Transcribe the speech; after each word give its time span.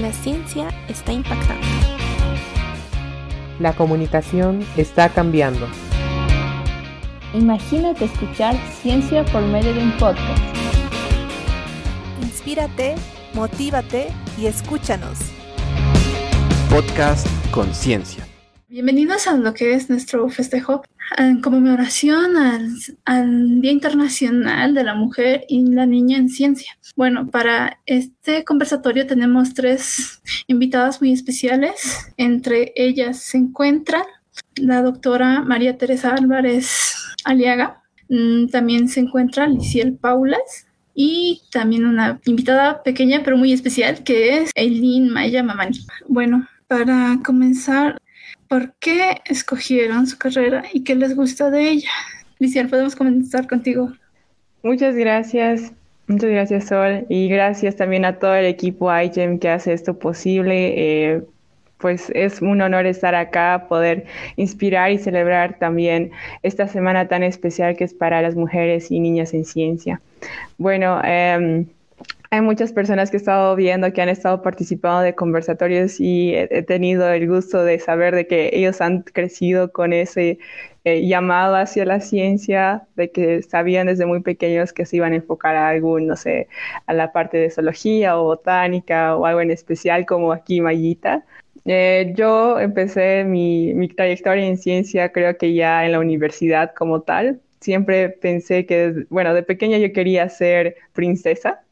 La 0.00 0.14
ciencia 0.14 0.68
está 0.88 1.12
impactando. 1.12 1.66
La 3.58 3.74
comunicación 3.74 4.64
está 4.78 5.10
cambiando. 5.10 5.68
Imagínate 7.34 8.06
escuchar 8.06 8.56
ciencia 8.80 9.26
por 9.26 9.42
medio 9.42 9.74
de 9.74 9.82
un 9.82 9.92
podcast. 9.98 10.42
Inspírate, 12.22 12.94
motívate 13.34 14.08
y 14.38 14.46
escúchanos. 14.46 15.18
Podcast 16.70 17.26
Conciencia. 17.50 18.29
Bienvenidos 18.70 19.26
a 19.26 19.36
lo 19.36 19.52
que 19.52 19.74
es 19.74 19.90
nuestro 19.90 20.28
festejo 20.28 20.84
en 21.18 21.40
conmemoración 21.40 22.36
al, 23.04 23.60
Día 23.60 23.72
Internacional 23.72 24.74
de 24.74 24.84
la 24.84 24.94
Mujer 24.94 25.44
y 25.48 25.60
la 25.72 25.86
Niña 25.86 26.18
en 26.18 26.28
Ciencia. 26.28 26.78
Bueno, 26.94 27.26
para 27.26 27.80
este 27.84 28.44
conversatorio 28.44 29.08
tenemos 29.08 29.54
tres 29.54 30.22
invitadas 30.46 31.00
muy 31.00 31.12
especiales. 31.12 32.12
Entre 32.16 32.72
ellas 32.76 33.18
se 33.18 33.38
encuentra 33.38 34.04
la 34.54 34.82
doctora 34.82 35.42
María 35.42 35.76
Teresa 35.76 36.14
Álvarez 36.14 36.94
Aliaga. 37.24 37.82
Mm, 38.08 38.50
también 38.50 38.88
se 38.88 39.00
encuentra 39.00 39.48
Liciel 39.48 39.96
Paulas 39.96 40.68
y 40.94 41.42
también 41.50 41.86
una 41.86 42.20
invitada 42.24 42.84
pequeña 42.84 43.22
pero 43.24 43.36
muy 43.36 43.52
especial 43.52 44.04
que 44.04 44.38
es 44.38 44.52
Eileen 44.54 45.08
Maya 45.08 45.42
Mamani. 45.42 45.80
Bueno, 46.06 46.46
para 46.68 47.18
comenzar, 47.24 48.00
¿por 48.50 48.72
qué 48.80 49.22
escogieron 49.26 50.08
su 50.08 50.18
carrera 50.18 50.64
y 50.72 50.82
qué 50.82 50.96
les 50.96 51.14
gusta 51.14 51.50
de 51.50 51.70
ella? 51.70 51.90
Licial, 52.40 52.68
podemos 52.68 52.96
comenzar 52.96 53.46
contigo. 53.46 53.92
Muchas 54.64 54.96
gracias. 54.96 55.72
Muchas 56.08 56.30
gracias, 56.30 56.66
Sol. 56.66 57.06
Y 57.08 57.28
gracias 57.28 57.76
también 57.76 58.04
a 58.04 58.18
todo 58.18 58.34
el 58.34 58.46
equipo 58.46 58.92
iGEM 58.92 59.38
que 59.38 59.48
hace 59.48 59.72
esto 59.72 59.96
posible. 59.96 60.74
Eh, 60.76 61.22
pues 61.78 62.10
es 62.12 62.42
un 62.42 62.60
honor 62.60 62.86
estar 62.86 63.14
acá, 63.14 63.66
poder 63.68 64.06
inspirar 64.34 64.90
y 64.90 64.98
celebrar 64.98 65.56
también 65.60 66.10
esta 66.42 66.66
semana 66.66 67.06
tan 67.06 67.22
especial 67.22 67.76
que 67.76 67.84
es 67.84 67.94
para 67.94 68.20
las 68.20 68.34
mujeres 68.34 68.90
y 68.90 68.98
niñas 68.98 69.32
en 69.32 69.44
ciencia. 69.44 70.00
Bueno, 70.58 71.00
eh, 71.04 71.66
hay 72.32 72.42
muchas 72.42 72.72
personas 72.72 73.10
que 73.10 73.16
he 73.16 73.18
estado 73.18 73.56
viendo 73.56 73.92
que 73.92 74.02
han 74.02 74.08
estado 74.08 74.40
participando 74.40 75.00
de 75.02 75.16
conversatorios 75.16 75.98
y 75.98 76.32
he, 76.34 76.62
tenido 76.62 77.08
el 77.12 77.28
gusto 77.28 77.64
de 77.64 77.80
saber 77.80 78.14
de 78.14 78.28
que 78.28 78.50
ellos 78.52 78.80
han 78.80 79.02
crecido 79.02 79.72
con 79.72 79.92
ese 79.92 80.38
eh, 80.84 81.06
llamado 81.08 81.56
hacia 81.56 81.84
la 81.84 82.00
ciencia, 82.00 82.86
de 82.94 83.10
que 83.10 83.42
sabían 83.42 83.88
desde 83.88 84.06
muy 84.06 84.20
pequeños 84.20 84.72
que 84.72 84.86
se 84.86 84.96
iban 84.96 85.12
a 85.12 85.16
enfocar 85.16 85.56
a 85.56 85.68
algún, 85.70 86.06
no 86.06 86.16
sé, 86.16 86.48
a 86.86 86.94
la 86.94 87.12
parte 87.12 87.36
de 87.36 87.50
zoología 87.50 88.16
o 88.16 88.24
botánica 88.24 89.16
o 89.16 89.26
algo 89.26 89.40
en 89.40 89.50
especial 89.50 90.06
como 90.06 90.32
aquí 90.32 90.60
Mayita. 90.60 91.24
Eh, 91.64 92.12
yo 92.16 92.60
empecé 92.60 93.24
mi, 93.24 93.74
mi 93.74 93.88
trayectoria 93.88 94.46
en 94.46 94.56
ciencia 94.56 95.12
creo 95.12 95.36
que 95.36 95.52
ya 95.54 95.84
en 95.84 95.92
la 95.92 95.98
universidad 95.98 96.72
como 96.74 97.02
tal. 97.02 97.40
Siempre 97.60 98.08
pensé 98.08 98.66
que, 98.66 99.04
bueno, 99.10 99.34
de 99.34 99.42
pequeña 99.42 99.78
yo 99.78 99.92
quería 99.92 100.28
ser 100.28 100.76
princesa 100.94 101.62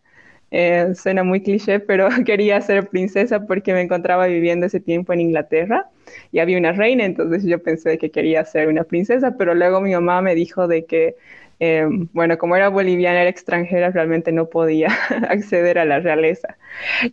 eh, 0.50 0.94
suena 0.94 1.24
muy 1.24 1.42
cliché, 1.42 1.80
pero 1.80 2.08
quería 2.24 2.60
ser 2.60 2.88
princesa 2.88 3.46
porque 3.46 3.72
me 3.72 3.82
encontraba 3.82 4.26
viviendo 4.26 4.66
ese 4.66 4.80
tiempo 4.80 5.12
en 5.12 5.20
Inglaterra 5.20 5.90
y 6.32 6.38
había 6.38 6.58
una 6.58 6.72
reina, 6.72 7.04
entonces 7.04 7.44
yo 7.44 7.62
pensé 7.62 7.98
que 7.98 8.10
quería 8.10 8.44
ser 8.44 8.68
una 8.68 8.84
princesa, 8.84 9.36
pero 9.36 9.54
luego 9.54 9.80
mi 9.80 9.92
mamá 9.92 10.22
me 10.22 10.34
dijo 10.34 10.66
de 10.66 10.86
que, 10.86 11.16
eh, 11.60 11.86
bueno, 12.12 12.38
como 12.38 12.56
era 12.56 12.68
boliviana, 12.70 13.20
era 13.20 13.30
extranjera, 13.30 13.90
realmente 13.90 14.32
no 14.32 14.48
podía 14.48 14.88
acceder 15.28 15.78
a 15.78 15.84
la 15.84 16.00
realeza. 16.00 16.56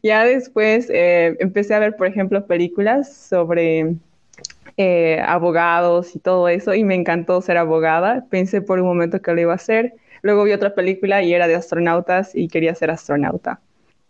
Ya 0.01 0.23
después 0.23 0.89
eh, 0.89 1.35
empecé 1.39 1.73
a 1.73 1.79
ver, 1.79 1.97
por 1.97 2.07
ejemplo, 2.07 2.45
películas 2.47 3.13
sobre 3.13 3.95
abogados 5.25 6.15
y 6.17 6.19
todo 6.19 6.49
eso 6.49 6.73
y 6.73 6.83
me 6.83 6.95
encantó 6.95 7.41
ser 7.41 7.57
abogada. 7.57 8.25
Pensé 8.29 8.61
por 8.61 8.79
un 8.79 8.87
momento 8.87 9.21
que 9.21 9.33
lo 9.33 9.41
iba 9.41 9.53
a 9.53 9.55
hacer 9.55 9.93
Luego 10.25 10.43
vi 10.43 10.53
otra 10.53 10.73
película 10.73 11.21
y 11.21 11.35
era 11.35 11.47
de 11.47 11.53
astronautas 11.53 12.33
y 12.33 12.47
quería 12.47 12.73
ser 12.73 12.89
astronauta. 12.89 13.61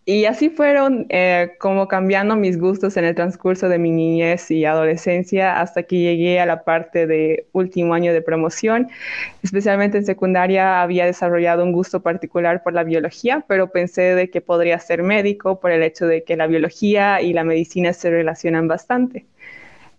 Y 0.05 0.23
así 0.23 0.49
fueron 0.49 1.07
eh, 1.09 1.55
como 1.59 1.89
cambiando 1.89 2.37
mis 2.37 2.57
gustos 2.57 2.95
en 2.95 3.03
el 3.03 3.15
transcurso 3.15 3.67
de 3.67 3.79
mi 3.79 3.91
niñez 3.91 4.49
y 4.49 4.63
adolescencia 4.63 5.59
hasta 5.59 5.83
que 5.83 5.99
llegué 5.99 6.39
a 6.39 6.45
la 6.45 6.63
parte 6.63 7.05
de 7.05 7.47
último 7.51 7.93
año 7.93 8.13
de 8.13 8.21
promoción. 8.21 8.87
Especialmente 9.43 9.97
en 9.97 10.05
secundaria 10.05 10.81
había 10.81 11.05
desarrollado 11.05 11.65
un 11.65 11.73
gusto 11.73 12.01
particular 12.01 12.63
por 12.63 12.71
la 12.71 12.85
biología, 12.85 13.43
pero 13.45 13.71
pensé 13.71 14.15
de 14.15 14.29
que 14.29 14.39
podría 14.39 14.79
ser 14.79 15.03
médico 15.03 15.59
por 15.59 15.71
el 15.71 15.83
hecho 15.83 16.07
de 16.07 16.23
que 16.23 16.37
la 16.37 16.47
biología 16.47 17.21
y 17.21 17.33
la 17.33 17.43
medicina 17.43 17.91
se 17.91 18.09
relacionan 18.09 18.69
bastante. 18.69 19.25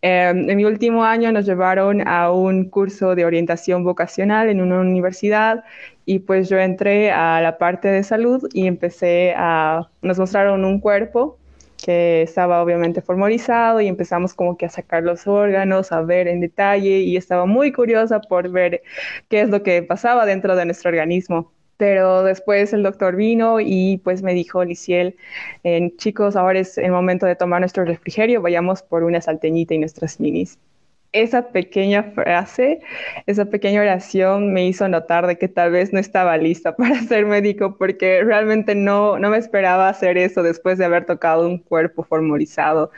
Em, 0.02 0.48
en 0.50 0.56
mi 0.56 0.64
último 0.64 1.04
año 1.04 1.32
nos 1.32 1.46
llevaron 1.46 2.06
a 2.06 2.30
un 2.30 2.68
curso 2.68 3.14
de 3.14 3.24
orientación 3.24 3.84
vocacional 3.84 4.48
en 4.48 4.60
una 4.60 4.80
universidad 4.80 5.64
y 6.04 6.20
pues 6.20 6.48
yo 6.48 6.58
entré 6.58 7.10
a 7.10 7.40
la 7.40 7.58
parte 7.58 7.88
de 7.88 8.02
salud 8.04 8.48
y 8.52 8.66
empecé 8.66 9.34
a, 9.36 9.88
nos 10.02 10.18
mostraron 10.18 10.64
un 10.64 10.80
cuerpo 10.80 11.38
que 11.84 12.22
estaba 12.22 12.62
obviamente 12.62 13.02
formalizado 13.02 13.80
y 13.80 13.88
empezamos 13.88 14.34
como 14.34 14.56
que 14.56 14.66
a 14.66 14.70
sacar 14.70 15.02
los 15.02 15.26
órganos, 15.26 15.92
a 15.92 16.02
ver 16.02 16.28
en 16.28 16.40
detalle 16.40 17.00
y 17.00 17.16
estaba 17.16 17.46
muy 17.46 17.72
curiosa 17.72 18.20
por 18.20 18.50
ver 18.50 18.82
qué 19.28 19.42
es 19.42 19.48
lo 19.50 19.62
que 19.62 19.82
pasaba 19.82 20.26
dentro 20.26 20.56
de 20.56 20.64
nuestro 20.66 20.90
organismo. 20.90 21.52
Pero 21.76 22.22
después 22.22 22.72
el 22.72 22.82
doctor 22.82 23.16
vino 23.16 23.60
y 23.60 23.98
pues 24.02 24.22
me 24.22 24.34
dijo, 24.34 24.64
Liciel, 24.64 25.16
eh, 25.64 25.92
chicos, 25.96 26.36
ahora 26.36 26.60
es 26.60 26.78
el 26.78 26.90
momento 26.90 27.26
de 27.26 27.36
tomar 27.36 27.60
nuestro 27.60 27.84
refrigerio, 27.84 28.40
vayamos 28.42 28.82
por 28.82 29.04
una 29.04 29.20
salteñita 29.20 29.74
y 29.74 29.78
nuestras 29.78 30.18
minis. 30.20 30.58
Esa 31.12 31.48
pequeña 31.50 32.02
frase, 32.02 32.80
esa 33.26 33.46
pequeña 33.46 33.80
oración 33.80 34.52
me 34.52 34.66
hizo 34.66 34.88
notar 34.88 35.26
de 35.26 35.38
que 35.38 35.48
tal 35.48 35.70
vez 35.70 35.92
no 35.92 35.98
estaba 35.98 36.36
lista 36.36 36.76
para 36.76 37.00
ser 37.02 37.26
médico 37.26 37.76
porque 37.78 38.22
realmente 38.24 38.74
no, 38.74 39.18
no 39.18 39.30
me 39.30 39.38
esperaba 39.38 39.88
hacer 39.88 40.18
eso 40.18 40.42
después 40.42 40.78
de 40.78 40.84
haber 40.86 41.06
tocado 41.06 41.46
un 41.46 41.58
cuerpo 41.58 42.02
formalizado. 42.04 42.90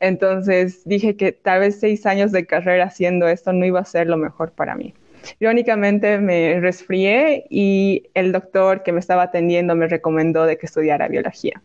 Entonces 0.00 0.82
dije 0.84 1.16
que 1.16 1.32
tal 1.32 1.60
vez 1.60 1.80
seis 1.80 2.06
años 2.06 2.32
de 2.32 2.46
carrera 2.46 2.84
haciendo 2.84 3.28
esto 3.28 3.52
no 3.52 3.64
iba 3.64 3.80
a 3.80 3.84
ser 3.84 4.06
lo 4.06 4.16
mejor 4.16 4.52
para 4.52 4.74
mí. 4.74 4.94
Irónicamente 5.40 6.18
me 6.18 6.60
resfrié 6.60 7.46
y 7.50 8.04
el 8.14 8.32
doctor 8.32 8.82
que 8.82 8.92
me 8.92 9.00
estaba 9.00 9.22
atendiendo 9.22 9.74
me 9.74 9.88
recomendó 9.88 10.44
de 10.46 10.58
que 10.58 10.66
estudiara 10.66 11.08
biología. 11.08 11.62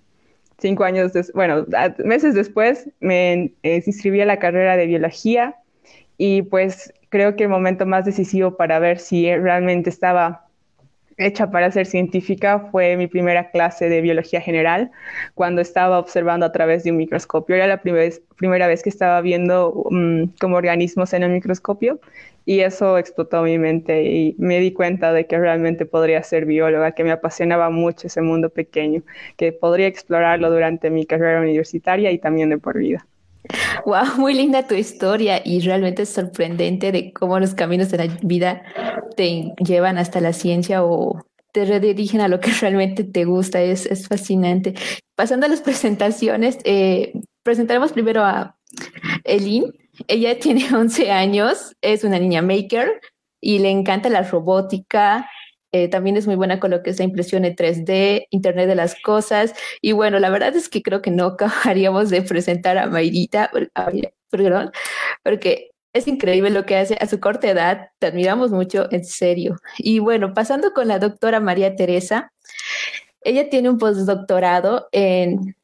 Cinco 0.59 0.83
años, 0.83 1.11
bueno, 1.33 1.65
meses 1.97 2.35
después 2.35 2.87
me 2.99 3.51
eh, 3.63 3.83
inscribí 3.85 4.21
a 4.21 4.25
la 4.25 4.37
carrera 4.37 4.77
de 4.77 4.85
biología 4.85 5.55
y 6.17 6.43
pues 6.43 6.93
creo 7.09 7.35
que 7.35 7.43
el 7.43 7.49
momento 7.49 7.87
más 7.87 8.05
decisivo 8.05 8.55
para 8.57 8.77
ver 8.77 8.99
si 8.99 9.35
realmente 9.35 9.89
estaba 9.89 10.45
hecha 11.17 11.51
para 11.51 11.71
ser 11.71 11.85
científica 11.85 12.67
fue 12.71 12.97
mi 12.97 13.07
primera 13.07 13.51
clase 13.51 13.89
de 13.89 14.01
biología 14.01 14.41
general, 14.41 14.91
cuando 15.35 15.61
estaba 15.61 15.99
observando 15.99 16.45
a 16.45 16.51
través 16.51 16.83
de 16.83 16.91
un 16.91 16.97
microscopio. 16.97 17.55
Era 17.55 17.67
la 17.67 17.81
primera 17.81 18.67
vez 18.67 18.83
que 18.83 18.89
estaba 18.89 19.21
viendo 19.21 19.71
um, 19.71 20.27
como 20.39 20.57
organismos 20.57 21.13
en 21.13 21.23
el 21.23 21.31
microscopio 21.31 21.99
y 22.45 22.61
eso 22.61 22.97
explotó 22.97 23.43
mi 23.43 23.57
mente 23.57 24.03
y 24.03 24.35
me 24.37 24.59
di 24.59 24.73
cuenta 24.73 25.13
de 25.13 25.27
que 25.27 25.37
realmente 25.37 25.85
podría 25.85 26.23
ser 26.23 26.45
bióloga, 26.45 26.93
que 26.93 27.03
me 27.03 27.11
apasionaba 27.11 27.69
mucho 27.69 28.07
ese 28.07 28.21
mundo 28.21 28.49
pequeño, 28.49 29.03
que 29.37 29.51
podría 29.51 29.87
explorarlo 29.87 30.49
durante 30.49 30.89
mi 30.89 31.05
carrera 31.05 31.41
universitaria 31.41 32.11
y 32.11 32.17
también 32.17 32.49
de 32.49 32.57
por 32.57 32.77
vida. 32.77 33.05
Wow, 33.85 34.17
muy 34.17 34.33
linda 34.33 34.67
tu 34.67 34.75
historia 34.75 35.41
y 35.43 35.59
realmente 35.61 36.03
es 36.03 36.09
sorprendente 36.09 36.91
de 36.91 37.11
cómo 37.11 37.39
los 37.39 37.55
caminos 37.55 37.89
de 37.89 37.97
la 37.97 38.17
vida 38.21 38.63
te 39.15 39.53
llevan 39.57 39.97
hasta 39.97 40.21
la 40.21 40.33
ciencia 40.33 40.83
o 40.83 41.23
te 41.51 41.65
redirigen 41.65 42.21
a 42.21 42.27
lo 42.27 42.39
que 42.39 42.51
realmente 42.61 43.03
te 43.03 43.25
gusta. 43.25 43.61
Es, 43.61 43.85
es 43.85 44.07
fascinante. 44.07 44.73
Pasando 45.15 45.45
a 45.45 45.49
las 45.49 45.61
presentaciones, 45.61 46.59
eh, 46.63 47.13
presentaremos 47.43 47.91
primero 47.93 48.23
a 48.23 48.57
Elin. 49.23 49.73
Ella 50.07 50.39
tiene 50.39 50.73
11 50.73 51.11
años, 51.11 51.75
es 51.81 52.03
una 52.03 52.19
niña 52.19 52.41
maker 52.41 53.01
y 53.39 53.59
le 53.59 53.69
encanta 53.69 54.09
la 54.09 54.23
robótica, 54.23 55.27
eh, 55.71 55.87
también 55.87 56.17
es 56.17 56.27
muy 56.27 56.35
buena 56.35 56.59
con 56.59 56.71
lo 56.71 56.83
que 56.83 56.89
es 56.89 56.99
la 56.99 57.05
impresión 57.05 57.45
en 57.45 57.55
3D, 57.55 58.27
Internet 58.29 58.67
de 58.67 58.75
las 58.75 58.95
Cosas. 59.01 59.53
Y 59.81 59.93
bueno, 59.93 60.19
la 60.19 60.29
verdad 60.29 60.55
es 60.55 60.67
que 60.69 60.81
creo 60.81 61.01
que 61.01 61.11
no 61.11 61.25
acabaríamos 61.37 62.09
de 62.09 62.21
presentar 62.21 62.77
a 62.77 62.87
Mayrita, 62.87 63.51
perdón, 64.29 64.71
porque 65.23 65.71
es 65.93 66.07
increíble 66.07 66.49
lo 66.51 66.65
que 66.65 66.77
hace 66.77 66.97
a 66.99 67.07
su 67.07 67.19
corta 67.19 67.49
edad. 67.49 67.89
Te 67.99 68.07
admiramos 68.07 68.51
mucho, 68.51 68.87
en 68.91 69.05
serio. 69.05 69.57
Y 69.77 69.99
bueno, 69.99 70.33
pasando 70.33 70.73
con 70.73 70.87
la 70.87 70.99
doctora 70.99 71.39
María 71.39 71.75
Teresa, 71.75 72.31
ella 73.21 73.49
tiene 73.49 73.69
un 73.69 73.77
postdoctorado 73.77 74.89
en 74.91 75.55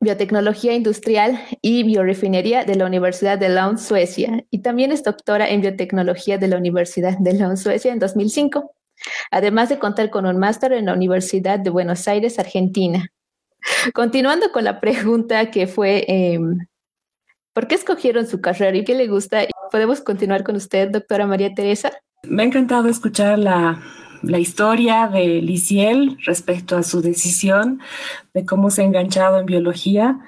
biotecnología 0.00 0.74
industrial 0.74 1.40
y 1.62 1.82
biorefinería 1.82 2.64
de 2.64 2.74
la 2.74 2.86
Universidad 2.86 3.38
de 3.38 3.48
Lund, 3.48 3.78
Suecia, 3.78 4.44
y 4.50 4.60
también 4.60 4.92
es 4.92 5.02
doctora 5.02 5.48
en 5.48 5.60
biotecnología 5.60 6.38
de 6.38 6.48
la 6.48 6.56
Universidad 6.56 7.16
de 7.18 7.34
Lund, 7.34 7.56
Suecia, 7.56 7.92
en 7.92 7.98
2005 7.98 8.74
además 9.30 9.68
de 9.68 9.78
contar 9.78 10.10
con 10.10 10.26
un 10.26 10.38
máster 10.38 10.72
en 10.72 10.86
la 10.86 10.94
Universidad 10.94 11.58
de 11.58 11.70
Buenos 11.70 12.06
Aires, 12.08 12.38
Argentina. 12.38 13.08
continuando 13.94 14.52
con 14.52 14.64
la 14.64 14.78
pregunta 14.78 15.50
que 15.50 15.66
fue, 15.66 16.04
em, 16.06 16.66
¿por 17.54 17.66
qué 17.66 17.76
escogieron 17.76 18.26
su 18.26 18.42
carrera 18.42 18.76
y 18.76 18.84
qué 18.84 18.94
le 18.94 19.06
gusta? 19.06 19.40
¿Podemos 19.70 20.02
continuar 20.02 20.44
con 20.44 20.56
usted, 20.56 20.90
doctora 20.90 21.26
María 21.26 21.54
Teresa? 21.54 21.90
Me 22.24 22.42
ha 22.42 22.46
encantado 22.46 22.88
escuchar 22.88 23.38
la, 23.38 23.82
la 24.26 24.38
historia 24.38 25.08
de 25.08 25.40
Liciel 25.42 26.18
respecto 26.24 26.76
a 26.76 26.82
su 26.82 27.00
decisión, 27.00 27.80
de 28.32 28.44
cómo 28.44 28.70
se 28.70 28.82
ha 28.82 28.84
enganchado 28.84 29.38
en 29.38 29.46
biología. 29.46 30.20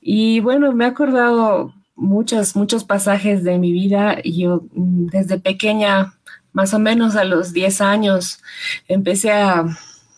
Y 0.00 0.40
bueno, 0.40 0.72
me 0.72 0.84
ha 0.84 0.88
acordado 0.88 1.74
muchos, 1.94 2.56
muchos 2.56 2.84
pasajes 2.84 3.44
de 3.44 3.58
mi 3.58 3.72
vida. 3.72 4.20
Yo 4.22 4.62
desde 4.72 5.38
pequeña, 5.38 6.14
más 6.52 6.74
o 6.74 6.78
menos 6.78 7.16
a 7.16 7.24
los 7.24 7.52
10 7.52 7.80
años, 7.80 8.40
empecé 8.86 9.32
a, 9.32 9.64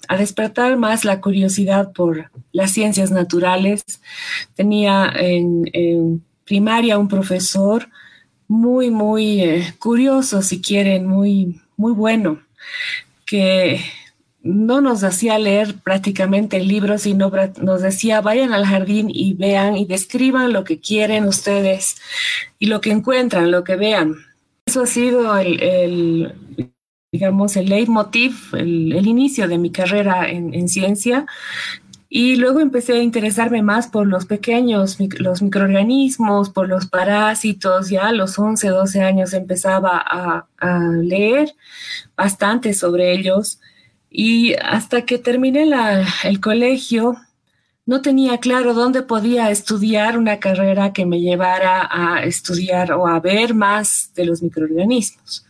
a 0.08 0.16
despertar 0.16 0.76
más 0.76 1.04
la 1.04 1.20
curiosidad 1.20 1.92
por 1.92 2.30
las 2.52 2.70
ciencias 2.70 3.10
naturales. 3.10 3.84
Tenía 4.54 5.12
en, 5.14 5.68
en 5.72 6.24
primaria 6.44 6.98
un 6.98 7.08
profesor 7.08 7.88
muy, 8.48 8.90
muy 8.90 9.40
eh, 9.40 9.74
curioso, 9.78 10.42
si 10.42 10.60
quieren, 10.60 11.06
muy, 11.06 11.60
muy 11.76 11.92
bueno, 11.92 12.40
que 13.30 13.80
no 14.42 14.80
nos 14.80 15.04
hacía 15.04 15.38
leer 15.38 15.76
prácticamente 15.84 16.56
el 16.56 16.66
libro, 16.66 16.98
sino 16.98 17.30
nos 17.62 17.80
decía, 17.80 18.20
vayan 18.20 18.52
al 18.52 18.66
jardín 18.66 19.08
y 19.08 19.34
vean 19.34 19.76
y 19.76 19.84
describan 19.84 20.52
lo 20.52 20.64
que 20.64 20.80
quieren 20.80 21.26
ustedes 21.26 21.96
y 22.58 22.66
lo 22.66 22.80
que 22.80 22.90
encuentran, 22.90 23.52
lo 23.52 23.62
que 23.62 23.76
vean. 23.76 24.16
Eso 24.66 24.82
ha 24.82 24.86
sido 24.86 25.38
el, 25.38 26.34
digamos, 27.12 27.56
el 27.56 27.68
leitmotiv, 27.68 28.52
el, 28.54 28.92
el, 28.94 29.06
inicio 29.06 29.46
de 29.46 29.58
mi 29.58 29.70
carrera 29.70 30.28
en, 30.28 30.52
en 30.52 30.68
ciencia 30.68 31.26
y 32.12 32.34
luego 32.34 32.58
empecé 32.58 32.94
a 32.94 33.02
interesarme 33.02 33.62
más 33.62 33.86
por 33.86 34.04
los 34.04 34.26
pequeños, 34.26 34.98
los 35.20 35.42
microorganismos, 35.42 36.50
por 36.50 36.68
los 36.68 36.86
parásitos. 36.88 37.88
Ya 37.88 38.08
a 38.08 38.12
los 38.12 38.36
11, 38.36 38.66
12 38.68 39.00
años 39.00 39.32
empezaba 39.32 40.02
a, 40.04 40.46
leer 41.02 41.54
bastante 42.16 42.74
sobre 42.74 43.12
ellos. 43.12 43.60
Y 44.10 44.54
hasta 44.54 45.02
que 45.06 45.18
terminé 45.18 45.66
la, 45.66 46.04
el 46.24 46.40
colegio, 46.40 47.16
no 47.86 48.02
tenía 48.02 48.38
claro 48.38 48.74
dónde 48.74 49.02
podía 49.02 49.48
estudiar 49.52 50.18
una 50.18 50.40
carrera 50.40 50.92
que 50.92 51.06
me 51.06 51.20
llevara 51.20 51.88
a 51.88 52.24
estudiar 52.24 52.92
o 52.92 53.06
a 53.06 53.20
ver 53.20 53.54
más 53.54 54.10
de 54.16 54.24
los 54.24 54.42
microorganismos. 54.42 55.46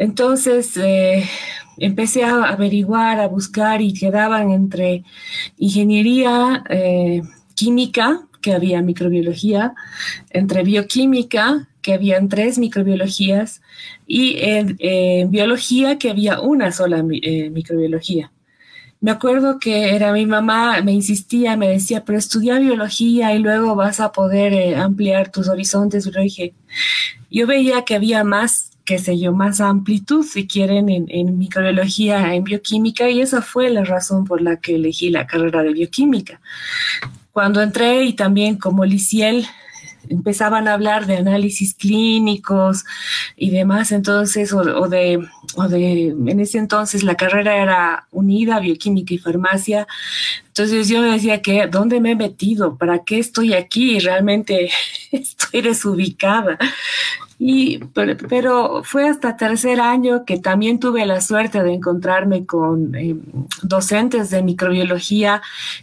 Entonces, 0.00 0.78
eh, 0.78 1.28
empecé 1.76 2.24
a 2.24 2.44
averiguar, 2.44 3.20
a 3.20 3.28
buscar 3.28 3.82
y 3.82 3.92
quedaban 3.92 4.50
entre 4.50 5.04
ingeniería, 5.58 6.64
eh, 6.70 7.20
química, 7.54 8.22
que 8.40 8.54
había 8.54 8.80
microbiología, 8.80 9.74
entre 10.30 10.62
bioquímica, 10.62 11.68
que 11.82 11.92
habían 11.92 12.30
tres 12.30 12.58
microbiologías, 12.58 13.60
y 14.06 14.38
en 14.38 14.76
eh, 14.78 15.26
biología, 15.28 15.98
que 15.98 16.08
había 16.08 16.40
una 16.40 16.72
sola 16.72 17.02
microbiología. 17.02 18.32
Me 19.02 19.10
acuerdo 19.10 19.58
que 19.58 19.94
era 19.94 20.14
mi 20.14 20.24
mamá, 20.24 20.80
me 20.80 20.92
insistía, 20.92 21.58
me 21.58 21.68
decía, 21.68 22.06
pero 22.06 22.16
estudia 22.16 22.58
biología 22.58 23.34
y 23.34 23.38
luego 23.38 23.74
vas 23.74 24.00
a 24.00 24.12
poder 24.12 24.76
ampliar 24.76 25.30
tus 25.30 25.48
horizontes. 25.48 26.06
Yo 26.06 26.20
dije, 26.22 26.54
yo 27.30 27.46
veía 27.46 27.84
que 27.84 27.96
había 27.96 28.24
más 28.24 28.70
qué 28.90 28.98
sé 28.98 29.16
yo, 29.16 29.32
más 29.32 29.60
amplitud, 29.60 30.26
si 30.26 30.48
quieren, 30.48 30.88
en, 30.88 31.38
microbiología, 31.38 32.34
en 32.34 32.42
bioquímica, 32.42 33.08
y 33.08 33.20
esa 33.20 33.40
fue 33.40 33.70
la 33.70 33.84
razón 33.84 34.24
por 34.24 34.42
la 34.42 34.56
que 34.56 34.74
elegí 34.74 35.10
la 35.10 35.28
carrera 35.28 35.62
de 35.62 35.72
bioquímica. 35.72 36.40
Cuando 37.30 37.62
entré 37.62 38.02
y 38.02 38.14
también 38.14 38.56
como 38.56 38.84
Liciel, 38.84 39.46
empezaban 40.08 40.66
a 40.66 40.74
hablar 40.74 41.06
de 41.06 41.18
análisis 41.18 41.74
clínicos 41.74 42.84
y 43.36 43.50
demás, 43.50 43.92
entonces, 43.92 44.52
o, 44.52 44.88
de, 44.88 45.24
o 45.54 45.68
de, 45.68 46.08
en 46.08 46.40
ese 46.40 46.58
entonces 46.58 47.04
la 47.04 47.14
carrera 47.14 47.62
era 47.62 48.08
unida, 48.10 48.58
bioquímica 48.58 49.14
y 49.14 49.18
farmacia, 49.18 49.86
entonces 50.48 50.88
yo 50.88 51.00
decía 51.00 51.42
que, 51.42 51.68
¿dónde 51.68 52.00
me 52.00 52.10
he 52.10 52.16
metido? 52.16 52.76
¿Para 52.76 53.04
qué 53.04 53.20
estoy 53.20 53.54
aquí? 53.54 54.00
Realmente 54.00 54.68
estoy 55.12 55.60
desubicada. 55.60 56.58
Y, 57.42 57.78
pero, 58.28 58.82
fue 58.84 59.08
hasta 59.08 59.38
tercer 59.38 59.80
año 59.80 60.26
que 60.26 60.38
también 60.38 60.78
tuve 60.78 61.06
la 61.06 61.22
suerte 61.22 61.62
de 61.62 61.72
encontrarme 61.72 62.44
con 62.44 62.94
eh, 62.94 63.16
docentes 63.62 64.28
de 64.28 64.42
microbiología 64.42 65.40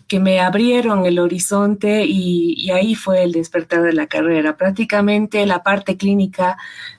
que 0.08 0.20
me 0.20 0.40
abrieron 0.40 1.08
el 1.08 1.18
horizonte 1.18 2.06
y, 2.06 2.70
ahí 2.70 2.94
fue 2.94 3.24
el 3.24 3.32
despertar 3.32 3.82
de 3.82 3.94
la 3.94 4.06
carrera. 4.06 4.56
Prácticamente 4.56 5.48
la 5.48 5.64
parte 5.64 5.98
clínica 5.98 6.58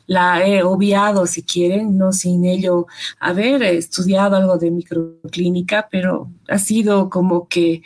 la 0.08 0.44
he 0.44 0.64
obviado, 0.64 1.26
si 1.26 1.44
quieren, 1.44 1.96
no 1.96 2.12
sin 2.12 2.44
ello 2.44 2.88
haber 3.20 3.62
estudiado 3.62 4.34
algo 4.34 4.58
de 4.58 4.72
microclínica, 4.72 5.86
pero 5.88 6.32
ha 6.48 6.58
sido 6.58 7.10
como 7.10 7.46
que 7.46 7.82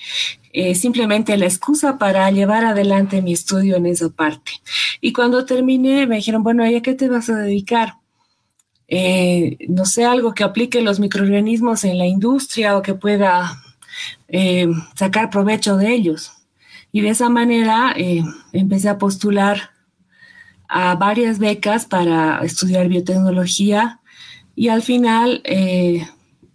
eh, 0.54 0.75
simplemente 0.75 1.37
la 1.38 1.46
excusa 1.46 1.96
para 1.96 2.31
llevar 2.31 2.64
adelante 2.64 3.22
mi 3.22 3.32
estudio 3.32 3.76
en 3.76 3.87
esa 3.87 4.10
parte. 4.10 4.52
Y 5.00 5.14
cuando 5.14 5.46
terminé 5.46 6.06
me 6.06 6.16
dijeron, 6.16 6.43
bueno, 6.43 6.69
¿y 6.69 6.75
a 6.75 6.82
qué 6.82 6.94
te 6.94 7.08
vas 7.08 7.31
a 7.31 7.37
dedicar? 7.37 7.94
Eh, 8.87 9.56
no 9.69 9.87
sé, 9.87 10.04
algo 10.04 10.34
que 10.34 10.44
aplique 10.44 10.82
los 10.82 11.00
microorganismos 11.00 11.84
en 11.84 11.96
la 11.96 12.06
industria 12.06 12.76
o 12.76 12.82
que 12.82 12.93
pueda 12.94 13.62
eh, 14.28 14.69
sacar 14.94 15.31
provecho 15.31 15.78
de 15.78 15.94
ellos. 15.94 16.32
Y 16.93 17.00
de 17.00 17.08
esa 17.08 17.31
manera 17.31 17.94
empecé 18.52 18.90
a 18.90 18.98
postular 18.98 19.70
a 20.69 20.94
varias 20.96 21.38
becas 21.38 21.87
para 21.87 22.44
estudiar 22.44 22.88
biotecnología 22.88 24.00
y 24.55 24.69
al 24.69 24.82
final 24.82 25.43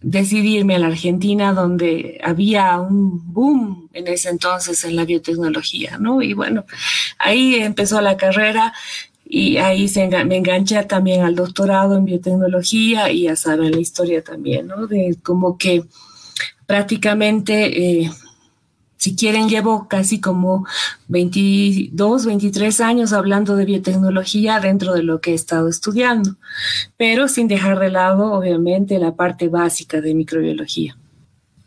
decidirme 0.02 0.76
a 0.76 0.80
la 0.80 0.88
Argentina, 0.88 1.54
donde 1.54 2.20
había 2.24 2.80
un 2.80 3.34
boom 3.34 3.90
en 3.94 4.08
ese 4.08 4.30
entonces 4.30 4.84
en 4.84 4.96
la 4.96 5.06
biotecnología, 5.06 5.98
¿no? 5.98 6.22
Y 6.22 6.34
bueno, 6.34 6.66
ahí 7.18 7.56
empezó 7.56 8.00
la 8.02 8.18
carrera 8.18 8.74
y 9.26 9.58
ahí 9.58 9.92
me 10.26 10.38
enganché 10.38 10.84
también 10.84 11.22
al 11.24 11.36
doctorado 11.36 11.98
en 11.98 12.06
biotecnología 12.06 13.12
y 13.12 13.24
ya 13.24 13.36
saben 13.36 13.72
la 13.72 13.80
historia 13.80 14.24
también, 14.24 14.68
¿no? 14.68 14.88
De 14.88 15.18
como 15.24 15.58
que 15.58 15.84
prácticamente 16.66 18.02
eh, 18.02 18.12
si 18.98 19.16
quieren, 19.16 19.48
llevo 19.48 19.88
casi 19.88 20.20
como 20.20 20.66
22, 21.08 22.26
23 22.26 22.82
años 22.82 23.14
hablando 23.14 23.56
de 23.56 23.66
biotecnología 23.66 24.60
dentro 24.60 24.94
de 24.94 25.04
lo 25.04 25.22
que 25.22 25.32
he 25.32 25.36
estado 25.36 25.70
estudiando, 25.70 26.36
pero 26.98 27.28
sin 27.28 27.48
dejar 27.48 27.80
de 27.80 27.92
lado, 27.92 28.34
obviamente, 28.34 28.98
la 29.00 29.16
parte 29.16 29.50
básica 29.50 30.02
de 30.02 30.16
microbiología. 30.16 30.98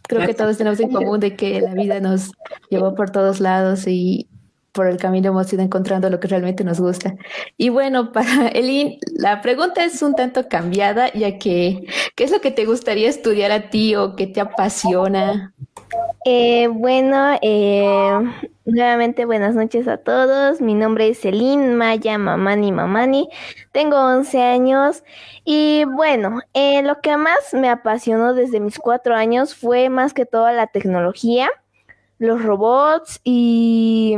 Creo 0.02 0.26
que 0.26 0.34
todos 0.34 0.58
tenemos 0.58 0.80
en 0.80 0.90
común 0.90 1.20
de 1.20 1.36
que 1.36 1.60
la 1.60 1.72
vida 1.72 2.00
nos 2.00 2.32
llevó 2.68 2.96
por 2.96 3.10
todos 3.10 3.38
lados 3.38 3.86
y 3.86 4.26
por 4.72 4.86
el 4.86 4.96
camino 4.96 5.28
hemos 5.28 5.52
ido 5.52 5.62
encontrando 5.62 6.10
lo 6.10 6.20
que 6.20 6.28
realmente 6.28 6.64
nos 6.64 6.80
gusta. 6.80 7.14
Y 7.56 7.68
bueno, 7.68 8.12
para 8.12 8.48
Elin, 8.48 8.98
la 9.16 9.40
pregunta 9.40 9.84
es 9.84 10.02
un 10.02 10.14
tanto 10.14 10.48
cambiada, 10.48 11.12
ya 11.12 11.38
que, 11.38 11.86
¿qué 12.14 12.24
es 12.24 12.30
lo 12.30 12.40
que 12.40 12.50
te 12.50 12.64
gustaría 12.64 13.08
estudiar 13.08 13.52
a 13.52 13.70
ti 13.70 13.94
o 13.96 14.16
qué 14.16 14.26
te 14.26 14.40
apasiona? 14.40 15.52
Eh, 16.24 16.68
bueno, 16.68 17.38
eh, 17.40 18.18
nuevamente 18.64 19.24
buenas 19.24 19.54
noches 19.54 19.88
a 19.88 19.96
todos. 19.96 20.60
Mi 20.60 20.74
nombre 20.74 21.08
es 21.08 21.20
Celine 21.20 21.74
Maya 21.74 22.18
Mamani 22.18 22.72
Mamani. 22.72 23.28
Tengo 23.72 23.96
11 23.96 24.42
años 24.42 25.02
y 25.44 25.84
bueno, 25.84 26.40
eh, 26.54 26.82
lo 26.82 27.00
que 27.00 27.16
más 27.16 27.54
me 27.54 27.70
apasionó 27.70 28.34
desde 28.34 28.60
mis 28.60 28.78
cuatro 28.78 29.14
años 29.14 29.54
fue 29.54 29.88
más 29.88 30.12
que 30.12 30.26
todo 30.26 30.50
la 30.52 30.66
tecnología, 30.66 31.48
los 32.18 32.42
robots 32.42 33.20
y 33.24 34.16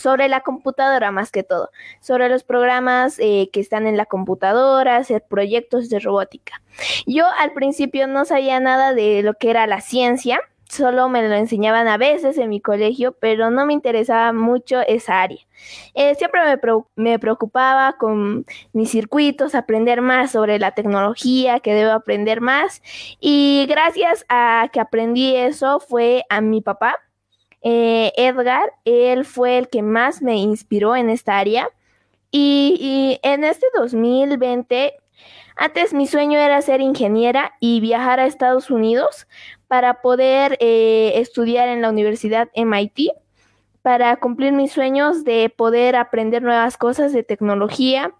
sobre 0.00 0.28
la 0.28 0.40
computadora 0.40 1.10
más 1.10 1.30
que 1.30 1.42
todo, 1.42 1.70
sobre 2.00 2.28
los 2.28 2.44
programas 2.44 3.16
que 3.16 3.48
están 3.54 3.86
en 3.86 3.96
la 3.96 4.06
computadora, 4.06 4.96
hacer 4.96 5.24
proyectos 5.28 5.88
de 5.88 6.00
robótica. 6.00 6.60
Yo 7.06 7.26
al 7.38 7.52
principio 7.52 8.06
no 8.06 8.24
sabía 8.24 8.60
nada 8.60 8.94
de 8.94 9.22
lo 9.22 9.34
que 9.34 9.50
era 9.50 9.66
la 9.66 9.80
ciencia 9.80 10.40
solo 10.68 11.08
me 11.08 11.26
lo 11.26 11.34
enseñaban 11.34 11.88
a 11.88 11.96
veces 11.96 12.38
en 12.38 12.50
mi 12.50 12.60
colegio, 12.60 13.12
pero 13.12 13.50
no 13.50 13.66
me 13.66 13.72
interesaba 13.72 14.32
mucho 14.32 14.80
esa 14.80 15.22
área. 15.22 15.38
Eh, 15.94 16.14
siempre 16.16 16.40
me, 16.96 17.18
preocupaba 17.18 17.96
con 17.98 18.44
mis 18.72 18.90
circuitos, 18.90 19.54
aprender 19.54 20.02
más 20.02 20.32
sobre 20.32 20.58
la 20.58 20.72
tecnología, 20.72 21.60
que 21.60 21.74
debo 21.74 21.92
aprender 21.92 22.40
más. 22.40 22.82
Y 23.20 23.66
gracias 23.68 24.24
a 24.28 24.68
que 24.72 24.80
aprendí 24.80 25.34
eso 25.36 25.80
fue 25.80 26.24
a 26.28 26.40
mi 26.40 26.60
papá, 26.60 26.96
eh, 27.68 28.12
Edgar, 28.16 28.72
él 28.84 29.24
fue 29.24 29.58
el 29.58 29.68
que 29.68 29.82
más 29.82 30.22
me 30.22 30.36
inspiró 30.36 30.94
en 30.94 31.10
esta 31.10 31.36
área. 31.36 31.68
Y, 32.30 33.18
en 33.22 33.42
este 33.42 33.66
2020 33.74 34.94
Antes 35.56 35.94
mi 35.94 36.06
sueño 36.06 36.38
era 36.38 36.60
ser 36.60 36.80
ingeniera 36.80 37.54
y 37.60 37.80
viajar 37.80 38.20
a 38.20 38.26
Estados 38.26 38.70
Unidos 38.70 39.26
para 39.68 40.02
poder 40.02 40.58
eh, 40.60 41.14
estudiar 41.16 41.68
en 41.68 41.80
la 41.80 41.88
Universidad 41.88 42.50
MIT, 42.54 43.10
para 43.80 44.16
cumplir 44.16 44.52
mis 44.52 44.70
sueños 44.70 45.24
de 45.24 45.48
poder 45.48 45.96
aprender 45.96 46.42
nuevas 46.42 46.76
cosas 46.76 47.12
de 47.14 47.22
tecnología 47.22 48.12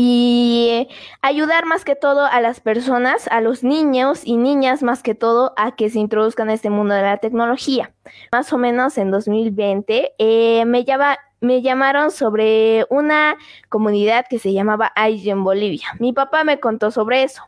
y 0.00 0.86
ayudar 1.22 1.66
más 1.66 1.84
que 1.84 1.96
todo 1.96 2.24
a 2.24 2.40
las 2.40 2.60
personas, 2.60 3.26
a 3.32 3.40
los 3.40 3.64
niños 3.64 4.20
y 4.22 4.36
niñas 4.36 4.80
más 4.80 5.02
que 5.02 5.16
todo, 5.16 5.54
a 5.56 5.74
que 5.74 5.90
se 5.90 5.98
introduzcan 5.98 6.50
a 6.50 6.54
este 6.54 6.70
mundo 6.70 6.94
de 6.94 7.02
la 7.02 7.16
tecnología. 7.16 7.92
Más 8.30 8.52
o 8.52 8.58
menos 8.58 8.96
en 8.96 9.10
2020 9.10 10.12
eh, 10.16 10.64
me, 10.66 10.86
me 11.40 11.62
llamaron 11.62 12.12
sobre 12.12 12.86
una 12.90 13.36
comunidad 13.68 14.26
que 14.30 14.38
se 14.38 14.52
llamaba 14.52 14.92
AI 14.94 15.30
en 15.30 15.42
Bolivia. 15.42 15.88
Mi 15.98 16.12
papá 16.12 16.44
me 16.44 16.60
contó 16.60 16.92
sobre 16.92 17.24
eso. 17.24 17.42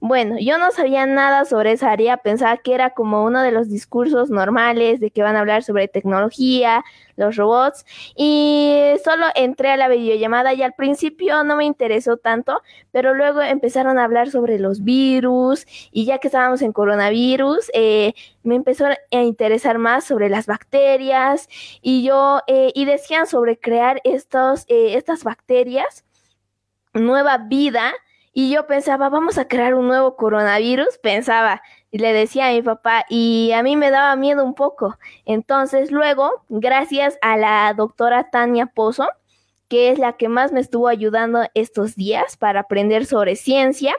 Bueno, 0.00 0.36
yo 0.38 0.58
no 0.58 0.70
sabía 0.70 1.06
nada 1.06 1.44
sobre 1.44 1.72
esa 1.72 1.90
área, 1.90 2.18
pensaba 2.18 2.56
que 2.58 2.72
era 2.72 2.90
como 2.90 3.24
uno 3.24 3.42
de 3.42 3.50
los 3.50 3.68
discursos 3.68 4.30
normales 4.30 5.00
de 5.00 5.10
que 5.10 5.24
van 5.24 5.34
a 5.34 5.40
hablar 5.40 5.64
sobre 5.64 5.88
tecnología, 5.88 6.84
los 7.16 7.34
robots, 7.34 7.84
y 8.14 8.92
solo 9.04 9.26
entré 9.34 9.70
a 9.72 9.76
la 9.76 9.88
videollamada 9.88 10.54
y 10.54 10.62
al 10.62 10.74
principio 10.74 11.42
no 11.42 11.56
me 11.56 11.64
interesó 11.64 12.16
tanto, 12.16 12.62
pero 12.92 13.12
luego 13.12 13.42
empezaron 13.42 13.98
a 13.98 14.04
hablar 14.04 14.30
sobre 14.30 14.60
los 14.60 14.84
virus 14.84 15.66
y 15.90 16.04
ya 16.04 16.18
que 16.18 16.28
estábamos 16.28 16.62
en 16.62 16.72
coronavirus, 16.72 17.68
eh, 17.74 18.14
me 18.44 18.54
empezó 18.54 18.86
a 18.86 18.96
interesar 19.22 19.78
más 19.78 20.04
sobre 20.04 20.28
las 20.28 20.46
bacterias 20.46 21.48
y 21.82 22.04
yo, 22.04 22.40
eh, 22.46 22.70
y 22.72 22.84
decían 22.84 23.26
sobre 23.26 23.58
crear 23.58 24.00
estos, 24.04 24.64
eh, 24.68 24.94
estas 24.94 25.24
bacterias, 25.24 26.04
nueva 26.94 27.38
vida, 27.38 27.92
y 28.38 28.50
yo 28.50 28.68
pensaba, 28.68 29.08
vamos 29.08 29.36
a 29.36 29.48
crear 29.48 29.74
un 29.74 29.88
nuevo 29.88 30.14
coronavirus, 30.14 30.96
pensaba, 31.02 31.60
y 31.90 31.98
le 31.98 32.12
decía 32.12 32.46
a 32.46 32.52
mi 32.52 32.62
papá, 32.62 33.04
y 33.08 33.50
a 33.50 33.64
mí 33.64 33.74
me 33.74 33.90
daba 33.90 34.14
miedo 34.14 34.44
un 34.44 34.54
poco. 34.54 34.96
Entonces 35.24 35.90
luego, 35.90 36.30
gracias 36.48 37.18
a 37.20 37.36
la 37.36 37.74
doctora 37.74 38.30
Tania 38.30 38.66
Pozo, 38.66 39.08
que 39.66 39.90
es 39.90 39.98
la 39.98 40.12
que 40.12 40.28
más 40.28 40.52
me 40.52 40.60
estuvo 40.60 40.86
ayudando 40.86 41.48
estos 41.54 41.96
días 41.96 42.36
para 42.36 42.60
aprender 42.60 43.06
sobre 43.06 43.34
ciencia. 43.34 43.96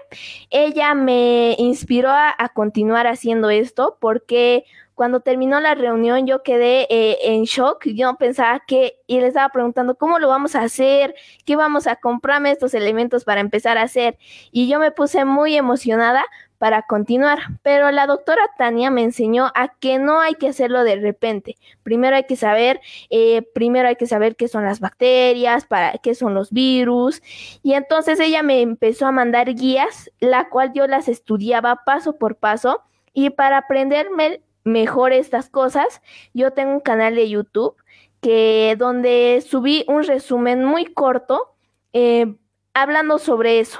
Ella 0.51 0.93
me 0.93 1.57
inspiró 1.59 2.09
a, 2.09 2.33
a, 2.37 2.47
continuar 2.47 3.07
haciendo 3.07 3.49
esto 3.49 3.97
porque 3.99 4.63
cuando 4.99 5.21
terminó 5.21 5.61
la 5.61 5.75
reunión 5.75 6.27
yo 6.27 6.43
quedé 6.43 6.85
eh, 6.89 7.19
en 7.33 7.45
shock, 7.45 7.85
yo 7.85 8.13
pensaba 8.15 8.61
que, 8.67 8.99
y 9.07 9.21
le 9.21 9.27
estaba 9.27 9.47
preguntando, 9.47 9.95
¿cómo 9.95 10.19
lo 10.19 10.27
vamos 10.27 10.55
a 10.55 10.63
hacer? 10.63 11.15
¿Qué 11.45 11.55
vamos 11.55 11.87
a 11.87 11.95
comprarme 11.95 12.51
estos 12.51 12.73
elementos 12.73 13.23
para 13.23 13.39
empezar 13.39 13.77
a 13.77 13.83
hacer? 13.83 14.17
Y 14.51 14.67
yo 14.67 14.77
me 14.77 14.91
puse 14.91 15.23
muy 15.23 15.55
emocionada 15.55 16.25
para 16.57 16.81
continuar, 16.81 17.39
pero 17.63 17.91
la 17.91 18.07
doctora 18.07 18.41
Tania 18.57 18.91
me 18.91 19.03
enseñó 19.03 19.53
a 19.55 19.69
que 19.69 19.99
no 19.99 20.19
hay 20.19 20.33
que 20.33 20.49
hacerlo 20.49 20.83
de 20.83 20.97
repente. 20.97 21.55
Primero 21.81 22.17
hay 22.17 22.25
que 22.25 22.35
saber, 22.35 22.81
eh, 23.09 23.43
primero 23.53 23.87
hay 23.87 23.95
que 23.95 24.05
saber 24.05 24.35
qué 24.35 24.49
son 24.49 24.65
las 24.65 24.81
bacterias, 24.81 25.65
para 25.65 25.93
qué 25.99 26.13
son 26.13 26.33
los 26.33 26.51
virus, 26.51 27.21
y 27.63 27.71
entonces 27.71 28.19
ella 28.19 28.43
me 28.43 28.59
empezó 28.59 29.07
a 29.07 29.13
mandar 29.13 29.55
guías, 29.55 30.11
la 30.19 30.49
cual 30.49 30.73
yo 30.73 30.87
las 30.87 31.07
estudiaba 31.07 31.83
paso 31.85 32.17
por 32.17 32.35
paso, 32.35 32.81
y 33.13 33.29
para 33.29 33.59
aprenderme 33.59 34.41
mejor 34.63 35.13
estas 35.13 35.49
cosas, 35.49 36.01
yo 36.33 36.51
tengo 36.51 36.71
un 36.73 36.79
canal 36.79 37.15
de 37.15 37.29
YouTube 37.29 37.75
que 38.21 38.75
donde 38.77 39.43
subí 39.47 39.85
un 39.87 40.03
resumen 40.03 40.63
muy 40.63 40.85
corto 40.85 41.55
eh, 41.93 42.35
hablando 42.73 43.17
sobre 43.17 43.59
eso 43.59 43.79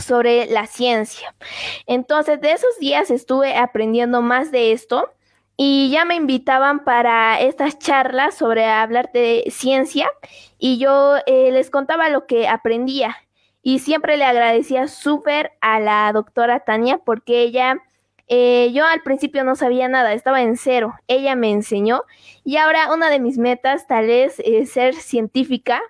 sobre 0.00 0.46
la 0.46 0.66
ciencia. 0.66 1.34
Entonces, 1.86 2.40
de 2.40 2.52
esos 2.52 2.78
días 2.78 3.10
estuve 3.10 3.56
aprendiendo 3.56 4.22
más 4.22 4.50
de 4.50 4.72
esto 4.72 5.10
y 5.56 5.90
ya 5.90 6.04
me 6.04 6.16
invitaban 6.16 6.84
para 6.84 7.40
estas 7.40 7.78
charlas 7.78 8.36
sobre 8.36 8.66
hablar 8.66 9.10
de 9.12 9.44
ciencia 9.50 10.10
y 10.58 10.78
yo 10.78 11.16
eh, 11.26 11.50
les 11.52 11.70
contaba 11.70 12.08
lo 12.08 12.26
que 12.26 12.48
aprendía 12.48 13.16
y 13.62 13.78
siempre 13.78 14.16
le 14.16 14.24
agradecía 14.24 14.88
súper 14.88 15.52
a 15.60 15.78
la 15.78 16.12
doctora 16.12 16.60
Tania 16.60 16.98
porque 16.98 17.42
ella 17.42 17.76
eh, 18.28 18.70
yo 18.72 18.86
al 18.86 19.02
principio 19.02 19.44
no 19.44 19.56
sabía 19.56 19.88
nada, 19.88 20.12
estaba 20.12 20.42
en 20.42 20.56
cero. 20.56 20.94
Ella 21.08 21.34
me 21.36 21.50
enseñó 21.50 22.02
y 22.44 22.56
ahora 22.56 22.92
una 22.92 23.10
de 23.10 23.20
mis 23.20 23.38
metas 23.38 23.86
tal 23.86 24.10
es 24.10 24.42
ser 24.70 24.94
científica, 24.94 25.80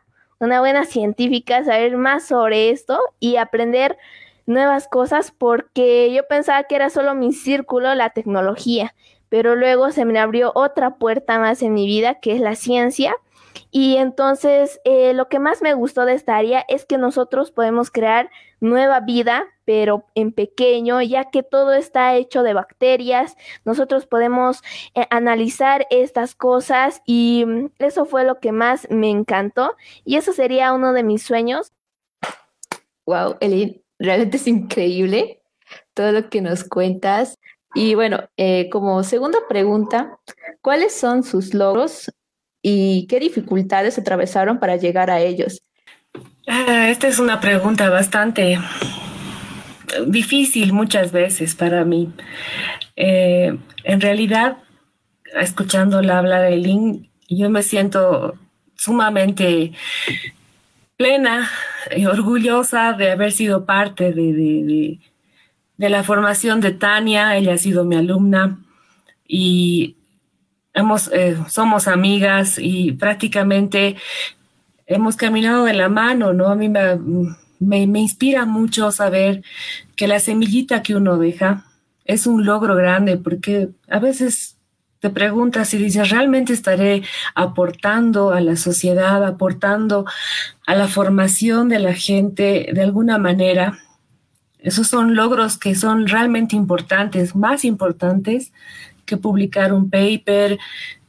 una 0.41 0.61
buena 0.61 0.85
científica, 0.85 1.65
saber 1.65 1.97
más 1.97 2.27
sobre 2.27 2.71
esto 2.71 3.01
y 3.21 3.37
aprender 3.37 3.97
nuevas 4.47 4.89
cosas 4.89 5.31
porque 5.31 6.13
yo 6.13 6.27
pensaba 6.29 6.65
que 6.65 6.77
era 6.77 6.91
solo 6.91 7.15
mi 7.15 7.33
círculo 7.33 7.95
la 7.95 8.11
tecnología, 8.11 8.95
pero 9.29 9.57
luego 9.57 9.91
se 9.91 10.05
me 10.05 10.19
abrió 10.19 10.53
otra 10.55 10.97
puerta 10.97 11.39
más 11.39 11.63
en 11.63 11.75
mi 11.75 11.87
vida 11.87 12.21
que 12.21 12.33
es 12.33 12.41
la 12.41 12.55
ciencia 12.55 13.17
y 13.71 13.97
entonces 13.97 14.81
eh, 14.85 15.15
lo 15.15 15.29
que 15.29 15.39
más 15.39 15.63
me 15.63 15.75
gustó 15.75 16.05
de 16.05 16.15
esta 16.15 16.37
área 16.37 16.65
es 16.69 16.85
que 16.85 16.99
nosotros 16.99 17.51
podemos 17.51 17.91
crear 17.91 18.31
nueva 18.61 19.01
vida, 19.01 19.47
pero 19.65 20.07
en 20.15 20.33
pequeño, 20.33 21.01
ya 21.03 21.31
que 21.31 21.43
todo 21.43 21.73
está 21.73 22.15
hecho 22.17 22.43
de 22.43 22.55
bacterias. 22.55 23.37
Nosotros 23.65 24.07
podemos 24.07 24.63
eh, 24.95 25.07
analizar 25.11 25.87
estas 25.91 26.35
cosas 26.35 27.03
y 27.07 27.45
mm, 27.47 27.71
eso 27.79 28.05
fue 28.05 28.25
lo 28.25 28.41
que 28.41 28.53
más 28.53 28.87
me 28.91 29.11
encantó 29.11 29.77
y 30.05 30.17
eso 30.17 30.33
sería 30.33 30.73
uno 30.73 30.93
de 30.93 31.03
mis 31.03 31.23
sueños. 31.23 31.73
Wow, 33.07 33.37
Eli, 33.41 33.83
realmente 33.99 34.37
es 34.37 34.47
increíble 34.47 35.41
todo 35.95 36.13
lo 36.13 36.29
que 36.29 36.41
nos 36.41 36.65
cuentas. 36.65 37.39
Y 37.75 37.95
bueno, 37.95 38.29
eh, 38.37 38.69
como 38.71 39.03
segunda 39.03 39.41
pregunta, 39.49 40.19
¿cuáles 40.61 40.95
son 40.95 41.25
sus 41.25 41.55
logros 41.55 42.13
y 42.63 43.07
qué 43.09 43.19
dificultades 43.21 43.99
atravesaron 43.99 44.59
para 44.59 44.77
llegar 44.77 45.11
a 45.11 45.21
ellos? 45.21 45.63
Ah, 46.47 46.89
esta 46.89 47.09
es 47.09 47.19
una 47.19 47.41
pregunta 47.41 47.91
bastante 47.91 48.59
difícil 50.07 50.73
muchas 50.73 51.13
veces 51.13 51.55
para 51.55 51.85
mí. 51.85 52.11
Eh, 52.97 53.57
en 53.85 54.01
realidad, 54.01 54.59
escuchándola 55.41 56.19
hablar 56.19 56.43
de 56.43 56.57
Lynn, 56.57 57.09
yo 57.29 57.51
me 57.51 57.63
siento 57.63 58.35
sumamente 58.77 59.73
plena 60.97 61.51
y 61.95 62.07
orgullosa 62.07 62.93
de 62.93 63.11
haber 63.11 63.33
sido 63.33 63.65
parte 63.65 64.13
de, 64.13 64.99
de 65.77 65.89
la 65.89 66.03
formación 66.05 66.61
de 66.61 66.73
Tania. 66.73 67.37
Ella 67.37 67.55
ha 67.55 67.59
sido 67.59 67.85
mi 67.85 67.97
alumna 67.97 68.59
y 69.27 69.97
hemos, 70.75 71.11
eh, 71.13 71.37
somos 71.49 71.89
amigas 71.89 72.59
y 72.59 72.93
prácticamente 72.93 73.97
hemos 74.87 75.17
caminado 75.17 75.65
de 75.65 75.75
la 75.75 75.89
mano, 75.89 76.33
¿no? 76.33 76.49
A 76.49 76.55
mí 76.55 76.69
me, 76.69 76.99
me, 77.61 77.83
inspira 77.83 78.47
mucho 78.47 78.91
saber 78.93 79.43
que 79.97 80.09
la 80.09 80.21
semillita 80.21 80.83
que 80.83 80.95
uno 80.95 81.19
deja 81.19 81.65
es 82.05 82.27
un 82.27 82.45
logro 82.45 82.75
grande, 82.77 83.17
porque 83.17 83.71
a 83.89 83.99
veces 83.99 84.57
te 85.01 85.11
preguntas 85.11 85.73
y 85.75 85.79
dices, 85.79 86.11
¿realmente 86.11 86.53
estaré 86.53 87.03
aportando 87.35 88.33
a 88.33 88.41
la 88.41 88.57
sociedad, 88.57 89.25
aportando 89.25 90.07
a 90.67 90.75
la 90.75 90.89
formación 90.89 91.69
de 91.69 91.79
la 91.79 91.95
gente 91.95 92.71
de 92.73 92.83
alguna 92.83 93.19
manera? 93.19 93.79
Esos 94.59 94.87
son 94.87 95.15
logros 95.15 95.59
que 95.59 95.75
son 95.75 96.07
realmente 96.07 96.57
importantes, 96.57 97.37
más 97.37 97.65
importantes 97.65 98.53
que 99.05 99.19
publicar 99.19 99.73
un 99.73 99.91
paper, 99.91 100.59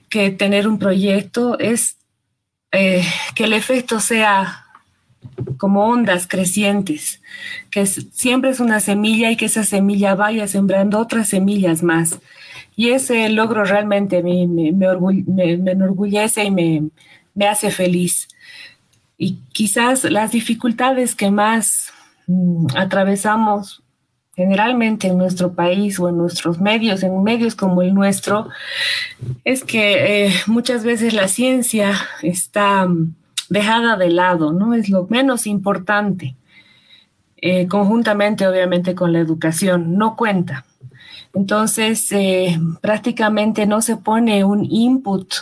que 0.09 0.31
tener 0.31 0.67
un 0.67 0.77
proyecto, 0.77 1.57
es 1.59 1.97
eh, 2.71 3.05
que 3.33 3.45
el 3.45 3.53
efecto 3.53 4.01
sea 4.01 4.64
como 5.57 5.85
ondas 5.85 6.27
crecientes, 6.27 7.21
que 7.69 7.85
siempre 7.85 8.49
es 8.49 8.59
una 8.59 8.79
semilla 8.79 9.31
y 9.31 9.37
que 9.37 9.45
esa 9.45 9.63
semilla 9.63 10.15
vaya 10.15 10.47
sembrando 10.47 10.99
otras 10.99 11.29
semillas 11.29 11.83
más. 11.83 12.19
Y 12.75 12.89
ese 12.89 13.29
logro 13.29 13.63
realmente 13.63 14.21
me, 14.21 14.47
me, 14.47 14.71
me, 14.71 15.71
enorgullece 15.71 16.43
y 16.43 16.51
me, 16.51 16.83
me 17.33 17.47
hace 17.47 17.71
feliz. 17.71 18.27
Y 19.17 19.39
quizás 19.53 20.03
las 20.03 20.31
dificultades 20.31 21.15
que 21.15 21.31
más 21.31 21.93
mm, 22.27 22.67
atravesamos 22.75 23.81
generalmente 24.35 25.07
en 25.07 25.17
nuestro 25.17 25.53
país 25.53 25.97
o 25.99 26.09
en 26.09 26.17
nuestros 26.17 26.59
medios, 26.59 27.03
en 27.03 27.23
medios 27.23 27.55
como 27.55 27.81
el 27.81 27.93
nuestro, 27.93 28.49
es 29.45 29.63
que 29.63 30.25
eh, 30.25 30.33
muchas 30.45 30.83
veces 30.83 31.13
la 31.13 31.29
ciencia 31.29 31.93
está 32.21 32.85
mm, 32.85 33.15
dejada 33.49 33.97
de 33.97 34.09
lado, 34.09 34.53
¿no? 34.53 34.73
Es 34.73 34.89
lo 34.89 35.07
menos 35.09 35.47
importante, 35.47 36.35
eh, 37.37 37.67
conjuntamente 37.67 38.47
obviamente 38.47 38.95
con 38.95 39.13
la 39.13 39.19
educación, 39.19 39.97
no 39.97 40.15
cuenta. 40.15 40.65
Entonces, 41.33 42.11
eh, 42.11 42.57
prácticamente 42.81 43.65
no 43.65 43.81
se 43.81 43.97
pone 43.97 44.43
un 44.43 44.65
input 44.65 45.33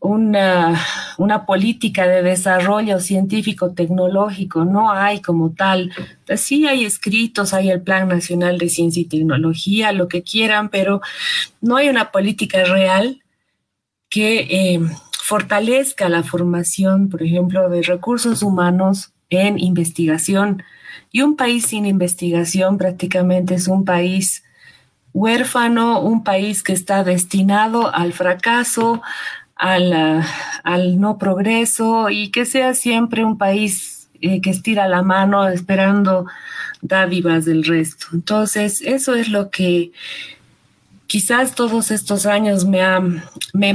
una, 0.00 0.82
una 1.18 1.44
política 1.44 2.06
de 2.06 2.22
desarrollo 2.22 3.00
científico 3.00 3.72
tecnológico, 3.72 4.64
no 4.64 4.90
hay 4.90 5.20
como 5.20 5.50
tal. 5.50 5.92
Sí 6.36 6.66
hay 6.66 6.86
escritos, 6.86 7.52
hay 7.52 7.70
el 7.70 7.82
Plan 7.82 8.08
Nacional 8.08 8.58
de 8.58 8.70
Ciencia 8.70 9.02
y 9.02 9.04
Tecnología, 9.04 9.92
lo 9.92 10.08
que 10.08 10.22
quieran, 10.22 10.70
pero 10.70 11.02
no 11.60 11.76
hay 11.76 11.90
una 11.90 12.10
política 12.10 12.64
real 12.64 13.22
que 14.08 14.38
eh, 14.50 14.80
fortalezca 15.30 16.08
la 16.08 16.24
formación, 16.24 17.08
por 17.08 17.22
ejemplo, 17.22 17.68
de 17.70 17.82
recursos 17.82 18.42
humanos 18.42 19.12
en 19.28 19.60
investigación. 19.60 20.64
Y 21.12 21.22
un 21.22 21.36
país 21.36 21.66
sin 21.66 21.86
investigación 21.86 22.78
prácticamente 22.78 23.54
es 23.54 23.68
un 23.68 23.84
país 23.84 24.42
huérfano, 25.12 26.00
un 26.00 26.24
país 26.24 26.64
que 26.64 26.72
está 26.72 27.04
destinado 27.04 27.94
al 27.94 28.12
fracaso, 28.12 29.02
al, 29.54 30.24
al 30.64 31.00
no 31.00 31.16
progreso 31.16 32.10
y 32.10 32.32
que 32.32 32.44
sea 32.44 32.74
siempre 32.74 33.24
un 33.24 33.38
país 33.38 34.08
eh, 34.20 34.40
que 34.40 34.50
estira 34.50 34.88
la 34.88 35.02
mano 35.02 35.46
esperando 35.46 36.26
dádivas 36.82 37.44
del 37.44 37.62
resto. 37.62 38.06
Entonces, 38.14 38.82
eso 38.82 39.14
es 39.14 39.28
lo 39.28 39.48
que 39.50 39.92
quizás 41.06 41.54
todos 41.54 41.92
estos 41.92 42.26
años 42.26 42.64
me, 42.64 42.82
ha, 42.82 43.00
me, 43.52 43.74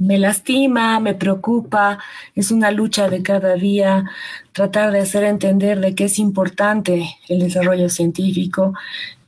me 0.00 0.18
lastima, 0.18 0.98
me 0.98 1.14
preocupa, 1.14 1.98
es 2.34 2.50
una 2.50 2.70
lucha 2.70 3.08
de 3.08 3.22
cada 3.22 3.54
día 3.54 4.04
tratar 4.52 4.90
de 4.92 5.00
hacer 5.00 5.24
entender 5.24 5.78
de 5.78 5.94
que 5.94 6.04
es 6.04 6.18
importante 6.18 7.16
el 7.28 7.38
desarrollo 7.38 7.88
científico 7.90 8.72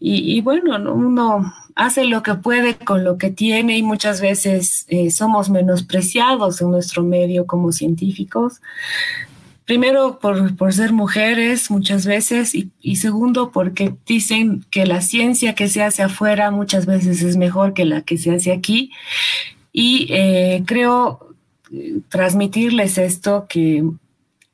y, 0.04 0.40
bueno, 0.40 0.92
uno 0.92 1.54
hace 1.76 2.04
lo 2.06 2.24
que 2.24 2.34
puede 2.34 2.74
con 2.74 3.04
lo 3.04 3.18
que 3.18 3.30
tiene 3.30 3.78
y 3.78 3.84
muchas 3.84 4.20
veces 4.20 4.84
eh, 4.88 5.12
somos 5.12 5.48
menospreciados 5.48 6.60
en 6.60 6.72
nuestro 6.72 7.04
medio 7.04 7.46
como 7.46 7.70
científicos. 7.70 8.60
Primero 9.64 10.18
por, 10.18 10.56
por 10.56 10.72
ser 10.72 10.92
mujeres 10.92 11.70
muchas 11.70 12.04
veces 12.04 12.52
y, 12.56 12.72
y, 12.80 12.96
segundo 12.96 13.52
porque 13.52 13.94
dicen 14.04 14.66
que 14.70 14.86
la 14.86 15.02
ciencia 15.02 15.54
que 15.54 15.68
se 15.68 15.84
hace 15.84 16.02
afuera 16.02 16.50
muchas 16.50 16.84
veces 16.84 17.22
es 17.22 17.36
mejor 17.36 17.72
que 17.72 17.84
la 17.84 18.02
que 18.02 18.18
se 18.18 18.34
hace 18.34 18.50
aquí. 18.50 18.90
Y 19.72 20.06
eh, 20.10 20.62
creo 20.66 21.34
transmitirles 22.08 22.98
esto 22.98 23.46
que 23.48 23.82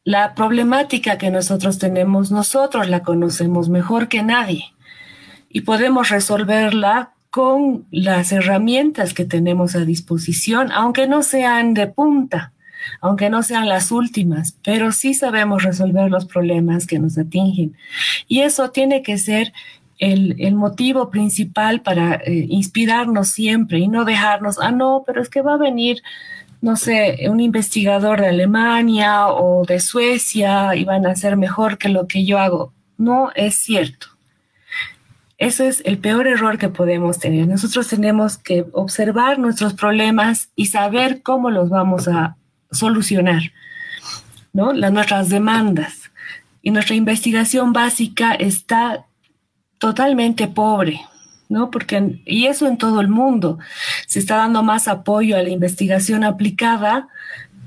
la 0.05 0.35
problemática 0.35 1.19
que 1.19 1.31
nosotros 1.31 1.79
tenemos, 1.79 2.31
nosotros 2.31 2.89
la 2.89 3.03
conocemos 3.03 3.69
mejor 3.69 4.09
que 4.09 4.23
nadie 4.23 4.65
y 5.51 5.63
podemos 5.63 6.09
resolverla 6.09 7.13
con 7.31 7.87
las 7.91 8.33
herramientas 8.33 9.13
que 9.13 9.25
tenemos 9.25 9.75
a 9.75 9.85
disposición, 9.85 10.73
aunque 10.73 11.07
no 11.07 11.23
sean 11.23 11.75
de 11.75 11.89
punta, 11.89 12.53
aunque 13.01 13.29
no 13.29 13.43
sean 13.43 13.69
las 13.69 13.91
últimas, 13.93 14.57
pero 14.65 14.93
sí 14.93 15.13
sabemos 15.13 15.63
resolver 15.63 16.11
los 16.11 16.25
problemas 16.25 16.87
que 16.87 16.99
nos 16.99 17.19
atingen. 17.19 17.77
Y 18.29 18.41
eso 18.41 18.71
tiene 18.71 19.03
que 19.03 19.19
ser 19.19 19.53
el, 19.99 20.55
motivo 20.55 21.11
principal 21.11 21.83
para 21.83 22.15
eh, 22.15 22.47
inspirarnos 22.49 23.29
siempre 23.29 23.79
y 23.79 23.89
no 23.89 24.05
dejarnos, 24.05 24.59
ah, 24.61 24.71
no, 24.71 25.03
pero 25.07 25.21
es 25.21 25.29
que 25.29 25.43
va 25.43 25.55
a 25.55 25.59
venir, 25.59 26.03
no 26.61 26.77
sé, 26.77 27.27
un 27.29 27.41
investigador 27.41 28.21
de 28.21 28.29
Alemania 28.29 29.29
o 29.29 29.65
de 29.65 29.81
Suecia 29.81 30.75
y 30.77 30.85
van 30.85 31.07
a 31.07 31.17
ser 31.17 31.37
mejor 31.37 31.79
que 31.79 31.89
lo 31.89 32.07
que 32.07 32.25
yo 32.25 32.39
hago. 32.39 32.73
No 32.97 33.31
es 33.35 33.57
cierto. 33.57 34.09
Eso 35.37 35.63
es 35.63 35.83
el 35.85 35.99
peor 35.99 36.27
error 36.27 36.59
que 36.59 36.69
podemos 36.69 37.21
tener. 37.21 37.47
Nosotros 37.47 37.87
tenemos 37.87 38.39
que 38.39 38.67
observar 38.73 39.39
nuestros 39.39 39.75
problemas 39.75 40.51
y 40.57 40.67
saber 40.67 41.23
cómo 41.23 41.51
los 41.51 41.69
vamos 41.69 42.09
a 42.09 42.37
solucionar, 42.73 43.43
¿no? 44.53 44.73
Las, 44.73 44.93
nuestras 44.93 45.29
demandas. 45.29 46.11
Y 46.61 46.73
nuestra 46.73 46.97
investigación 46.97 47.73
básica 47.73 48.35
está 48.35 49.07
totalmente 49.79 50.49
pobre, 50.49 51.01
¿no? 51.49 51.71
Porque, 51.71 52.21
y 52.25 52.47
eso 52.47 52.67
en 52.67 52.79
todo 52.79 53.01
el 53.01 53.09
mundo, 53.09 53.59
se 54.07 54.19
está 54.19 54.37
dando 54.37 54.63
más 54.63 54.89
apoyo 54.89 55.37
a 55.37 55.43
la 55.43 55.51
investigación 55.51 56.25
aplicada 56.25 57.09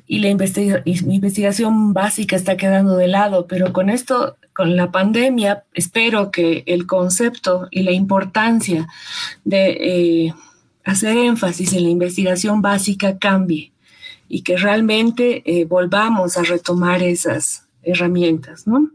y 0.08 0.20
la 0.20 0.30
investigación 0.30 1.94
básica 1.94 2.36
está 2.36 2.58
quedando 2.58 2.98
de 2.98 3.08
lado, 3.08 3.48
pero 3.48 3.72
con 3.72 3.90
esto 3.90 4.36
con 4.54 4.76
la 4.76 4.92
pandemia, 4.92 5.64
espero 5.74 6.32
que 6.32 6.64
el 6.66 6.86
concepto 6.86 7.68
y 7.72 7.84
la 7.84 7.92
importancia 7.92 8.88
de 9.46 9.70
eh, 9.70 10.34
hacer 10.84 11.16
énfasis 11.16 11.74
en 11.74 11.84
la 11.84 11.90
investigación 11.90 12.62
básica 12.62 13.18
cambie 13.18 13.72
y 14.28 14.42
que 14.42 14.58
realmente 14.58 15.44
eh, 15.46 15.66
volvamos 15.66 16.38
a 16.38 16.44
retomar 16.44 17.02
esas 17.04 17.66
herramientas, 17.84 18.68
¿no? 18.68 18.92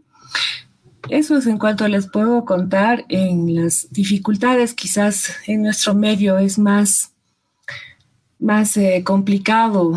Eso 1.08 1.36
es 1.36 1.46
en 1.46 1.58
cuanto 1.58 1.86
les 1.88 2.08
puedo 2.08 2.44
contar 2.44 3.04
en 3.08 3.54
las 3.54 3.88
dificultades, 3.90 4.74
quizás 4.74 5.30
en 5.46 5.62
nuestro 5.62 5.94
medio 5.94 6.38
es 6.38 6.58
más, 6.58 7.12
más 8.38 8.76
eh, 8.76 9.02
complicado 9.04 9.94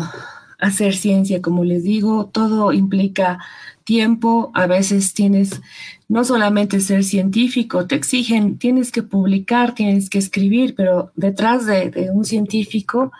hacer 0.60 0.94
ciencia, 0.94 1.40
como 1.40 1.64
les 1.64 1.82
digo, 1.82 2.26
todo 2.26 2.72
implica 2.72 3.38
tiempo, 3.84 4.52
a 4.54 4.66
veces 4.66 5.14
tienes 5.14 5.60
no 6.08 6.24
solamente 6.24 6.80
ser 6.80 7.02
científico, 7.02 7.86
te 7.86 7.96
exigen, 7.96 8.58
tienes 8.58 8.92
que 8.92 9.02
publicar, 9.02 9.74
tienes 9.74 10.10
que 10.10 10.18
escribir, 10.18 10.74
pero 10.76 11.12
detrás 11.16 11.66
de, 11.66 12.10
un 12.12 12.24
científico 12.24 13.10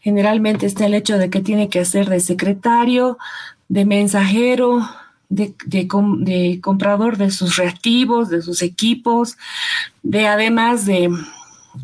generalmente 0.00 0.66
está 0.66 0.86
el 0.86 0.94
hecho 0.94 1.18
de 1.18 1.28
que 1.28 1.40
tiene 1.40 1.68
que 1.68 1.80
hacer 1.80 2.08
de 2.08 2.20
secretario, 2.20 3.18
de 3.68 3.84
mensajero, 3.84 4.80
de, 5.30 5.54
de, 5.64 6.60
comprador 6.60 7.16
de 7.16 7.30
sus 7.30 7.56
reactivos, 7.56 8.28
de 8.28 8.42
sus 8.42 8.62
equipos, 8.62 9.38
de 10.02 10.26
además 10.26 10.84
de, 10.84 11.08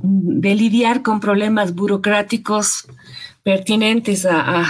de 0.02 0.54
lidiar 0.54 1.02
con 1.02 1.20
problemas 1.20 1.74
burocráticos 1.74 2.88
pertinentes 3.44 4.26
a, 4.26 4.66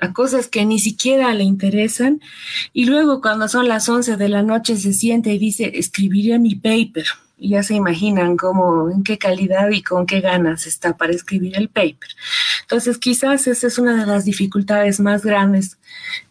a, 0.00 0.12
cosas 0.12 0.46
que 0.46 0.64
ni 0.66 0.78
siquiera 0.78 1.32
le 1.34 1.44
interesan. 1.44 2.20
Y 2.74 2.84
luego 2.84 3.22
cuando 3.22 3.48
son 3.48 3.66
las 3.66 3.88
11 3.88 4.16
de 4.16 4.28
la 4.28 4.42
noche 4.42 4.76
se 4.76 4.92
siente 4.92 5.32
y 5.32 5.38
dice, 5.38 5.72
escribiré 5.74 6.38
mi 6.38 6.54
paper. 6.54 7.06
Ya 7.40 7.62
se 7.62 7.74
imaginan 7.74 8.36
cómo, 8.36 8.90
en 8.90 9.02
qué 9.02 9.18
calidad 9.18 9.70
y 9.70 9.82
con 9.82 10.06
qué 10.06 10.20
ganas 10.20 10.66
está 10.66 10.96
para 10.96 11.12
escribir 11.12 11.56
el 11.56 11.68
paper. 11.68 12.10
Entonces, 12.62 12.98
quizás 12.98 13.46
esa 13.46 13.66
es 13.66 13.78
una 13.78 13.96
de 13.96 14.06
las 14.06 14.24
dificultades 14.24 15.00
más 15.00 15.24
grandes 15.24 15.78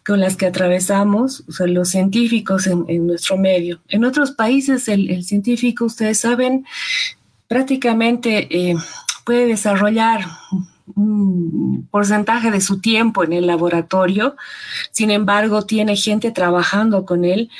con 0.06 0.20
las 0.20 0.36
que 0.36 0.46
atravesamos, 0.46 1.44
o 1.60 1.66
los 1.66 1.88
científicos 1.88 2.66
en, 2.66 3.06
nuestro 3.06 3.36
medio. 3.36 3.80
En 3.88 4.04
otros 4.04 4.32
países, 4.32 4.88
el, 4.88 5.24
científico, 5.24 5.84
ustedes 5.84 6.20
saben, 6.20 6.64
prácticamente 7.46 8.48
eh, 8.50 8.76
puede 9.24 9.46
desarrollar 9.46 10.24
un 10.94 11.86
porcentaje 11.90 12.50
de 12.50 12.60
su 12.60 12.80
tiempo 12.80 13.24
en 13.24 13.32
el 13.32 13.46
laboratorio, 13.46 14.36
sin 14.90 15.10
embargo 15.10 15.62
tiene 15.62 15.96
gente 15.96 16.30
trabajando 16.30 17.04
con 17.04 17.24
él 17.24 17.50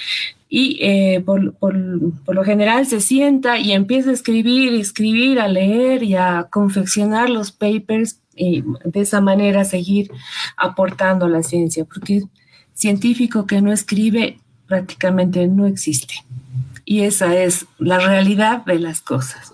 y 0.49 0.79
eh, 0.81 1.21
por, 1.21 1.55
por, 1.55 1.77
por, 2.25 2.35
lo 2.35 2.43
general 2.43 2.87
se 2.87 3.01
sienta 3.01 3.59
y 3.59 3.73
empieza 3.73 4.11
a 4.11 4.15
escribir, 4.15 4.73
escribir, 4.75 5.41
a 5.41 5.49
leer 5.49 6.03
y 6.03 6.15
a 6.15 6.49
confeccionar 6.51 7.29
los 7.29 7.53
papers 7.53 8.21
y 8.35 8.65
de 8.85 9.01
esa 9.01 9.21
manera 9.21 9.65
seguir 9.65 10.11
aportando 10.57 11.27
a 11.27 11.29
la 11.29 11.43
ciencia, 11.43 11.85
porque 11.85 12.23
científico 12.73 13.47
que 13.47 13.61
no 13.61 13.73
escribe 13.73 14.39
prácticamente 14.67 15.47
no 15.49 15.67
existe. 15.67 16.15
Y 16.85 17.03
esa 17.03 17.37
es 17.37 17.67
la 17.79 17.99
realidad 17.99 18.65
de 18.65 18.79
las 18.79 19.01
cosas. 19.01 19.53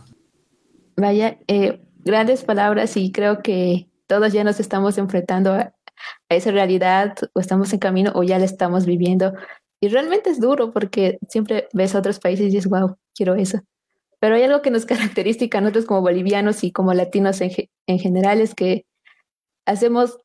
Vaya, 0.96 1.38
eh, 1.48 1.80
grandes 2.04 2.44
palabras 2.44 2.96
y 2.96 3.10
creo 3.10 3.42
que 3.42 3.88
todos 4.06 4.32
ya 4.32 4.44
nos 4.44 4.60
estamos 4.60 4.98
enfrentando 4.98 5.52
a, 5.54 5.72
esa 6.28 6.50
realidad 6.50 7.14
o 7.32 7.40
estamos 7.40 7.72
en 7.72 7.78
camino 7.78 8.12
o 8.14 8.22
ya 8.22 8.38
la 8.38 8.44
estamos 8.44 8.84
viviendo. 8.84 9.32
Y 9.84 9.88
realmente 9.88 10.30
es 10.30 10.40
duro 10.40 10.72
porque 10.72 11.18
siempre 11.28 11.68
ves 11.74 11.94
a 11.94 11.98
otros 11.98 12.18
países 12.18 12.46
y 12.46 12.48
dices, 12.48 12.70
wow, 12.70 12.96
quiero 13.14 13.34
eso. 13.34 13.60
Pero 14.18 14.36
hay 14.36 14.42
algo 14.44 14.62
que 14.62 14.70
nos 14.70 14.86
caracteriza 14.86 15.44
a 15.52 15.60
nosotros 15.60 15.84
como 15.84 16.00
bolivianos 16.00 16.64
y 16.64 16.72
como 16.72 16.94
latinos 16.94 17.42
en, 17.42 17.50
en 17.86 17.98
general 17.98 18.40
es 18.40 18.54
que 18.54 18.86
hacemos 19.66 20.16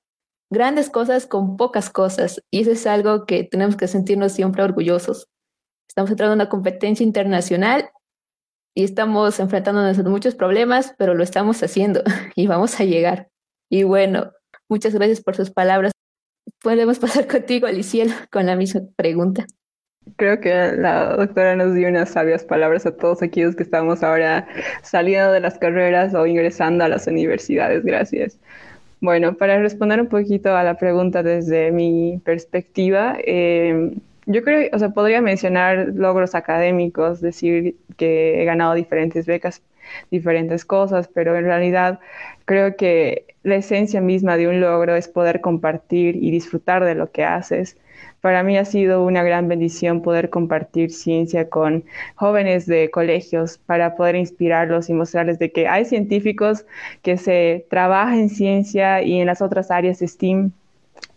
grandes 0.50 0.90
cosas 0.90 1.28
con 1.28 1.58
pocas 1.58 1.90
cosas 1.90 2.42
y 2.50 2.62
eso 2.62 2.72
es 2.72 2.88
algo 2.88 3.26
que 3.26 3.44
tenemos 3.44 3.76
que 3.76 3.90
sentirnos 3.90 4.32
siempre 4.32 4.64
orgullosos. 4.64 5.28
Estamos 5.90 6.10
entrando 6.10 6.36
en 6.36 6.38
una 6.38 6.50
competencia 6.50 7.04
internacional 7.04 7.90
y 8.74 8.86
estamos 8.86 9.42
enfrentándonos 9.42 10.00
a 10.00 10.04
muchos 10.04 10.36
problemas, 10.36 10.96
pero 10.98 11.16
lo 11.16 11.24
estamos 11.26 11.62
haciendo 11.64 12.02
y 12.34 12.48
vamos 12.48 12.80
a 12.80 12.86
llegar. 12.86 13.30
Y 13.70 13.84
bueno, 13.84 14.32
muchas 14.70 14.94
gracias 14.94 15.20
por 15.20 15.36
sus 15.36 15.52
palabras. 15.52 15.92
Podemos 16.62 17.00
pasar 17.00 17.28
contigo, 17.28 17.68
Aliciel, 17.68 18.12
con 18.32 18.46
la 18.46 18.56
misma 18.56 18.82
pregunta. 18.96 19.46
Creo 20.16 20.40
que 20.40 20.74
la 20.76 21.16
doctora 21.16 21.56
nos 21.56 21.76
dio 21.76 21.88
unas 21.88 22.10
sabias 22.10 22.44
palabras 22.44 22.86
a 22.86 22.96
todos 22.96 23.22
aquellos 23.22 23.56
que 23.56 23.64
estamos 23.64 24.02
ahora 24.02 24.48
saliendo 24.82 25.32
de 25.32 25.40
las 25.40 25.58
carreras 25.60 26.14
o 26.16 26.26
ingresando 26.26 26.84
a 26.84 26.90
las 26.90 27.06
universidades. 27.08 27.84
Gracias. 27.84 28.40
Bueno, 29.02 29.36
para 29.36 29.60
responder 29.60 30.02
un 30.02 30.08
poquito 30.08 30.56
a 30.56 30.64
la 30.64 30.76
pregunta 30.76 31.24
desde 31.24 31.72
mi 31.72 32.20
perspectiva, 32.26 33.18
eh, 33.26 33.92
yo 34.26 34.44
creo, 34.44 34.70
o 34.74 34.80
sea, 34.80 34.90
podría 34.90 35.22
mencionar 35.22 35.94
logros 35.96 36.36
académicos, 36.36 37.22
decir 37.22 37.78
que 37.98 38.42
he 38.42 38.46
ganado 38.46 38.74
diferentes 38.74 39.26
becas, 39.26 39.64
diferentes 40.12 40.66
cosas, 40.66 41.10
pero 41.14 41.36
en 41.38 41.46
realidad 41.46 42.00
creo 42.46 42.76
que 42.76 43.26
la 43.44 43.56
esencia 43.56 44.02
misma 44.02 44.38
de 44.38 44.48
un 44.48 44.60
logro 44.60 44.96
es 44.96 45.08
poder 45.08 45.42
compartir 45.42 46.16
y 46.16 46.32
disfrutar 46.32 46.84
de 46.84 46.96
lo 46.96 47.12
que 47.12 47.24
haces. 47.24 47.78
Para 48.22 48.44
mí 48.44 48.58
ha 48.58 48.66
sido 48.66 49.06
una 49.06 49.24
gran 49.24 49.48
bendición 49.48 50.02
poder 50.02 50.30
compartir 50.30 50.92
ciencia 50.92 51.50
con 51.50 51.86
jóvenes 52.16 52.66
de 52.66 52.90
colegios 52.92 53.58
para 53.58 53.96
poder 53.96 54.16
inspirarlos 54.16 54.90
y 54.90 54.94
mostrarles 54.94 55.40
de 55.40 55.52
que 55.52 55.68
hay 55.68 55.86
científicos 55.86 56.66
que 57.02 57.18
se 57.18 57.66
trabajan 57.70 58.20
en 58.20 58.30
ciencia 58.30 59.02
y 59.02 59.22
en 59.22 59.28
las 59.28 59.42
otras 59.42 59.72
áreas 59.72 60.00
de 60.00 60.08
STEAM 60.08 60.52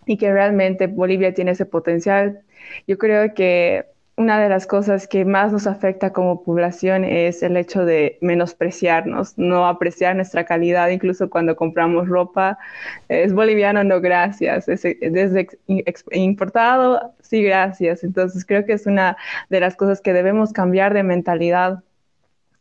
y 0.07 0.17
que 0.17 0.33
realmente 0.33 0.87
Bolivia 0.87 1.35
tiene 1.35 1.53
ese 1.53 1.67
potencial. 1.67 2.41
Yo 2.87 2.99
creo 2.99 3.35
que 3.35 3.85
una 4.17 4.39
de 4.41 4.49
las 4.49 4.67
cosas 4.67 5.09
que 5.09 5.25
más 5.25 5.53
nos 5.53 5.67
afecta 5.67 6.13
como 6.13 6.43
población 6.43 7.05
es 7.05 7.43
el 7.43 7.57
hecho 7.57 7.85
de 7.85 8.19
menospreciarnos, 8.21 9.39
no 9.39 9.67
apreciar 9.67 10.15
nuestra 10.17 10.45
calidad, 10.45 10.89
incluso 10.91 11.31
cuando 11.31 11.57
compramos 11.57 12.09
ropa. 12.09 12.59
Es 13.09 13.33
boliviano, 13.33 13.85
no 13.85 14.01
gracias. 14.01 14.69
Es, 14.69 14.85
importado, 16.13 17.15
sí, 17.23 17.43
gracias. 17.43 18.05
Entonces 18.05 18.45
creo 18.45 18.67
que 18.67 18.75
es 18.75 18.87
una 18.87 19.17
de 19.49 19.61
las 19.61 19.77
cosas 19.77 20.01
que 20.03 20.13
debemos 20.13 20.53
cambiar 20.53 20.93
de 20.93 21.03
mentalidad. 21.03 21.83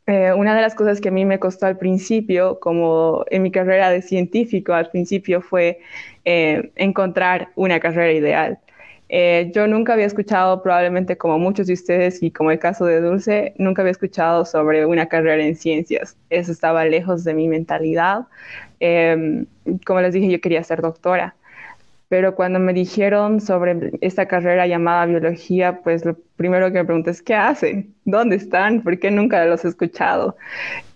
Eh, 0.07 0.33
una 0.33 0.55
de 0.55 0.61
las 0.61 0.73
cosas 0.73 1.01
que 1.01 1.09
a 1.09 1.11
mí 1.11 1.25
me 1.25 1.39
costó 1.39 1.65
al 1.65 1.77
principio, 1.77 2.59
como 2.59 3.25
en 3.29 3.43
mi 3.43 3.51
carrera 3.51 3.89
de 3.89 4.01
científico, 4.01 4.73
al 4.73 4.89
principio 4.89 5.41
fue 5.41 5.79
eh, 6.25 6.71
encontrar 6.75 7.49
una 7.55 7.79
carrera 7.79 8.11
ideal. 8.13 8.59
Eh, 9.13 9.51
yo 9.53 9.67
nunca 9.67 9.91
había 9.91 10.05
escuchado, 10.05 10.63
probablemente 10.63 11.17
como 11.17 11.37
muchos 11.37 11.67
de 11.67 11.73
ustedes 11.73 12.23
y 12.23 12.31
como 12.31 12.49
el 12.51 12.59
caso 12.59 12.85
de 12.85 13.01
Dulce, 13.01 13.53
nunca 13.57 13.81
había 13.81 13.91
escuchado 13.91 14.45
sobre 14.45 14.85
una 14.85 15.07
carrera 15.07 15.43
en 15.43 15.57
ciencias. 15.57 16.15
Eso 16.29 16.53
estaba 16.53 16.85
lejos 16.85 17.25
de 17.25 17.33
mi 17.33 17.49
mentalidad. 17.49 18.27
Em, 18.79 19.47
como 19.85 19.99
les 19.99 20.13
dije, 20.13 20.31
yo 20.31 20.39
quería 20.39 20.63
ser 20.63 20.81
doctora. 20.81 21.35
Pero 22.11 22.35
cuando 22.35 22.59
me 22.59 22.73
dijeron 22.73 23.39
sobre 23.39 23.93
esta 24.01 24.27
carrera 24.27 24.67
llamada 24.67 25.05
biología, 25.05 25.79
pues 25.81 26.03
lo 26.03 26.17
primero 26.35 26.67
que 26.67 26.79
me 26.79 26.83
pregunté 26.83 27.11
es, 27.11 27.21
¿qué 27.21 27.35
hacen? 27.35 27.95
¿Dónde 28.03 28.35
están? 28.35 28.83
¿Por 28.83 28.99
qué 28.99 29.09
nunca 29.09 29.45
los 29.45 29.63
he 29.63 29.69
escuchado? 29.69 30.35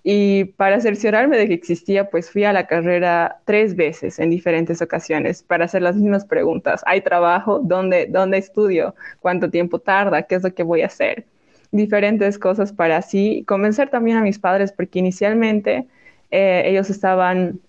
Y 0.04 0.44
para 0.58 0.82
cerciorarme 0.82 1.38
de 1.38 1.48
que 1.48 1.54
existía, 1.54 2.10
pues 2.10 2.30
fui 2.30 2.44
a 2.44 2.52
la 2.52 2.68
carrera 2.68 3.38
tres 3.46 3.78
veces 3.78 4.20
en 4.20 4.30
diferentes 4.30 4.82
ocasiones 4.82 5.42
para 5.42 5.64
hacer 5.64 5.84
las 5.84 5.96
mismas 5.96 6.26
preguntas. 6.26 6.82
¿Hay 6.86 7.00
trabajo? 7.00 7.62
¿Dónde, 7.64 8.08
dónde 8.10 8.38
estudio? 8.38 8.94
¿Cuánto 9.22 9.50
tiempo 9.50 9.80
tarda? 9.80 10.24
¿Qué 10.24 10.36
es 10.36 10.44
lo 10.44 10.54
que 10.54 10.64
voy 10.64 10.82
a 10.82 10.88
hacer? 10.88 11.24
Diferentes 11.72 12.38
cosas 12.38 12.74
para 12.74 12.98
así 12.98 13.46
convencer 13.48 13.90
también 13.90 14.18
a 14.18 14.22
mis 14.22 14.38
padres, 14.38 14.74
porque 14.74 15.00
inicialmente 15.00 15.88
eh, 16.30 16.64
ellos 16.66 16.90
estaban 16.90 17.62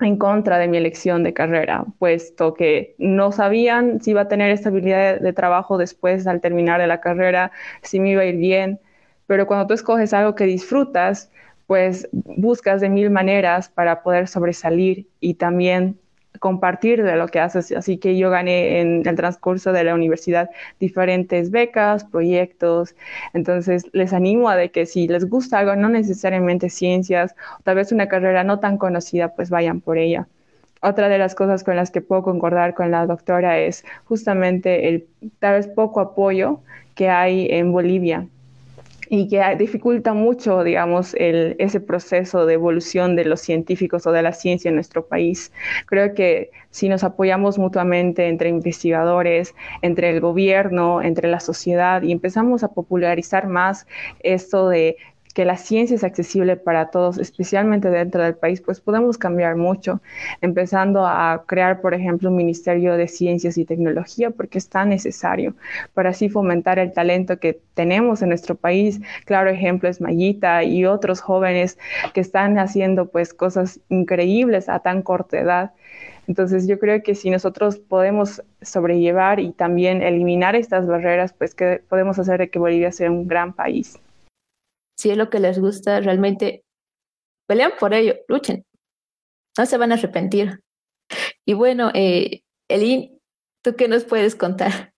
en 0.00 0.16
contra 0.16 0.58
de 0.58 0.68
mi 0.68 0.76
elección 0.76 1.22
de 1.22 1.32
carrera, 1.32 1.84
puesto 1.98 2.54
que 2.54 2.94
no 2.98 3.32
sabían 3.32 4.00
si 4.00 4.10
iba 4.10 4.22
a 4.22 4.28
tener 4.28 4.50
estabilidad 4.50 5.20
de 5.20 5.32
trabajo 5.32 5.78
después 5.78 6.26
al 6.26 6.40
terminar 6.40 6.80
de 6.80 6.86
la 6.86 7.00
carrera, 7.00 7.52
si 7.82 8.00
me 8.00 8.10
iba 8.10 8.22
a 8.22 8.26
ir 8.26 8.36
bien. 8.36 8.80
Pero 9.26 9.46
cuando 9.46 9.66
tú 9.66 9.74
escoges 9.74 10.12
algo 10.12 10.34
que 10.34 10.44
disfrutas, 10.44 11.30
pues 11.66 12.08
buscas 12.12 12.80
de 12.80 12.88
mil 12.88 13.10
maneras 13.10 13.68
para 13.68 14.02
poder 14.02 14.28
sobresalir 14.28 15.08
y 15.20 15.34
también 15.34 15.98
compartir 16.44 17.02
de 17.02 17.16
lo 17.16 17.26
que 17.28 17.40
haces. 17.40 17.72
Así 17.72 17.96
que 17.96 18.18
yo 18.18 18.28
gané 18.28 18.82
en 18.82 19.08
el 19.08 19.16
transcurso 19.16 19.72
de 19.72 19.82
la 19.82 19.94
universidad 19.94 20.50
diferentes 20.78 21.50
becas, 21.50 22.04
proyectos. 22.04 22.94
Entonces 23.32 23.86
les 23.92 24.12
animo 24.12 24.50
a 24.50 24.56
de 24.56 24.70
que 24.70 24.84
si 24.84 25.08
les 25.08 25.26
gusta 25.26 25.60
algo, 25.60 25.74
no 25.74 25.88
necesariamente 25.88 26.68
ciencias, 26.68 27.34
tal 27.62 27.76
vez 27.76 27.92
una 27.92 28.08
carrera 28.08 28.44
no 28.44 28.60
tan 28.60 28.76
conocida, 28.76 29.34
pues 29.34 29.48
vayan 29.48 29.80
por 29.80 29.96
ella. 29.96 30.28
Otra 30.82 31.08
de 31.08 31.16
las 31.16 31.34
cosas 31.34 31.64
con 31.64 31.76
las 31.76 31.90
que 31.90 32.02
puedo 32.02 32.22
concordar 32.22 32.74
con 32.74 32.90
la 32.90 33.06
doctora 33.06 33.58
es 33.58 33.82
justamente 34.04 34.88
el 34.88 35.06
tal 35.38 35.54
vez 35.54 35.66
poco 35.66 36.00
apoyo 36.00 36.60
que 36.94 37.08
hay 37.08 37.46
en 37.52 37.72
Bolivia 37.72 38.28
y 39.08 39.28
que 39.28 39.42
dificulta 39.56 40.14
mucho, 40.14 40.64
digamos, 40.64 41.14
el, 41.14 41.56
ese 41.58 41.80
proceso 41.80 42.46
de 42.46 42.54
evolución 42.54 43.16
de 43.16 43.24
los 43.24 43.40
científicos 43.40 44.06
o 44.06 44.12
de 44.12 44.22
la 44.22 44.32
ciencia 44.32 44.68
en 44.68 44.74
nuestro 44.74 45.06
país. 45.06 45.52
Creo 45.86 46.14
que 46.14 46.50
si 46.70 46.88
nos 46.88 47.04
apoyamos 47.04 47.58
mutuamente 47.58 48.28
entre 48.28 48.48
investigadores, 48.48 49.54
entre 49.82 50.10
el 50.10 50.20
gobierno, 50.20 51.02
entre 51.02 51.28
la 51.28 51.40
sociedad 51.40 52.02
y 52.02 52.12
empezamos 52.12 52.64
a 52.64 52.68
popularizar 52.68 53.46
más 53.46 53.86
esto 54.20 54.68
de 54.68 54.96
que 55.34 55.44
la 55.44 55.56
ciencia 55.56 55.96
es 55.96 56.04
accesible 56.04 56.56
para 56.56 56.90
todos, 56.90 57.18
especialmente 57.18 57.90
dentro 57.90 58.22
del 58.22 58.36
país, 58.36 58.60
pues 58.60 58.80
podemos 58.80 59.18
cambiar 59.18 59.56
mucho, 59.56 60.00
empezando 60.40 61.04
a 61.06 61.42
crear, 61.46 61.80
por 61.80 61.92
ejemplo, 61.92 62.30
un 62.30 62.36
Ministerio 62.36 62.96
de 62.96 63.08
Ciencias 63.08 63.58
y 63.58 63.64
Tecnología, 63.64 64.30
porque 64.30 64.58
es 64.58 64.68
tan 64.68 64.90
necesario 64.90 65.54
para 65.92 66.10
así 66.10 66.28
fomentar 66.28 66.78
el 66.78 66.92
talento 66.92 67.38
que 67.40 67.60
tenemos 67.74 68.22
en 68.22 68.28
nuestro 68.28 68.54
país. 68.54 69.00
Claro 69.24 69.50
ejemplo 69.50 69.88
es 69.88 70.00
Mayita 70.00 70.62
y 70.62 70.86
otros 70.86 71.20
jóvenes 71.20 71.78
que 72.14 72.20
están 72.20 72.56
haciendo 72.58 73.06
pues 73.06 73.34
cosas 73.34 73.80
increíbles 73.88 74.68
a 74.68 74.78
tan 74.78 75.02
corta 75.02 75.40
edad. 75.40 75.72
Entonces 76.28 76.68
yo 76.68 76.78
creo 76.78 77.02
que 77.02 77.16
si 77.16 77.28
nosotros 77.30 77.78
podemos 77.78 78.42
sobrellevar 78.62 79.40
y 79.40 79.50
también 79.52 80.00
eliminar 80.00 80.54
estas 80.54 80.86
barreras, 80.86 81.32
pues 81.32 81.54
que 81.54 81.82
podemos 81.88 82.18
hacer 82.20 82.38
de 82.38 82.50
que 82.50 82.58
Bolivia 82.60 82.92
sea 82.92 83.10
un 83.10 83.26
gran 83.26 83.52
país 83.52 83.98
si 84.96 85.10
es 85.10 85.16
lo 85.16 85.30
que 85.30 85.40
les 85.40 85.58
gusta, 85.58 86.00
realmente 86.00 86.64
pelean 87.46 87.72
por 87.78 87.94
ello, 87.94 88.16
luchen. 88.28 88.64
No 89.56 89.66
se 89.66 89.78
van 89.78 89.92
a 89.92 89.94
arrepentir. 89.94 90.60
Y 91.44 91.54
bueno, 91.54 91.90
eh, 91.94 92.42
Elin, 92.68 93.20
¿tú 93.62 93.76
qué 93.76 93.88
nos 93.88 94.04
puedes 94.04 94.34
contar? 94.34 94.94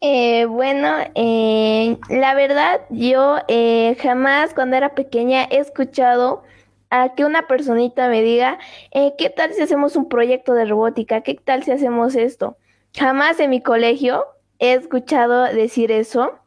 Eh, 0.00 0.46
bueno, 0.46 0.96
eh, 1.14 1.98
la 2.08 2.34
verdad, 2.34 2.80
yo 2.88 3.36
eh, 3.48 3.96
jamás 4.00 4.54
cuando 4.54 4.76
era 4.76 4.94
pequeña 4.94 5.44
he 5.50 5.58
escuchado 5.58 6.42
a 6.88 7.14
que 7.14 7.24
una 7.24 7.46
personita 7.46 8.08
me 8.08 8.22
diga, 8.22 8.58
eh, 8.92 9.14
¿qué 9.18 9.30
tal 9.30 9.52
si 9.52 9.62
hacemos 9.62 9.96
un 9.96 10.08
proyecto 10.08 10.54
de 10.54 10.64
robótica? 10.64 11.20
¿Qué 11.20 11.34
tal 11.34 11.64
si 11.64 11.70
hacemos 11.70 12.16
esto? 12.16 12.56
Jamás 12.96 13.38
en 13.40 13.50
mi 13.50 13.62
colegio 13.62 14.24
he 14.58 14.72
escuchado 14.72 15.44
decir 15.44 15.92
eso 15.92 16.39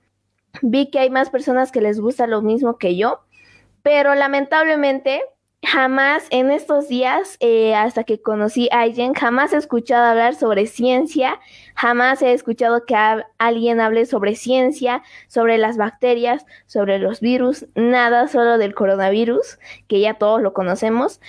vi 0.61 0.89
que 0.89 0.99
hay 0.99 1.09
más 1.09 1.29
personas 1.29 1.71
que 1.71 1.81
les 1.81 1.99
gusta 1.99 2.27
lo 2.27 2.41
mismo 2.41 2.77
que 2.77 2.95
yo, 2.95 3.21
pero 3.81 4.15
lamentablemente 4.15 5.23
jamás 5.65 6.27
en 6.29 6.51
estos 6.51 6.89
días, 6.89 7.37
eh, 7.39 7.73
hasta 7.73 8.03
que 8.03 8.21
conocí 8.21 8.67
a 8.71 8.81
alguien, 8.81 9.13
jamás 9.13 9.53
he 9.53 9.57
escuchado 9.57 10.05
hablar 10.05 10.35
sobre 10.35 10.67
ciencia, 10.67 11.39
jamás 11.73 12.21
he 12.21 12.33
escuchado 12.33 12.85
que 12.85 12.95
alguien 13.37 13.79
hable 13.79 14.05
sobre 14.05 14.35
ciencia, 14.35 15.03
sobre 15.27 15.57
las 15.57 15.77
bacterias, 15.77 16.45
sobre 16.65 16.99
los 16.99 17.21
virus, 17.21 17.65
nada 17.75 18.27
solo 18.27 18.57
del 18.57 18.75
coronavirus, 18.75 19.57
que 19.87 20.01
ya 20.01 20.15
todos 20.15 20.41
lo 20.41 20.53
conocemos, 20.53 21.21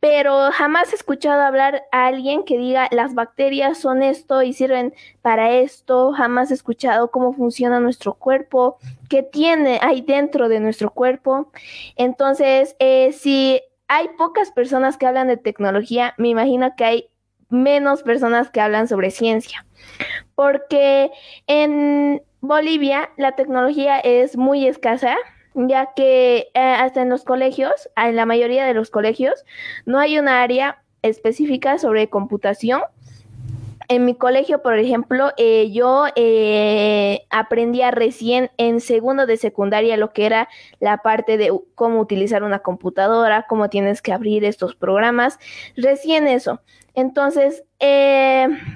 pero 0.00 0.50
jamás 0.50 0.92
he 0.92 0.96
escuchado 0.96 1.42
hablar 1.42 1.84
a 1.92 2.06
alguien 2.06 2.44
que 2.44 2.56
diga 2.56 2.88
las 2.90 3.14
bacterias 3.14 3.78
son 3.78 4.02
esto 4.02 4.42
y 4.42 4.54
sirven 4.54 4.94
para 5.20 5.52
esto, 5.52 6.12
jamás 6.12 6.50
he 6.50 6.54
escuchado 6.54 7.10
cómo 7.10 7.34
funciona 7.34 7.80
nuestro 7.80 8.14
cuerpo, 8.14 8.78
qué 9.10 9.22
tiene 9.22 9.78
ahí 9.82 10.00
dentro 10.00 10.48
de 10.48 10.58
nuestro 10.58 10.90
cuerpo. 10.90 11.52
Entonces, 11.96 12.76
eh, 12.78 13.12
si 13.12 13.60
hay 13.88 14.08
pocas 14.16 14.50
personas 14.52 14.96
que 14.96 15.06
hablan 15.06 15.28
de 15.28 15.36
tecnología, 15.36 16.14
me 16.16 16.28
imagino 16.28 16.74
que 16.76 16.84
hay 16.84 17.10
menos 17.50 18.02
personas 18.02 18.50
que 18.50 18.60
hablan 18.60 18.88
sobre 18.88 19.10
ciencia, 19.10 19.66
porque 20.34 21.10
en 21.46 22.22
Bolivia 22.40 23.10
la 23.18 23.32
tecnología 23.32 23.98
es 23.98 24.36
muy 24.36 24.66
escasa 24.66 25.16
ya 25.54 25.92
que 25.94 26.48
eh, 26.54 26.60
hasta 26.60 27.02
en 27.02 27.08
los 27.08 27.24
colegios, 27.24 27.88
en 27.96 28.16
la 28.16 28.26
mayoría 28.26 28.64
de 28.64 28.74
los 28.74 28.90
colegios, 28.90 29.44
no 29.86 29.98
hay 29.98 30.18
una 30.18 30.42
área 30.42 30.82
específica 31.02 31.78
sobre 31.78 32.08
computación. 32.08 32.82
En 33.88 34.04
mi 34.04 34.14
colegio, 34.14 34.62
por 34.62 34.78
ejemplo, 34.78 35.32
eh, 35.36 35.72
yo 35.72 36.04
eh, 36.14 37.22
aprendía 37.30 37.90
recién 37.90 38.52
en 38.56 38.80
segundo 38.80 39.26
de 39.26 39.36
secundaria 39.36 39.96
lo 39.96 40.12
que 40.12 40.26
era 40.26 40.48
la 40.78 40.98
parte 40.98 41.36
de 41.36 41.52
cómo 41.74 41.98
utilizar 41.98 42.44
una 42.44 42.60
computadora, 42.60 43.46
cómo 43.48 43.68
tienes 43.68 44.00
que 44.00 44.12
abrir 44.12 44.44
estos 44.44 44.76
programas, 44.76 45.40
recién 45.76 46.28
eso. 46.28 46.60
Entonces, 46.94 47.64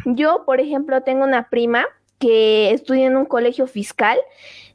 yo, 0.04 0.44
por 0.44 0.58
ejemplo, 0.58 1.02
tengo 1.02 1.24
una 1.24 1.48
prima 1.48 1.86
que 2.18 2.70
estudia 2.72 3.06
en 3.06 3.16
un 3.16 3.26
colegio 3.26 3.66
fiscal 3.66 4.18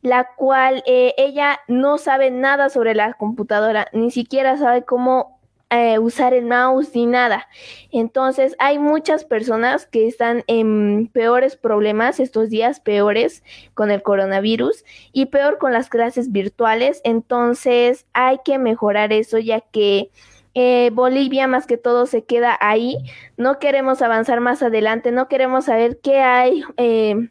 la 0.02 0.30
cual 0.36 0.84
eh, 0.86 1.14
ella 1.18 1.60
no 1.68 1.98
sabe 1.98 2.32
nada 2.32 2.70
sobre 2.70 2.96
la 2.96 3.14
computadora, 3.14 3.88
ni 3.94 4.12
siquiera 4.12 4.58
sabe 4.58 4.84
cómo 4.84 5.40
eh, 5.72 6.00
usar 6.00 6.34
el 6.34 6.46
mouse 6.46 6.96
ni 6.96 7.06
nada. 7.06 7.48
Entonces 7.92 8.56
hay 8.58 8.80
muchas 8.80 9.24
personas 9.24 9.86
que 9.86 10.08
están 10.08 10.44
en 10.48 11.12
peores 11.14 11.58
problemas 11.58 12.20
estos 12.20 12.50
días, 12.50 12.80
peores 12.80 13.44
con 13.76 13.92
el 13.92 14.02
coronavirus 14.02 14.84
y 15.14 15.28
peor 15.28 15.60
con 15.60 15.72
las 15.72 15.90
clases 15.90 16.32
virtuales. 16.32 17.02
Entonces 17.04 18.08
hay 18.14 18.40
que 18.44 18.58
mejorar 18.58 19.14
eso 19.14 19.38
ya 19.38 19.62
que 19.62 20.10
eh, 20.56 20.90
Bolivia 20.92 21.46
más 21.46 21.68
que 21.68 21.78
todo 21.78 22.08
se 22.08 22.24
queda 22.24 22.58
ahí. 22.62 22.98
No 23.38 23.60
queremos 23.60 24.02
avanzar 24.02 24.40
más 24.42 24.64
adelante, 24.64 25.12
no 25.12 25.28
queremos 25.28 25.66
saber 25.66 26.00
qué 26.02 26.20
hay 26.22 26.64
eh, 26.78 27.30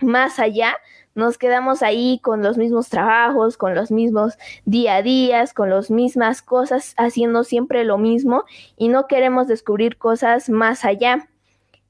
más 0.00 0.38
allá 0.38 0.76
nos 1.16 1.38
quedamos 1.38 1.82
ahí 1.82 2.20
con 2.22 2.42
los 2.42 2.58
mismos 2.58 2.88
trabajos, 2.88 3.56
con 3.56 3.74
los 3.74 3.90
mismos 3.90 4.38
día 4.66 4.96
a 4.96 5.02
días, 5.02 5.52
con 5.52 5.70
las 5.70 5.90
mismas 5.90 6.42
cosas, 6.42 6.94
haciendo 6.98 7.42
siempre 7.42 7.84
lo 7.84 7.98
mismo 7.98 8.44
y 8.76 8.88
no 8.88 9.06
queremos 9.06 9.48
descubrir 9.48 9.96
cosas 9.96 10.50
más 10.50 10.84
allá. 10.84 11.28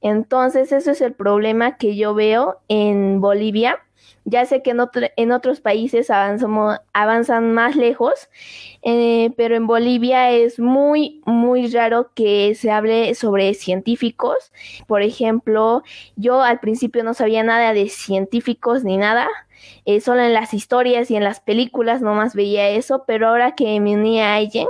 Entonces, 0.01 0.71
eso 0.71 0.91
es 0.91 1.01
el 1.01 1.13
problema 1.13 1.77
que 1.77 1.95
yo 1.95 2.13
veo 2.13 2.59
en 2.69 3.19
Bolivia 3.19 3.83
ya 4.25 4.45
sé 4.45 4.61
que 4.61 4.71
en, 5.15 5.31
otros 5.31 5.61
países 5.61 6.09
avanzan 6.09 7.53
más 7.53 7.75
lejos, 7.75 8.29
eh, 8.81 9.31
pero 9.37 9.55
en 9.55 9.67
Bolivia 9.67 10.31
es 10.31 10.59
muy, 10.59 11.21
muy 11.25 11.67
raro 11.67 12.11
que 12.13 12.53
se 12.55 12.71
hable 12.71 13.15
sobre 13.15 13.53
científicos. 13.53 14.51
Por 14.85 15.01
ejemplo, 15.01 15.83
yo 16.15 16.41
al 16.41 16.59
principio 16.59 17.03
no 17.03 17.13
sabía 17.13 17.43
nada 17.43 17.73
de 17.73 17.87
científicos 17.89 18.83
ni 18.83 18.97
nada. 18.97 19.27
Eh, 19.85 20.01
solo 20.01 20.21
en 20.21 20.33
las 20.33 20.53
historias 20.53 21.09
y 21.09 21.15
en 21.15 21.23
las 21.23 21.39
películas 21.39 22.01
nomás 22.01 22.35
veía 22.35 22.69
eso, 22.69 23.05
pero 23.07 23.29
ahora 23.29 23.55
que 23.55 23.79
me 23.79 23.95
uní 23.95 24.21
a 24.21 24.35
alguien, 24.35 24.67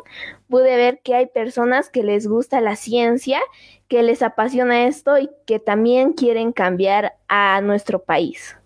pude 0.50 0.76
ver 0.76 1.00
que 1.04 1.16
hay 1.16 1.26
personas 1.26 1.90
que 1.90 2.04
les 2.04 2.28
gusta 2.28 2.62
la 2.62 2.76
ciencia, 2.76 3.40
que 3.88 4.04
les 4.04 4.22
apasiona 4.22 4.86
esto 4.86 5.18
y 5.18 5.30
que 5.46 5.60
también 5.60 6.14
quieren 6.14 6.52
cambiar 6.52 7.16
a 7.28 7.60
nuestro 7.62 8.04
país. 8.04 8.58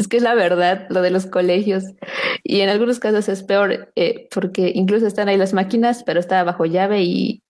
Es 0.00 0.08
que 0.08 0.16
es 0.16 0.22
la 0.22 0.34
verdad 0.34 0.86
lo 0.88 1.02
de 1.02 1.10
los 1.10 1.26
colegios. 1.26 1.84
Y 2.42 2.62
en 2.62 2.70
algunos 2.70 2.98
casos 3.00 3.28
es 3.28 3.42
peor 3.42 3.92
eh, 3.96 4.28
porque 4.34 4.72
incluso 4.74 5.06
están 5.06 5.28
ahí 5.28 5.36
las 5.36 5.52
máquinas, 5.52 6.04
pero 6.04 6.18
está 6.20 6.42
bajo 6.42 6.64
llave 6.64 7.02
y, 7.02 7.42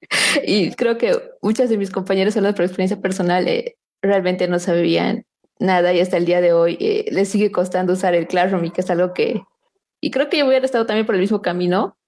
y 0.42 0.72
creo 0.72 0.96
que 0.96 1.20
muchas 1.42 1.68
de 1.68 1.76
mis 1.76 1.90
compañeros, 1.90 2.34
hablando 2.34 2.56
por 2.56 2.64
experiencia 2.64 2.98
personal, 3.02 3.46
eh, 3.46 3.76
realmente 4.00 4.48
no 4.48 4.58
sabían 4.58 5.26
nada 5.58 5.92
y 5.92 6.00
hasta 6.00 6.16
el 6.16 6.24
día 6.24 6.40
de 6.40 6.54
hoy 6.54 6.78
eh, 6.80 7.04
les 7.12 7.28
sigue 7.28 7.52
costando 7.52 7.92
usar 7.92 8.14
el 8.14 8.26
Classroom 8.26 8.64
y 8.64 8.70
que 8.70 8.80
es 8.80 8.88
algo 8.88 9.12
que... 9.12 9.42
Y 10.00 10.10
creo 10.10 10.30
que 10.30 10.38
yo 10.38 10.46
hubiera 10.46 10.64
estado 10.64 10.86
también 10.86 11.04
por 11.04 11.14
el 11.14 11.20
mismo 11.20 11.42
camino 11.42 11.98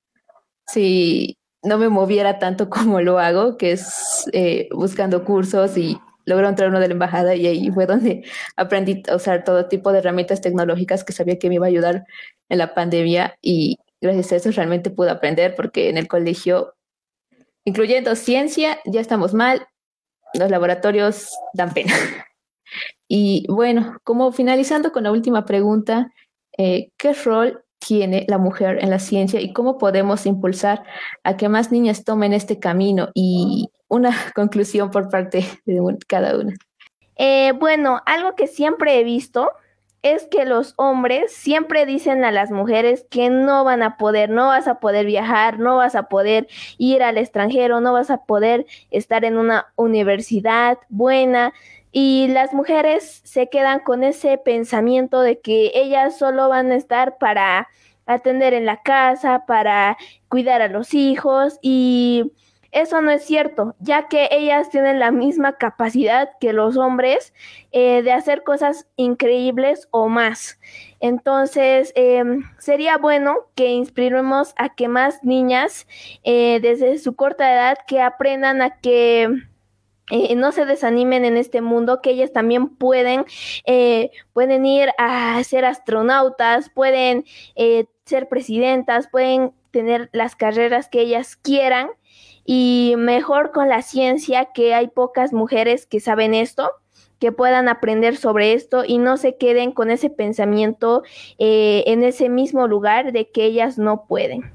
si 0.66 1.36
no 1.62 1.76
me 1.76 1.90
moviera 1.90 2.38
tanto 2.38 2.70
como 2.70 3.02
lo 3.02 3.18
hago, 3.18 3.58
que 3.58 3.72
es 3.72 4.24
buscando 4.70 5.26
cursos 5.26 5.76
y 5.76 5.98
logró 6.30 6.48
entrar 6.48 6.70
uno 6.70 6.80
de 6.80 6.88
la 6.88 6.94
embajada 6.94 7.34
y 7.34 7.46
ahí 7.46 7.70
fue 7.70 7.86
donde 7.86 8.24
aprendí 8.56 9.02
a 9.08 9.16
usar 9.16 9.44
todo 9.44 9.66
tipo 9.68 9.92
de 9.92 9.98
herramientas 9.98 10.40
tecnológicas 10.40 11.04
que 11.04 11.12
sabía 11.12 11.38
que 11.38 11.48
me 11.48 11.56
iba 11.56 11.66
a 11.66 11.68
ayudar 11.68 12.04
en 12.48 12.58
la 12.58 12.72
pandemia 12.72 13.36
y 13.42 13.78
gracias 14.00 14.32
a 14.32 14.36
eso 14.36 14.50
realmente 14.52 14.90
pude 14.90 15.10
aprender 15.10 15.54
porque 15.54 15.90
en 15.90 15.98
el 15.98 16.08
colegio, 16.08 16.74
incluyendo 17.64 18.16
ciencia, 18.16 18.78
ya 18.86 19.00
estamos 19.00 19.34
mal, 19.34 19.66
los 20.34 20.50
laboratorios 20.50 21.30
dan 21.52 21.74
pena. 21.74 21.94
Y 23.12 23.44
bueno, 23.48 23.98
como 24.04 24.30
finalizando 24.30 24.92
con 24.92 25.02
la 25.02 25.10
última 25.10 25.44
pregunta, 25.44 26.12
eh, 26.56 26.92
¿qué 26.96 27.12
rol 27.12 27.64
tiene 27.80 28.26
la 28.28 28.38
mujer 28.38 28.78
en 28.80 28.90
la 28.90 28.98
ciencia 28.98 29.40
y 29.40 29.52
cómo 29.52 29.78
podemos 29.78 30.26
impulsar 30.26 30.84
a 31.24 31.36
que 31.36 31.48
más 31.48 31.72
niñas 31.72 32.04
tomen 32.04 32.32
este 32.32 32.60
camino 32.60 33.08
y 33.14 33.70
una 33.88 34.10
conclusión 34.34 34.90
por 34.90 35.10
parte 35.10 35.44
de 35.64 35.98
cada 36.06 36.38
una. 36.38 36.54
Eh, 37.16 37.52
bueno, 37.52 38.00
algo 38.06 38.34
que 38.34 38.46
siempre 38.46 38.98
he 38.98 39.04
visto 39.04 39.50
es 40.02 40.26
que 40.26 40.46
los 40.46 40.72
hombres 40.76 41.32
siempre 41.32 41.84
dicen 41.84 42.24
a 42.24 42.30
las 42.30 42.50
mujeres 42.50 43.06
que 43.10 43.28
no 43.28 43.64
van 43.64 43.82
a 43.82 43.98
poder, 43.98 44.30
no 44.30 44.46
vas 44.46 44.66
a 44.66 44.80
poder 44.80 45.04
viajar, 45.04 45.58
no 45.58 45.76
vas 45.76 45.94
a 45.94 46.04
poder 46.04 46.48
ir 46.78 47.02
al 47.02 47.18
extranjero, 47.18 47.80
no 47.80 47.92
vas 47.92 48.10
a 48.10 48.24
poder 48.24 48.66
estar 48.90 49.24
en 49.24 49.36
una 49.36 49.66
universidad 49.76 50.78
buena. 50.88 51.52
Y 51.92 52.28
las 52.28 52.52
mujeres 52.52 53.20
se 53.24 53.48
quedan 53.48 53.80
con 53.80 54.04
ese 54.04 54.38
pensamiento 54.38 55.20
de 55.20 55.40
que 55.40 55.72
ellas 55.74 56.18
solo 56.18 56.48
van 56.48 56.70
a 56.70 56.76
estar 56.76 57.18
para 57.18 57.68
atender 58.06 58.54
en 58.54 58.66
la 58.66 58.82
casa, 58.82 59.44
para 59.46 59.96
cuidar 60.28 60.62
a 60.62 60.68
los 60.68 60.94
hijos 60.94 61.58
y 61.62 62.32
eso 62.72 63.02
no 63.02 63.10
es 63.10 63.24
cierto, 63.24 63.74
ya 63.80 64.06
que 64.06 64.28
ellas 64.30 64.70
tienen 64.70 65.00
la 65.00 65.10
misma 65.10 65.56
capacidad 65.56 66.30
que 66.40 66.52
los 66.52 66.76
hombres 66.76 67.34
eh, 67.72 68.02
de 68.02 68.12
hacer 68.12 68.44
cosas 68.44 68.86
increíbles 68.94 69.88
o 69.90 70.08
más. 70.08 70.60
Entonces, 71.00 71.92
em, 71.96 72.44
sería 72.58 72.96
bueno 72.96 73.34
que 73.56 73.70
inspiremos 73.70 74.54
a 74.56 74.68
que 74.68 74.86
más 74.86 75.24
niñas 75.24 75.88
eh, 76.22 76.60
desde 76.62 76.98
su 76.98 77.16
corta 77.16 77.52
edad 77.52 77.78
que 77.88 78.00
aprendan 78.00 78.62
a 78.62 78.78
que 78.78 79.28
eh, 80.10 80.34
no 80.34 80.52
se 80.52 80.64
desanimen 80.66 81.24
en 81.24 81.36
este 81.36 81.60
mundo, 81.60 82.00
que 82.02 82.10
ellas 82.10 82.32
también 82.32 82.68
pueden, 82.68 83.24
pueden 84.32 84.66
ir 84.66 84.90
a 84.98 85.42
ser 85.44 85.64
astronautas, 85.64 86.70
pueden 86.70 87.24
ser 88.04 88.28
presidentas, 88.28 89.08
pueden 89.08 89.52
tener 89.70 90.10
las 90.12 90.36
carreras 90.36 90.88
que 90.88 91.00
ellas 91.00 91.36
quieran 91.36 91.88
y 92.44 92.94
mejor 92.98 93.52
con 93.52 93.68
la 93.68 93.82
ciencia 93.82 94.46
que 94.52 94.74
hay 94.74 94.88
pocas 94.88 95.32
mujeres 95.32 95.86
que 95.86 96.00
saben 96.00 96.34
esto 96.34 96.70
que 97.20 97.32
puedan 97.32 97.68
aprender 97.68 98.16
sobre 98.16 98.54
esto 98.54 98.82
y 98.84 98.98
no 98.98 99.18
se 99.18 99.36
queden 99.36 99.72
con 99.72 99.90
ese 99.90 100.10
pensamiento 100.10 101.02
eh, 101.38 101.84
en 101.86 102.02
ese 102.02 102.28
mismo 102.30 102.66
lugar 102.66 103.12
de 103.12 103.28
que 103.28 103.44
ellas 103.44 103.78
no 103.78 104.06
pueden. 104.06 104.50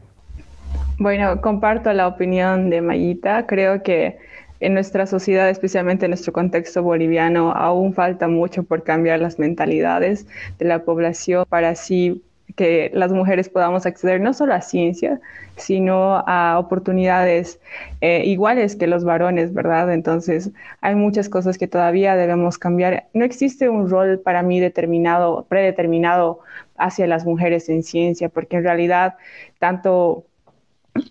Bueno, 0.97 1.39
comparto 1.41 1.93
la 1.93 2.07
opinión 2.07 2.69
de 2.69 2.81
Mayita. 2.81 3.45
Creo 3.45 3.83
que 3.83 4.17
en 4.59 4.73
nuestra 4.73 5.05
sociedad, 5.05 5.49
especialmente 5.49 6.05
en 6.05 6.11
nuestro 6.11 6.33
contexto 6.33 6.81
boliviano, 6.83 7.51
aún 7.51 7.93
falta 7.93 8.27
mucho 8.27 8.63
por 8.63 8.83
cambiar 8.83 9.19
las 9.19 9.39
mentalidades 9.39 10.27
de 10.59 10.65
la 10.65 10.83
población 10.83 11.45
para 11.49 11.69
así 11.69 12.23
que 12.55 12.89
las 12.93 13.11
mujeres 13.11 13.49
podamos 13.49 13.85
acceder 13.85 14.21
no 14.21 14.33
solo 14.33 14.53
a 14.53 14.61
ciencia, 14.61 15.19
sino 15.57 16.23
a 16.25 16.57
oportunidades 16.59 17.59
eh, 18.01 18.23
iguales 18.25 18.75
que 18.75 18.87
los 18.87 19.03
varones, 19.03 19.53
¿verdad? 19.53 19.91
Entonces, 19.93 20.51
hay 20.81 20.95
muchas 20.95 21.27
cosas 21.27 21.57
que 21.57 21.67
todavía 21.67 22.15
debemos 22.15 22.57
cambiar. 22.57 23.07
No 23.13 23.25
existe 23.25 23.69
un 23.69 23.89
rol 23.89 24.19
para 24.19 24.41
mí 24.41 24.59
determinado, 24.59 25.45
predeterminado 25.49 26.39
hacia 26.77 27.07
las 27.07 27.25
mujeres 27.25 27.67
en 27.69 27.83
ciencia, 27.83 28.29
porque 28.29 28.57
en 28.57 28.63
realidad 28.63 29.15
tanto 29.59 30.25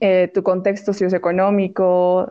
eh, 0.00 0.30
tu 0.32 0.42
contexto 0.42 0.92
socioeconómico, 0.92 2.30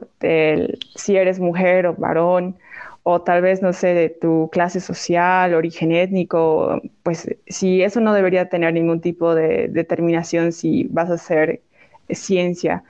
si 0.96 1.16
eres 1.16 1.40
mujer 1.40 1.88
o 1.88 1.94
varón, 1.94 2.56
o 3.04 3.22
tal 3.22 3.42
vez, 3.42 3.62
no 3.62 3.74
sé, 3.74 3.94
de 3.94 4.10
tu 4.10 4.50
clase 4.52 4.80
social, 4.80 5.54
origen 5.54 5.92
étnico, 5.92 6.82
pues 7.04 7.36
si 7.48 7.84
eso 7.84 8.00
no 8.00 8.14
debería 8.14 8.48
tener 8.50 8.74
ningún 8.74 9.02
tipo 9.02 9.36
de 9.36 9.68
determinación 9.68 10.54
si 10.54 10.86
vas 10.86 11.10
a 11.10 11.16
hacer 11.16 11.62
ciencia. 12.10 12.84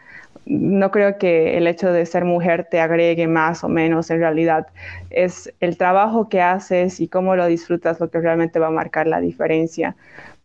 No 0.46 0.92
creo 0.92 1.18
que 1.18 1.58
el 1.58 1.68
hecho 1.68 1.92
de 1.92 2.06
ser 2.06 2.26
mujer 2.26 2.68
te 2.70 2.80
agregue 2.80 3.28
más 3.28 3.64
o 3.64 3.70
menos, 3.70 4.12
en 4.12 4.20
realidad 4.20 4.68
es 5.10 5.52
el 5.62 5.78
trabajo 5.78 6.30
que 6.30 6.42
haces 6.42 7.00
y 7.00 7.08
cómo 7.08 7.36
lo 7.36 7.48
disfrutas 7.48 8.00
lo 8.00 8.10
que 8.12 8.20
realmente 8.20 8.60
va 8.60 8.68
a 8.68 8.72
marcar 8.72 9.08
la 9.08 9.20
diferencia 9.20 9.96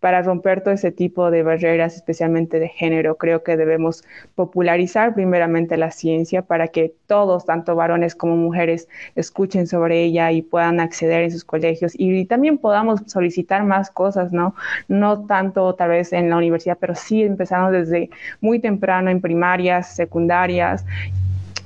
para 0.00 0.22
romper 0.22 0.62
todo 0.62 0.74
ese 0.74 0.92
tipo 0.92 1.30
de 1.30 1.42
barreras, 1.42 1.96
especialmente 1.96 2.60
de 2.60 2.68
género. 2.68 3.16
Creo 3.16 3.42
que 3.42 3.56
debemos 3.56 4.04
popularizar 4.34 5.14
primeramente 5.14 5.76
la 5.76 5.90
ciencia 5.90 6.42
para 6.42 6.68
que 6.68 6.94
todos, 7.06 7.44
tanto 7.44 7.74
varones 7.74 8.14
como 8.14 8.36
mujeres, 8.36 8.88
escuchen 9.16 9.66
sobre 9.66 10.04
ella 10.04 10.30
y 10.30 10.42
puedan 10.42 10.80
acceder 10.80 11.22
en 11.24 11.30
sus 11.32 11.44
colegios 11.44 11.92
y, 11.96 12.24
también 12.26 12.58
podamos 12.58 13.00
solicitar 13.06 13.64
más 13.64 13.90
cosas, 13.90 14.32
¿no? 14.32 14.54
No 14.86 15.26
tanto 15.26 15.74
tal 15.74 15.90
vez 15.90 16.12
en 16.12 16.30
la 16.30 16.36
universidad, 16.36 16.78
pero 16.80 16.94
sí 16.94 17.22
empezando 17.22 17.70
desde 17.70 18.10
muy 18.40 18.60
temprano 18.60 19.10
en 19.10 19.20
primarias, 19.20 19.94
secundarias 19.94 20.84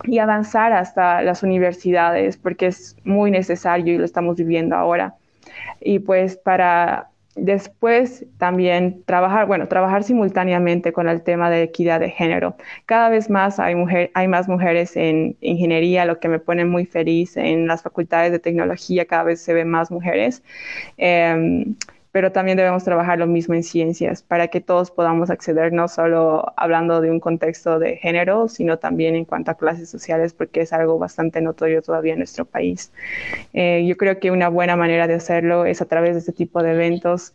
y 0.05 0.19
avanzar 0.19 0.73
hasta 0.73 1.23
las 1.23 1.43
universidades, 1.43 2.37
porque 2.37 2.67
es 2.67 2.97
muy 3.05 3.31
necesario 3.31 3.95
y 3.95 3.99
lo 3.99 4.05
estamos 4.05 4.37
viviendo 4.37 4.77
ahora. 4.77 5.15
Y 5.81 5.99
pues 5.99 6.37
para 6.37 7.12
Después 7.35 8.27
también 8.37 9.03
trabajar, 9.07 9.47
bueno, 9.47 9.67
trabajar 9.67 10.05
simultáneamente 10.05 10.93
con 10.93 11.09
el 11.09 11.23
tema 11.23 11.49
de 11.49 11.63
equidad 11.63 11.99
de 12.01 12.11
género. 12.11 12.57
Cada 12.85 13.09
vez 13.09 13.31
más 13.31 13.59
hay, 13.59 13.75
mujer, 13.75 14.11
hay 14.13 14.29
más 14.29 14.49
mujeres 14.49 14.97
en 14.97 15.37
ingeniería, 15.41 16.05
lo 16.05 16.21
que 16.21 16.29
me 16.29 16.39
pone 16.39 16.67
muy 16.67 16.85
feliz. 16.85 17.39
En 17.39 17.67
las 17.67 17.83
facultades 17.83 18.33
de 18.33 18.39
tecnología 18.39 19.07
cada 19.07 19.23
vez 19.23 19.41
se 19.41 19.55
ven 19.55 19.71
más 19.71 19.91
mujeres. 19.91 20.43
Em, 20.99 21.75
pero 22.13 22.31
también 22.31 22.59
debemos 22.59 22.85
trabajar 22.85 23.19
lo 23.19 23.27
mismo 23.27 23.55
en 23.55 23.63
ciencias 23.63 24.23
para 24.23 24.49
que 24.49 24.61
todos 24.61 24.91
podamos 24.91 25.31
acceder, 25.31 25.73
no 25.73 25.89
solo 25.89 26.53
hablando 26.57 27.01
de 27.01 27.11
un 27.11 27.21
contexto 27.21 27.79
de 27.79 27.97
género, 27.97 28.49
sino 28.49 28.79
también 28.79 29.17
en 29.17 29.25
cuanto 29.25 29.51
a 29.51 29.55
clases 29.55 29.89
sociales, 29.89 30.35
porque 30.35 30.61
es 30.61 30.73
algo 30.73 30.99
bastante 30.99 31.41
notorio 31.41 31.83
todavía 31.83 32.13
en 32.13 32.19
nuestro 32.19 32.45
país. 32.45 32.93
Eh, 33.55 33.85
yo 33.87 33.97
creo 33.97 34.21
que 34.21 34.31
una 34.31 34.49
buena 34.49 34.77
manera 34.77 35.07
de 35.07 35.15
hacerlo 35.15 35.65
es 35.65 35.81
a 35.81 35.87
través 35.87 36.13
de 36.13 36.21
este 36.21 36.33
tipo 36.33 36.63
de 36.63 36.73
eventos 36.73 37.35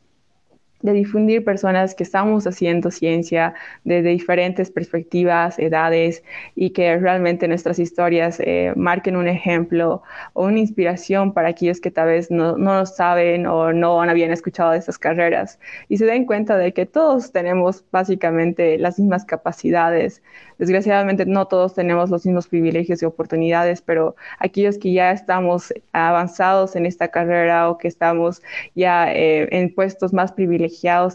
de 0.82 0.94
difundir 0.94 1.44
personas 1.44 1.96
que 1.96 2.04
estamos 2.04 2.46
haciendo 2.46 2.92
ciencia 2.92 3.54
desde 3.84 4.10
diferentes 4.10 4.72
perspectivas, 4.72 5.58
edades 5.60 6.24
y 6.56 6.72
que 6.72 6.98
realmente 6.98 7.48
nuestras 7.48 7.80
historias 7.80 8.40
eh, 8.40 8.74
marquen 8.76 9.16
un 9.16 9.28
ejemplo 9.28 10.04
o 10.34 10.46
una 10.46 10.60
inspiración 10.60 11.34
para 11.34 11.50
aquellos 11.50 11.82
que 11.82 11.92
tal 11.92 12.08
vez 12.08 12.30
no, 12.30 12.58
no 12.58 12.80
lo 12.80 12.86
saben 12.86 13.48
o 13.48 13.74
no 13.74 14.02
habían 14.02 14.32
escuchado 14.32 14.72
de 14.72 14.78
estas 14.78 14.98
carreras 14.98 15.60
y 15.90 15.98
se 15.98 16.06
den 16.06 16.26
cuenta 16.26 16.58
de 16.58 16.74
que 16.74 16.86
todos 16.86 17.32
tenemos 17.32 17.84
básicamente 17.92 18.78
las 18.78 19.00
mismas 19.00 19.26
capacidades. 19.26 20.22
Desgraciadamente 20.58 21.26
no 21.26 21.48
todos 21.48 21.76
tenemos 21.76 22.10
los 22.10 22.26
mismos 22.26 22.48
privilegios 22.48 23.02
y 23.02 23.06
oportunidades, 23.06 23.82
pero 23.82 24.16
aquellos 24.40 24.78
que 24.80 24.92
ya 24.92 25.12
estamos 25.12 25.72
avanzados 25.92 26.76
en 26.76 26.86
esta 26.88 27.10
carrera 27.10 27.70
o 27.70 27.78
que 27.78 27.88
estamos 27.88 28.42
ya 28.74 29.14
eh, 29.14 29.48
en 29.52 29.74
puestos 29.74 30.14
más 30.14 30.32
privilegiados, 30.32 30.67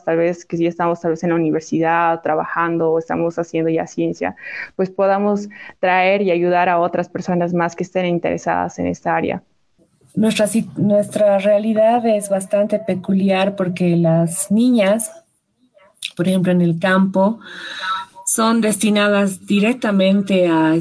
tal 0.05 0.17
vez 0.17 0.45
que 0.45 0.57
si 0.57 0.67
estamos 0.67 1.01
tal 1.01 1.12
vez 1.12 1.23
en 1.23 1.31
la 1.31 1.37
universidad 1.37 2.21
trabajando 2.23 2.93
o 2.93 2.99
estamos 2.99 3.38
haciendo 3.38 3.71
ya 3.71 3.87
ciencia, 3.87 4.37
pues 4.77 4.91
podamos 4.91 5.49
traer 5.81 6.23
y 6.23 6.31
ayudar 6.31 6.69
a 6.69 6.79
otras 6.79 7.09
personas 7.09 7.55
más 7.55 7.77
que 7.77 7.85
estén 7.85 8.07
interesadas 8.07 8.79
en 8.79 8.87
esta 8.87 9.15
área. 9.15 9.43
Nuestra, 10.15 10.47
nuestra 10.77 11.38
realidad 11.38 12.05
es 12.07 12.29
bastante 12.29 12.79
peculiar 12.79 13.57
porque 13.57 13.97
las 13.97 14.51
niñas, 14.51 15.11
por 16.17 16.29
ejemplo, 16.29 16.53
en 16.53 16.61
el 16.61 16.79
campo, 16.79 17.41
son 18.27 18.61
destinadas 18.61 19.47
directamente 19.47 20.49
a, 20.49 20.75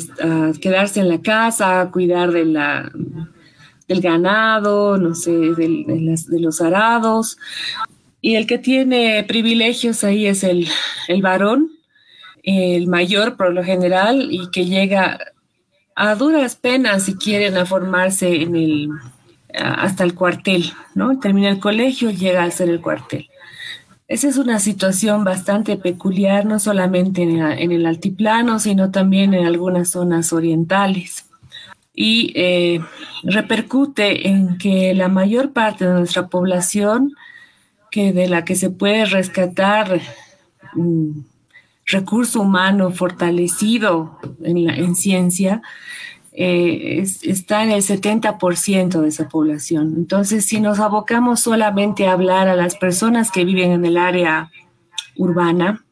quedarse 0.62 1.02
en 1.02 1.10
la 1.10 1.22
casa, 1.22 1.82
a 1.82 1.92
cuidar 1.92 2.32
de 2.32 2.46
la, 2.46 2.92
del 3.88 4.02
ganado, 4.02 4.98
no 4.98 5.16
sé, 5.16 5.32
de 5.32 6.40
los 6.40 6.62
arados, 6.62 7.38
y 8.22 8.36
el 8.36 8.46
que 8.46 8.60
tiene 8.60 9.24
privilegios 9.24 10.04
ahí 10.04 10.28
es 10.28 10.44
el, 10.44 10.70
varón, 11.22 11.72
el 12.44 12.88
mayor 12.88 13.36
por 13.36 13.52
lo 13.52 13.64
general, 13.64 14.28
y 14.32 14.50
que 14.52 14.66
llega 14.66 15.20
a 15.96 16.16
duras 16.16 16.56
penas 16.56 17.04
si 17.04 17.16
quieren 17.16 17.58
a 17.58 17.66
formarse 17.66 18.44
en 18.44 18.56
el, 18.56 18.90
hasta 19.54 20.04
el 20.04 20.14
cuartel, 20.14 20.72
¿no? 20.94 21.20
Termina 21.20 21.50
el 21.50 21.60
colegio, 21.60 22.12
llega 22.12 22.44
a 22.44 22.52
ser 22.52 22.70
el 22.70 22.80
cuartel. 22.80 23.28
Esa 24.08 24.28
es 24.28 24.38
una 24.38 24.60
situación 24.60 25.24
bastante 25.24 25.78
peculiar, 25.78 26.46
no 26.46 26.60
solamente 26.60 27.24
en, 27.24 27.72
el 27.72 27.86
altiplano, 27.86 28.60
sino 28.60 28.92
también 28.92 29.34
en 29.34 29.46
algunas 29.46 29.90
zonas 29.90 30.34
orientales. 30.34 31.26
Y 31.94 32.34
eh, 32.36 32.82
repercute 33.24 34.28
en 34.28 34.58
que 34.58 34.94
la 34.94 35.08
mayor 35.08 35.54
parte 35.54 35.86
de 35.86 35.94
nuestra 35.94 36.28
población 36.28 37.14
que 37.92 38.14
de 38.14 38.28
la 38.28 38.44
que 38.46 38.56
se 38.56 38.72
puede 38.72 39.06
rescatar 39.06 40.02
un 40.76 41.28
recurso 41.86 42.42
humano 42.42 42.92
fortalecido 42.92 44.18
en, 44.42 44.66
la, 44.66 44.76
en 44.76 44.96
ciencia, 44.96 45.62
eh, 46.34 47.06
está 47.24 47.64
en 47.64 47.72
el 47.72 47.82
70% 47.82 49.02
de 49.02 49.08
esa 49.10 49.28
población. 49.28 49.94
Entonces, 49.98 50.46
si 50.46 50.62
nos 50.62 50.80
abocamos 50.80 51.42
solamente 51.42 52.08
a 52.08 52.14
hablar 52.14 52.48
a 52.48 52.56
las 52.56 52.78
personas 52.78 53.30
que 53.32 53.44
viven 53.44 53.72
en 53.72 53.86
el 53.86 53.98
área 53.98 54.50
urbana, 55.18 55.84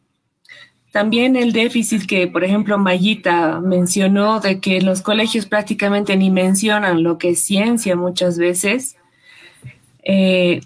también 0.91 1.35
el 1.35 1.51
déficit 1.51 2.05
que, 2.07 2.27
por 2.27 2.43
ejemplo, 2.43 2.77
Mayita 2.77 3.59
mencionó 3.59 4.39
de 4.39 4.59
que 4.59 4.81
los 4.81 5.01
colegios 5.01 5.45
prácticamente 5.45 6.15
ni 6.15 6.31
mencionan 6.31 7.03
lo 7.03 7.17
que 7.17 7.31
es 7.31 7.43
ciencia 7.43 7.95
muchas 7.95 8.37
veces, 8.37 8.95
eh, 10.03 10.61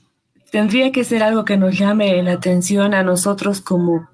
tendría 0.54 0.92
que 0.92 1.04
ser 1.04 1.24
algo 1.24 1.46
que 1.46 1.58
nos 1.58 1.76
llame 1.76 2.22
la 2.22 2.34
atención 2.34 2.94
a 2.94 3.02
nosotros 3.02 3.60
como, 3.60 4.08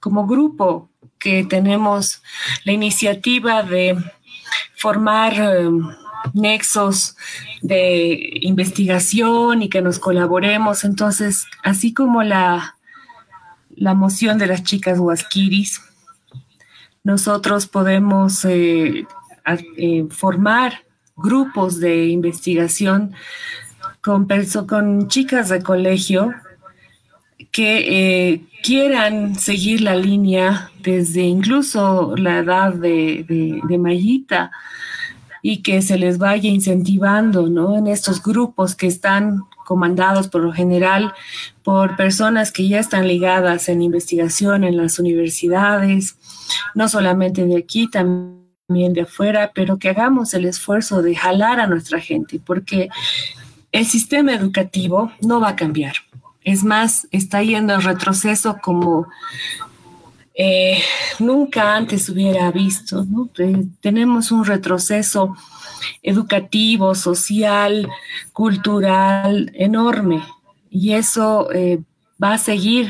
como 0.00 0.26
grupo 0.26 0.90
que 1.18 1.44
tenemos 1.44 2.22
la 2.64 2.72
iniciativa 2.72 3.62
de 3.62 3.96
formar 4.76 5.32
em, 5.32 5.88
nexos 6.34 7.16
de 7.62 8.20
investigación 8.42 9.62
y 9.62 9.70
que 9.70 9.80
nos 9.80 9.98
colaboremos. 9.98 10.84
Entonces, 10.84 11.46
así 11.62 11.94
como 11.94 12.22
la, 12.22 12.76
la 13.74 13.94
moción 13.94 14.36
de 14.36 14.46
las 14.46 14.64
chicas 14.64 14.98
huasquiris, 14.98 15.80
nosotros 17.02 17.66
podemos 17.66 18.44
eh, 18.44 19.06
eh, 19.78 20.06
formar 20.10 20.84
grupos 21.16 21.80
de 21.80 22.08
investigación 22.08 23.14
con, 24.02 24.28
con 24.66 25.08
chicas 25.08 25.48
de 25.48 25.62
colegio 25.62 26.34
que 27.52 28.32
eh, 28.32 28.44
quieran 28.62 29.36
seguir 29.36 29.80
la 29.80 29.94
línea 29.94 30.70
desde 30.82 31.22
incluso 31.22 32.14
la 32.16 32.38
edad 32.38 32.74
de, 32.74 33.24
de, 33.28 33.60
de 33.66 33.78
Mayita 33.78 34.50
y 35.42 35.62
que 35.62 35.82
se 35.82 35.98
les 35.98 36.18
vaya 36.18 36.48
incentivando 36.48 37.48
¿no? 37.48 37.76
en 37.76 37.86
estos 37.86 38.22
grupos 38.22 38.74
que 38.74 38.86
están 38.86 39.42
comandados 39.64 40.28
por 40.28 40.42
lo 40.42 40.52
general 40.52 41.12
por 41.62 41.96
personas 41.96 42.52
que 42.52 42.68
ya 42.68 42.80
están 42.80 43.06
ligadas 43.06 43.68
en 43.68 43.82
investigación 43.82 44.64
en 44.64 44.76
las 44.76 44.98
universidades, 44.98 46.16
no 46.74 46.88
solamente 46.88 47.44
de 47.44 47.58
aquí, 47.58 47.88
también 47.90 48.92
de 48.94 49.02
afuera, 49.02 49.52
pero 49.54 49.78
que 49.78 49.90
hagamos 49.90 50.32
el 50.34 50.46
esfuerzo 50.46 51.02
de 51.02 51.14
jalar 51.14 51.60
a 51.60 51.66
nuestra 51.66 52.00
gente, 52.00 52.40
porque 52.44 52.88
el 53.72 53.86
sistema 53.86 54.34
educativo 54.34 55.12
no 55.20 55.40
va 55.40 55.50
a 55.50 55.56
cambiar. 55.56 55.94
Es 56.42 56.64
más, 56.64 57.06
está 57.10 57.42
yendo 57.42 57.74
en 57.74 57.82
retroceso 57.82 58.58
como 58.62 59.06
eh, 60.34 60.78
nunca 61.18 61.74
antes 61.74 62.08
hubiera 62.08 62.50
visto. 62.52 63.04
tenemos 63.80 64.30
un 64.30 64.44
retroceso 64.44 65.36
educativo, 66.02 66.94
social, 66.94 67.88
cultural 68.32 69.50
enorme 69.54 70.22
y 70.70 70.92
eso 70.92 71.50
eh, 71.52 71.80
va 72.22 72.34
a 72.34 72.38
seguir 72.38 72.88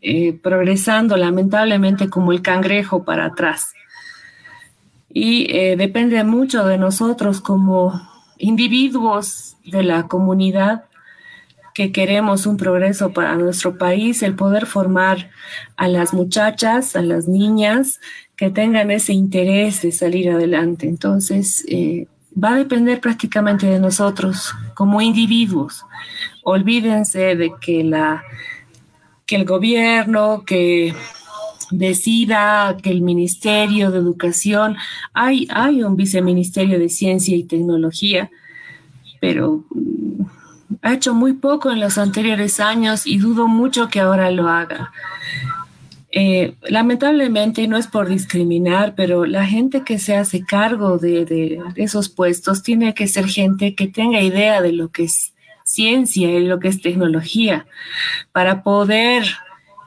eh, 0.00 0.38
progresando 0.40 1.16
lamentablemente 1.16 2.08
como 2.08 2.30
el 2.32 2.42
cangrejo 2.42 3.04
para 3.04 3.26
atrás. 3.26 3.74
Y 5.10 5.48
depende 5.74 6.22
mucho 6.22 6.64
de 6.64 6.78
nosotros 6.78 7.40
como 7.40 8.07
individuos 8.38 9.56
de 9.64 9.82
la 9.82 10.08
comunidad 10.08 10.84
que 11.74 11.92
queremos 11.92 12.46
un 12.46 12.56
progreso 12.56 13.12
para 13.12 13.36
nuestro 13.36 13.78
país, 13.78 14.22
el 14.24 14.34
poder 14.34 14.66
formar 14.66 15.30
a 15.76 15.86
las 15.86 16.12
muchachas, 16.12 16.96
a 16.96 17.02
las 17.02 17.28
niñas 17.28 18.00
que 18.36 18.50
tengan 18.50 18.90
ese 18.90 19.12
interés 19.12 19.82
de 19.82 19.92
salir 19.92 20.30
adelante. 20.30 20.88
Entonces, 20.88 21.64
eh, 21.68 22.08
va 22.42 22.54
a 22.54 22.58
depender 22.58 23.00
prácticamente 23.00 23.66
de 23.66 23.78
nosotros 23.78 24.54
como 24.74 25.00
individuos. 25.00 25.84
Olvídense 26.42 27.36
de 27.36 27.52
que, 27.60 27.84
la, 27.84 28.24
que 29.24 29.36
el 29.36 29.44
gobierno, 29.44 30.44
que 30.44 30.94
decida 31.70 32.76
que 32.82 32.90
el 32.90 33.02
Ministerio 33.02 33.90
de 33.90 33.98
Educación, 33.98 34.76
hay, 35.12 35.46
hay 35.50 35.82
un 35.82 35.96
viceministerio 35.96 36.78
de 36.78 36.88
Ciencia 36.88 37.36
y 37.36 37.44
Tecnología, 37.44 38.30
pero 39.20 39.64
mm, 39.70 40.22
ha 40.82 40.94
hecho 40.94 41.14
muy 41.14 41.34
poco 41.34 41.70
en 41.70 41.80
los 41.80 41.98
anteriores 41.98 42.60
años 42.60 43.06
y 43.06 43.18
dudo 43.18 43.48
mucho 43.48 43.88
que 43.88 44.00
ahora 44.00 44.30
lo 44.30 44.48
haga. 44.48 44.92
Eh, 46.10 46.54
lamentablemente, 46.62 47.68
no 47.68 47.76
es 47.76 47.86
por 47.86 48.08
discriminar, 48.08 48.94
pero 48.96 49.26
la 49.26 49.44
gente 49.44 49.84
que 49.84 49.98
se 49.98 50.16
hace 50.16 50.42
cargo 50.42 50.96
de, 50.98 51.26
de, 51.26 51.60
esos 51.76 52.08
puestos 52.08 52.62
tiene 52.62 52.94
que 52.94 53.08
ser 53.08 53.26
gente 53.26 53.74
que 53.74 53.88
tenga 53.88 54.22
idea 54.22 54.62
de 54.62 54.72
lo 54.72 54.90
que 54.90 55.04
es 55.04 55.34
ciencia 55.64 56.30
y 56.30 56.44
lo 56.44 56.60
que 56.60 56.68
es 56.68 56.80
tecnología, 56.80 57.66
para 58.32 58.62
poder 58.62 59.26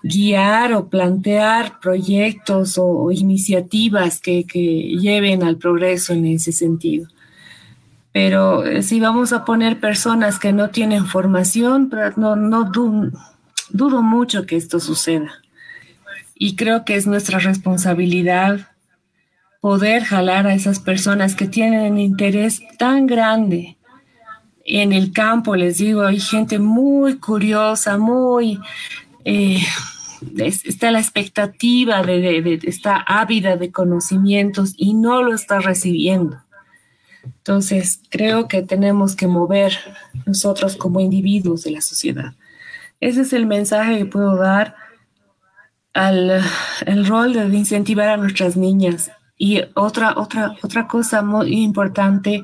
guiar 0.03 0.73
o 0.73 0.87
plantear 0.87 1.79
proyectos 1.79 2.77
o, 2.77 3.11
iniciativas 3.11 4.19
que, 4.19 4.43
lleven 4.43 5.43
al 5.43 5.57
progreso 5.57 6.13
en 6.13 6.25
ese 6.25 6.51
sentido. 6.51 7.07
Pero 8.11 8.65
eh, 8.65 8.83
si 8.83 8.99
vamos 8.99 9.31
a 9.31 9.45
poner 9.45 9.79
personas 9.79 10.39
que 10.39 10.51
no 10.51 10.69
tienen 10.69 11.05
formación, 11.05 11.89
no, 12.17 12.35
no 12.35 12.71
dudo 13.69 14.01
mucho 14.01 14.45
que 14.45 14.57
esto 14.57 14.79
suceda. 14.79 15.31
Y 16.35 16.55
creo 16.55 16.83
que 16.83 16.95
es 16.95 17.07
nuestra 17.07 17.39
responsabilidad 17.39 18.67
poder 19.61 20.03
jalar 20.03 20.47
a 20.47 20.55
esas 20.55 20.79
personas 20.79 21.35
que 21.35 21.47
tienen 21.47 21.99
interés 21.99 22.61
tan 22.79 23.05
grande 23.05 23.77
en 24.65 24.93
el 24.93 25.11
campo, 25.11 25.55
les 25.55 25.77
digo, 25.77 26.03
hay 26.03 26.19
gente 26.19 26.59
muy 26.59 27.17
curiosa, 27.17 27.97
muy... 27.97 28.59
Eh, 29.25 29.61
está 30.37 30.91
la 30.91 30.99
expectativa 30.99 32.03
de, 32.03 32.41
de, 32.41 32.59
está 32.63 32.97
ávida 32.97 33.57
de 33.57 33.71
conocimientos 33.71 34.73
y 34.77 34.93
no 34.93 35.23
lo 35.23 35.33
está 35.33 35.59
recibiendo. 35.59 36.41
Entonces, 37.23 38.01
creo 38.09 38.47
que 38.47 38.61
tenemos 38.61 39.15
que 39.15 39.27
mover 39.27 39.73
nosotros 40.25 40.75
como 40.75 40.99
individuos 40.99 41.63
de 41.63 41.71
la 41.71 41.81
sociedad. 41.81 42.33
Ese 42.99 43.21
es 43.21 43.33
el 43.33 43.45
mensaje 43.45 43.97
que 43.97 44.05
puedo 44.05 44.35
dar 44.37 44.75
al 45.93 46.41
el 46.85 47.05
rol 47.05 47.33
de 47.33 47.45
incentivar 47.57 48.09
a 48.09 48.17
nuestras 48.17 48.55
niñas. 48.55 49.11
Y 49.37 49.61
otra, 49.73 50.13
otra, 50.17 50.55
otra 50.61 50.87
cosa 50.87 51.21
muy 51.23 51.63
importante 51.63 52.43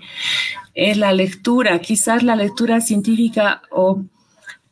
es 0.73 0.97
la 0.97 1.13
lectura, 1.13 1.80
quizás 1.80 2.23
la 2.23 2.36
lectura 2.36 2.82
científica 2.82 3.61
o 3.71 4.03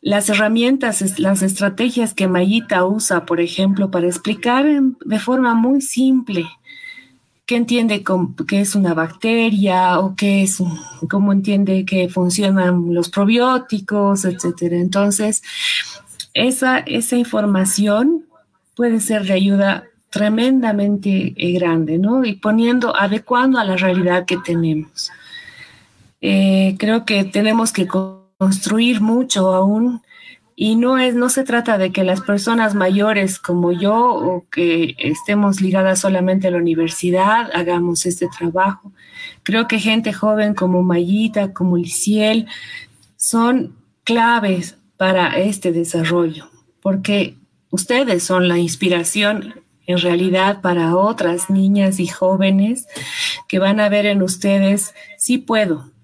las 0.05 0.29
herramientas, 0.29 1.17
las 1.19 1.41
estrategias 1.41 2.13
que 2.13 2.27
Mayita 2.27 2.85
usa, 2.85 3.25
por 3.25 3.41
ejemplo, 3.41 3.89
para 3.89 4.05
explicar 4.05 4.63
de 4.63 5.19
forma 5.19 5.55
muy 5.55 5.81
simple 5.81 6.45
qué 7.47 7.55
entiende 7.55 8.03
qué 8.47 8.61
es 8.61 8.75
una 8.75 8.93
bacteria 8.93 9.99
o 9.99 10.15
qué 10.15 10.43
es, 10.43 10.61
cómo 11.09 11.33
entiende 11.33 11.85
que 11.85 12.07
funcionan 12.07 12.93
los 12.93 13.09
probióticos, 13.09 14.25
etcétera. 14.25 14.77
Entonces, 14.77 15.41
esa, 16.35 16.77
esa 16.77 17.15
información 17.15 18.25
puede 18.75 18.99
ser 18.99 19.25
de 19.25 19.33
ayuda 19.33 19.85
tremendamente 20.11 21.33
eh, 21.35 21.53
grande, 21.53 21.97
¿no? 21.97 22.23
Y 22.23 22.33
poniendo, 22.33 22.95
adecuando 22.95 23.57
a 23.57 23.63
la 23.63 23.75
realidad 23.75 24.25
que 24.27 24.37
tenemos. 24.37 25.09
Eh, 26.21 26.75
creo 26.77 27.05
que 27.05 27.23
tenemos 27.23 27.71
que 27.73 27.87
construir 28.45 29.01
mucho 29.01 29.55
aún 29.55 30.03
y 30.55 30.75
no 30.75 30.99
es 30.99 31.15
no 31.15 31.29
se 31.29 31.43
trata 31.43 31.79
de 31.79 31.91
que 31.91 32.03
las 32.03 32.21
personas 32.21 32.75
mayores 32.75 33.39
como 33.39 33.71
yo 33.71 33.95
o 33.95 34.45
que 34.51 34.95
estemos 34.99 35.61
ligadas 35.61 36.01
solamente 36.01 36.47
a 36.47 36.51
la 36.51 36.59
universidad 36.59 37.49
hagamos 37.55 38.05
este 38.05 38.27
trabajo. 38.27 38.91
Creo 39.41 39.67
que 39.67 39.79
gente 39.79 40.13
joven 40.13 40.53
como 40.53 40.83
Mayita, 40.83 41.53
como 41.53 41.75
Liciel 41.75 42.45
son 43.17 43.75
claves 44.03 44.77
para 44.95 45.39
este 45.39 45.71
desarrollo, 45.71 46.47
porque 46.83 47.37
ustedes 47.71 48.21
son 48.21 48.47
la 48.47 48.59
inspiración 48.59 49.55
en 49.87 49.97
realidad 49.97 50.61
para 50.61 50.95
otras 50.95 51.49
niñas 51.49 51.99
y 51.99 52.05
jóvenes 52.05 52.85
que 53.47 53.57
van 53.57 53.79
a 53.79 53.89
ver 53.89 54.05
en 54.05 54.21
ustedes, 54.21 54.93
sí 55.17 55.39
puedo, 55.39 55.94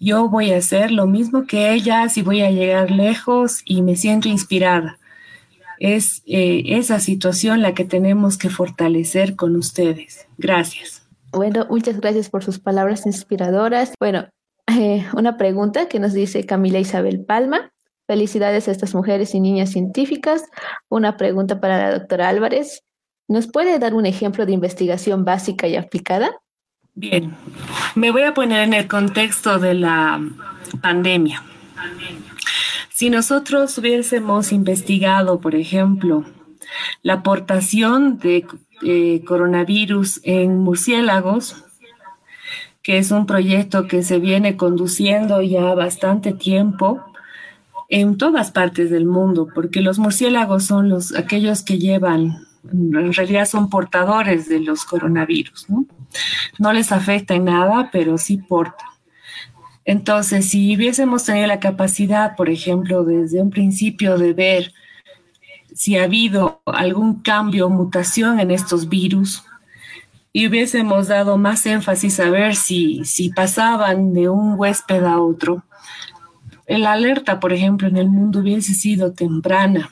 yo 0.00 0.28
voy 0.28 0.52
a 0.52 0.56
hacer 0.56 0.90
lo 0.90 1.06
mismo 1.06 1.46
que 1.46 1.72
ellas 1.72 2.16
y 2.16 2.22
voy 2.22 2.40
a 2.40 2.50
llegar 2.50 2.90
lejos 2.90 3.60
y 3.66 3.82
me 3.82 3.96
siento 3.96 4.28
inspirada. 4.28 4.98
Es 5.78 6.22
eh, 6.26 6.62
esa 6.66 6.98
situación 7.00 7.62
la 7.62 7.74
que 7.74 7.84
tenemos 7.84 8.38
que 8.38 8.48
fortalecer 8.48 9.36
con 9.36 9.56
ustedes. 9.56 10.26
Gracias. 10.38 11.06
Bueno, 11.32 11.66
muchas 11.70 12.00
gracias 12.00 12.30
por 12.30 12.42
sus 12.42 12.58
palabras 12.58 13.06
inspiradoras. 13.06 13.92
Bueno, 14.00 14.26
eh, 14.66 15.06
una 15.14 15.36
pregunta 15.36 15.88
que 15.88 16.00
nos 16.00 16.12
dice 16.12 16.44
Camila 16.44 16.78
Isabel 16.78 17.24
Palma. 17.24 17.70
Felicidades 18.06 18.68
a 18.68 18.72
estas 18.72 18.94
mujeres 18.94 19.34
y 19.34 19.40
niñas 19.40 19.70
científicas. 19.70 20.44
Una 20.88 21.16
pregunta 21.16 21.60
para 21.60 21.78
la 21.78 21.98
doctora 21.98 22.28
Álvarez. 22.28 22.82
¿Nos 23.28 23.46
puede 23.46 23.78
dar 23.78 23.94
un 23.94 24.06
ejemplo 24.06 24.46
de 24.46 24.52
investigación 24.52 25.24
básica 25.24 25.68
y 25.68 25.76
aplicada? 25.76 26.40
Bien, 27.00 27.34
me 27.94 28.10
voy 28.10 28.24
a 28.24 28.34
poner 28.34 28.60
en 28.60 28.74
el 28.74 28.86
contexto 28.86 29.58
de 29.58 29.72
la 29.72 30.20
pandemia. 30.82 31.42
Si 32.90 33.08
nosotros 33.08 33.78
hubiésemos 33.78 34.52
investigado, 34.52 35.40
por 35.40 35.54
ejemplo, 35.54 36.26
la 37.02 37.14
aportación 37.14 38.18
de 38.18 38.46
eh, 38.82 39.24
coronavirus 39.24 40.20
en 40.24 40.58
murciélagos, 40.58 41.64
que 42.82 42.98
es 42.98 43.12
un 43.12 43.24
proyecto 43.24 43.88
que 43.88 44.02
se 44.02 44.18
viene 44.18 44.58
conduciendo 44.58 45.40
ya 45.40 45.72
bastante 45.72 46.34
tiempo 46.34 47.02
en 47.88 48.18
todas 48.18 48.50
partes 48.50 48.90
del 48.90 49.06
mundo, 49.06 49.48
porque 49.54 49.80
los 49.80 49.98
murciélagos 49.98 50.64
son 50.64 50.90
los 50.90 51.16
aquellos 51.16 51.62
que 51.62 51.78
llevan, 51.78 52.46
en 52.70 53.14
realidad 53.14 53.46
son 53.46 53.70
portadores 53.70 54.50
de 54.50 54.60
los 54.60 54.84
coronavirus, 54.84 55.70
¿no? 55.70 55.86
No 56.58 56.72
les 56.72 56.92
afecta 56.92 57.34
en 57.34 57.44
nada, 57.44 57.90
pero 57.92 58.18
sí 58.18 58.36
porta. 58.36 58.84
Entonces, 59.84 60.48
si 60.48 60.76
hubiésemos 60.76 61.24
tenido 61.24 61.46
la 61.46 61.60
capacidad, 61.60 62.36
por 62.36 62.50
ejemplo, 62.50 63.04
desde 63.04 63.40
un 63.40 63.50
principio 63.50 64.18
de 64.18 64.32
ver 64.32 64.72
si 65.74 65.96
ha 65.96 66.04
habido 66.04 66.62
algún 66.66 67.22
cambio 67.22 67.66
o 67.66 67.70
mutación 67.70 68.40
en 68.40 68.50
estos 68.50 68.88
virus, 68.88 69.44
y 70.32 70.46
hubiésemos 70.46 71.08
dado 71.08 71.36
más 71.38 71.66
énfasis 71.66 72.20
a 72.20 72.30
ver 72.30 72.54
si, 72.54 73.04
si 73.04 73.30
pasaban 73.30 74.12
de 74.12 74.28
un 74.28 74.54
huésped 74.56 75.02
a 75.04 75.18
otro, 75.20 75.64
la 76.68 76.92
alerta, 76.92 77.40
por 77.40 77.52
ejemplo, 77.52 77.88
en 77.88 77.96
el 77.96 78.08
mundo 78.08 78.40
hubiese 78.40 78.74
sido 78.74 79.12
temprana. 79.12 79.90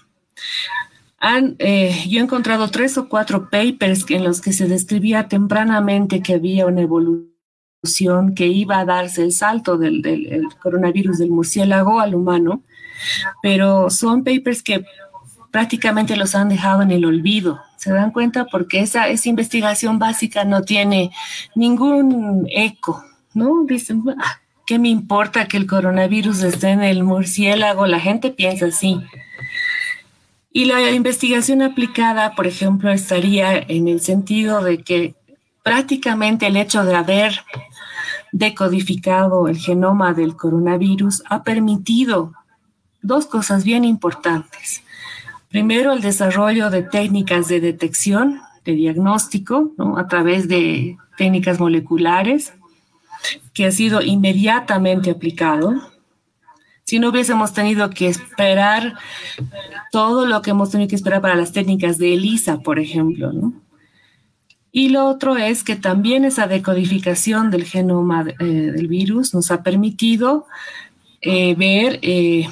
Han, 1.20 1.56
eh, 1.58 2.04
yo 2.08 2.20
he 2.20 2.22
encontrado 2.22 2.68
tres 2.68 2.96
o 2.96 3.08
cuatro 3.08 3.50
papers 3.50 4.04
en 4.08 4.24
los 4.24 4.40
que 4.40 4.52
se 4.52 4.68
describía 4.68 5.28
tempranamente 5.28 6.22
que 6.22 6.34
había 6.34 6.66
una 6.66 6.82
evolución, 6.82 8.34
que 8.34 8.46
iba 8.46 8.78
a 8.78 8.84
darse 8.84 9.22
el 9.22 9.32
salto 9.32 9.78
del, 9.78 10.02
del 10.02 10.48
coronavirus 10.60 11.18
del 11.18 11.30
murciélago 11.30 12.00
al 12.00 12.14
humano, 12.14 12.62
pero 13.42 13.90
son 13.90 14.22
papers 14.22 14.62
que 14.62 14.84
prácticamente 15.50 16.16
los 16.16 16.34
han 16.34 16.48
dejado 16.48 16.82
en 16.82 16.90
el 16.90 17.04
olvido. 17.04 17.60
¿Se 17.76 17.92
dan 17.92 18.10
cuenta? 18.10 18.46
Porque 18.46 18.80
esa, 18.80 19.08
esa 19.08 19.28
investigación 19.28 19.98
básica 19.98 20.44
no 20.44 20.62
tiene 20.62 21.10
ningún 21.54 22.46
eco, 22.50 23.04
¿no? 23.34 23.64
Dicen, 23.64 24.02
¿qué 24.66 24.78
me 24.78 24.88
importa 24.88 25.46
que 25.46 25.56
el 25.56 25.66
coronavirus 25.66 26.42
esté 26.42 26.70
en 26.70 26.82
el 26.82 27.04
murciélago? 27.04 27.86
La 27.86 28.00
gente 28.00 28.30
piensa 28.30 28.66
así. 28.66 29.00
Y 30.50 30.64
la 30.64 30.90
investigación 30.90 31.62
aplicada, 31.62 32.34
por 32.34 32.46
ejemplo, 32.46 32.90
estaría 32.90 33.58
en 33.58 33.86
el 33.88 34.00
sentido 34.00 34.62
de 34.62 34.82
que 34.82 35.14
prácticamente 35.62 36.46
el 36.46 36.56
hecho 36.56 36.84
de 36.84 36.94
haber 36.94 37.44
decodificado 38.32 39.48
el 39.48 39.58
genoma 39.58 40.14
del 40.14 40.36
coronavirus 40.36 41.22
ha 41.28 41.42
permitido 41.42 42.32
dos 43.02 43.26
cosas 43.26 43.64
bien 43.64 43.84
importantes. 43.84 44.82
Primero, 45.48 45.92
el 45.92 46.00
desarrollo 46.00 46.70
de 46.70 46.82
técnicas 46.82 47.48
de 47.48 47.60
detección, 47.60 48.40
de 48.64 48.72
diagnóstico, 48.72 49.72
a 49.96 50.06
través 50.06 50.48
de 50.48 50.96
técnicas 51.16 51.58
moleculares, 51.58 52.52
que 53.54 53.66
ha 53.66 53.70
sido 53.70 54.02
inmediatamente 54.02 55.10
aplicado 55.10 55.74
si 56.88 56.98
no 56.98 57.10
hubiésemos 57.10 57.52
tenido 57.52 57.90
que 57.90 58.08
esperar 58.08 58.94
todo 59.92 60.24
lo 60.24 60.40
que 60.40 60.52
hemos 60.52 60.70
tenido 60.70 60.88
que 60.88 60.96
esperar 60.96 61.20
para 61.20 61.34
las 61.34 61.52
técnicas 61.52 61.98
de 61.98 62.14
ELISA, 62.14 62.60
por 62.60 62.78
ejemplo, 62.78 63.30
¿no? 63.30 63.52
Y 64.72 64.88
lo 64.88 65.04
otro 65.04 65.36
es 65.36 65.62
que 65.64 65.76
también 65.76 66.24
esa 66.24 66.46
decodificación 66.46 67.50
del 67.50 67.64
genoma 67.64 68.24
eh, 68.40 68.44
del 68.44 68.88
virus 68.88 69.34
nos 69.34 69.50
ha 69.50 69.62
permitido 69.62 70.46
eh, 71.20 71.54
ver 71.56 71.98
eh, 72.00 72.48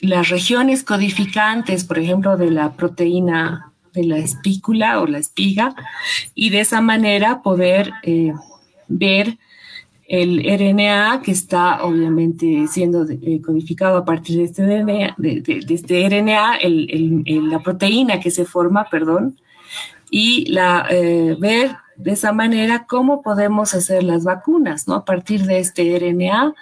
las 0.00 0.28
regiones 0.28 0.84
codificantes, 0.84 1.82
por 1.82 1.98
ejemplo, 1.98 2.36
de 2.36 2.52
la 2.52 2.74
proteína 2.74 3.72
de 3.92 4.04
la 4.04 4.18
espícula 4.18 5.00
o 5.00 5.08
la 5.08 5.18
espiga, 5.18 5.74
y 6.32 6.50
de 6.50 6.60
esa 6.60 6.80
manera 6.80 7.42
poder 7.42 7.90
ver 8.86 9.36
el 10.06 10.40
RNA 10.44 11.22
que 11.22 11.32
está 11.32 11.82
obviamente 11.82 12.66
siendo 12.68 13.06
eh, 13.08 13.40
codificado 13.40 13.96
a 13.96 14.04
partir 14.04 14.38
de 14.38 14.44
este 14.44 14.64
RNA, 14.64 15.14
de, 15.16 15.64
este 15.68 16.08
RNA 16.08 16.58
la 17.50 17.58
proteína 17.60 18.20
que 18.20 18.30
se 18.30 18.44
forma, 18.44 18.88
perdón, 18.90 19.38
y 20.10 20.46
la, 20.52 20.86
eh, 20.90 21.36
ver 21.38 21.76
de 21.96 22.12
esa 22.12 22.32
manera 22.32 22.86
cómo 22.86 23.22
podemos 23.22 23.74
hacer 23.74 24.02
las 24.02 24.24
vacunas, 24.24 24.86
¿no? 24.88 24.94
A 24.94 25.04
partir 25.04 25.44
de 25.44 25.58
este 25.58 25.98
RNA. 25.98 26.54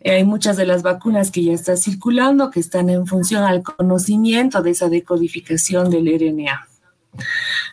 Eh, 0.00 0.12
hay 0.12 0.24
muchas 0.24 0.56
de 0.56 0.66
las 0.66 0.82
vacunas 0.82 1.30
que 1.30 1.44
ya 1.44 1.52
están 1.52 1.76
circulando, 1.76 2.50
que 2.50 2.60
están 2.60 2.88
en 2.88 3.06
función 3.06 3.44
al 3.44 3.62
conocimiento 3.62 4.62
de 4.62 4.70
esa 4.70 4.88
decodificación 4.88 5.90
del 5.90 6.06
RNA. 6.06 6.66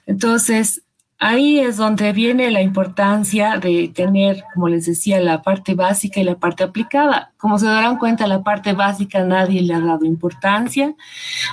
Entonces, 0.06 0.84
Ahí 1.20 1.60
es 1.60 1.78
donde 1.78 2.14
viene 2.14 2.52
la 2.52 2.62
importancia 2.62 3.58
de 3.58 3.92
tener, 3.94 4.44
como 4.54 4.70
les 4.70 4.86
decía, 4.86 5.20
la 5.20 5.42
parte 5.42 5.74
básica 5.74 6.20
y 6.20 6.24
la 6.24 6.36
parte 6.36 6.64
aplicada. 6.64 7.32
Como 7.38 7.58
se 7.58 7.66
darán 7.66 7.98
cuenta, 7.98 8.28
la 8.28 8.44
parte 8.44 8.74
básica 8.74 9.24
nadie 9.24 9.64
le 9.64 9.74
ha 9.74 9.80
dado 9.80 10.06
importancia 10.06 10.94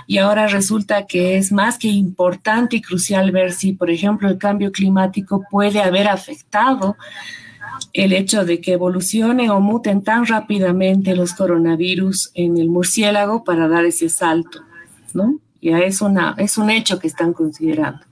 y 0.06 0.18
ahora 0.18 0.48
resulta 0.48 1.06
que 1.06 1.38
es 1.38 1.50
más 1.50 1.78
que 1.78 1.88
importante 1.88 2.76
y 2.76 2.82
crucial 2.82 3.32
ver 3.32 3.52
si, 3.52 3.72
por 3.72 3.90
ejemplo, 3.90 4.28
el 4.28 4.36
cambio 4.36 4.70
climático 4.70 5.42
puede 5.50 5.80
haber 5.80 6.08
afectado 6.08 6.98
el 7.94 8.12
hecho 8.12 8.44
de 8.44 8.60
que 8.60 8.72
evolucionen 8.72 9.48
o 9.48 9.60
muten 9.60 10.02
tan 10.02 10.26
rápidamente 10.26 11.16
los 11.16 11.32
coronavirus 11.32 12.32
en 12.34 12.58
el 12.58 12.68
murciélago 12.68 13.44
para 13.44 13.66
dar 13.66 13.86
ese 13.86 14.10
salto, 14.10 14.60
¿no? 15.14 15.38
Es, 15.64 16.02
una, 16.02 16.34
es 16.36 16.58
un 16.58 16.70
hecho 16.70 16.98
que 16.98 17.06
están 17.06 17.32
considerando. 17.32 18.04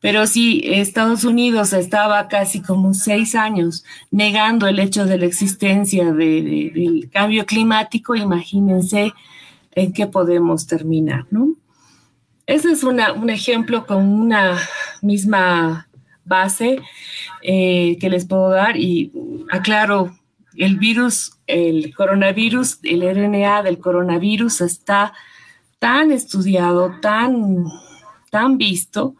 Pero 0.00 0.26
si 0.26 0.60
Estados 0.64 1.24
Unidos 1.24 1.72
estaba 1.72 2.28
casi 2.28 2.60
como 2.60 2.92
seis 2.92 3.34
años 3.34 3.84
negando 4.10 4.66
el 4.66 4.78
hecho 4.78 5.06
de 5.06 5.16
la 5.16 5.24
existencia 5.24 6.12
del 6.12 7.08
cambio 7.12 7.46
climático, 7.46 8.14
imagínense 8.14 9.14
en 9.72 9.92
qué 9.92 10.06
podemos 10.06 10.66
terminar, 10.66 11.26
¿no? 11.30 11.54
Ese 12.46 12.72
es 12.72 12.84
un 12.84 13.30
ejemplo 13.30 13.86
con 13.86 14.06
una 14.06 14.58
misma 15.00 15.88
base 16.24 16.78
eh, 17.42 17.96
que 17.98 18.10
les 18.10 18.26
puedo 18.26 18.50
dar 18.50 18.76
y 18.76 19.12
aclaro, 19.50 20.14
el 20.56 20.78
virus, 20.78 21.38
el 21.46 21.94
coronavirus, 21.94 22.78
el 22.82 23.02
RNA 23.02 23.62
del 23.62 23.78
coronavirus 23.78 24.60
está 24.60 25.14
tan 25.84 26.12
estudiado, 26.12 26.94
tan, 27.02 27.66
tan 28.30 28.56
visto 28.56 29.16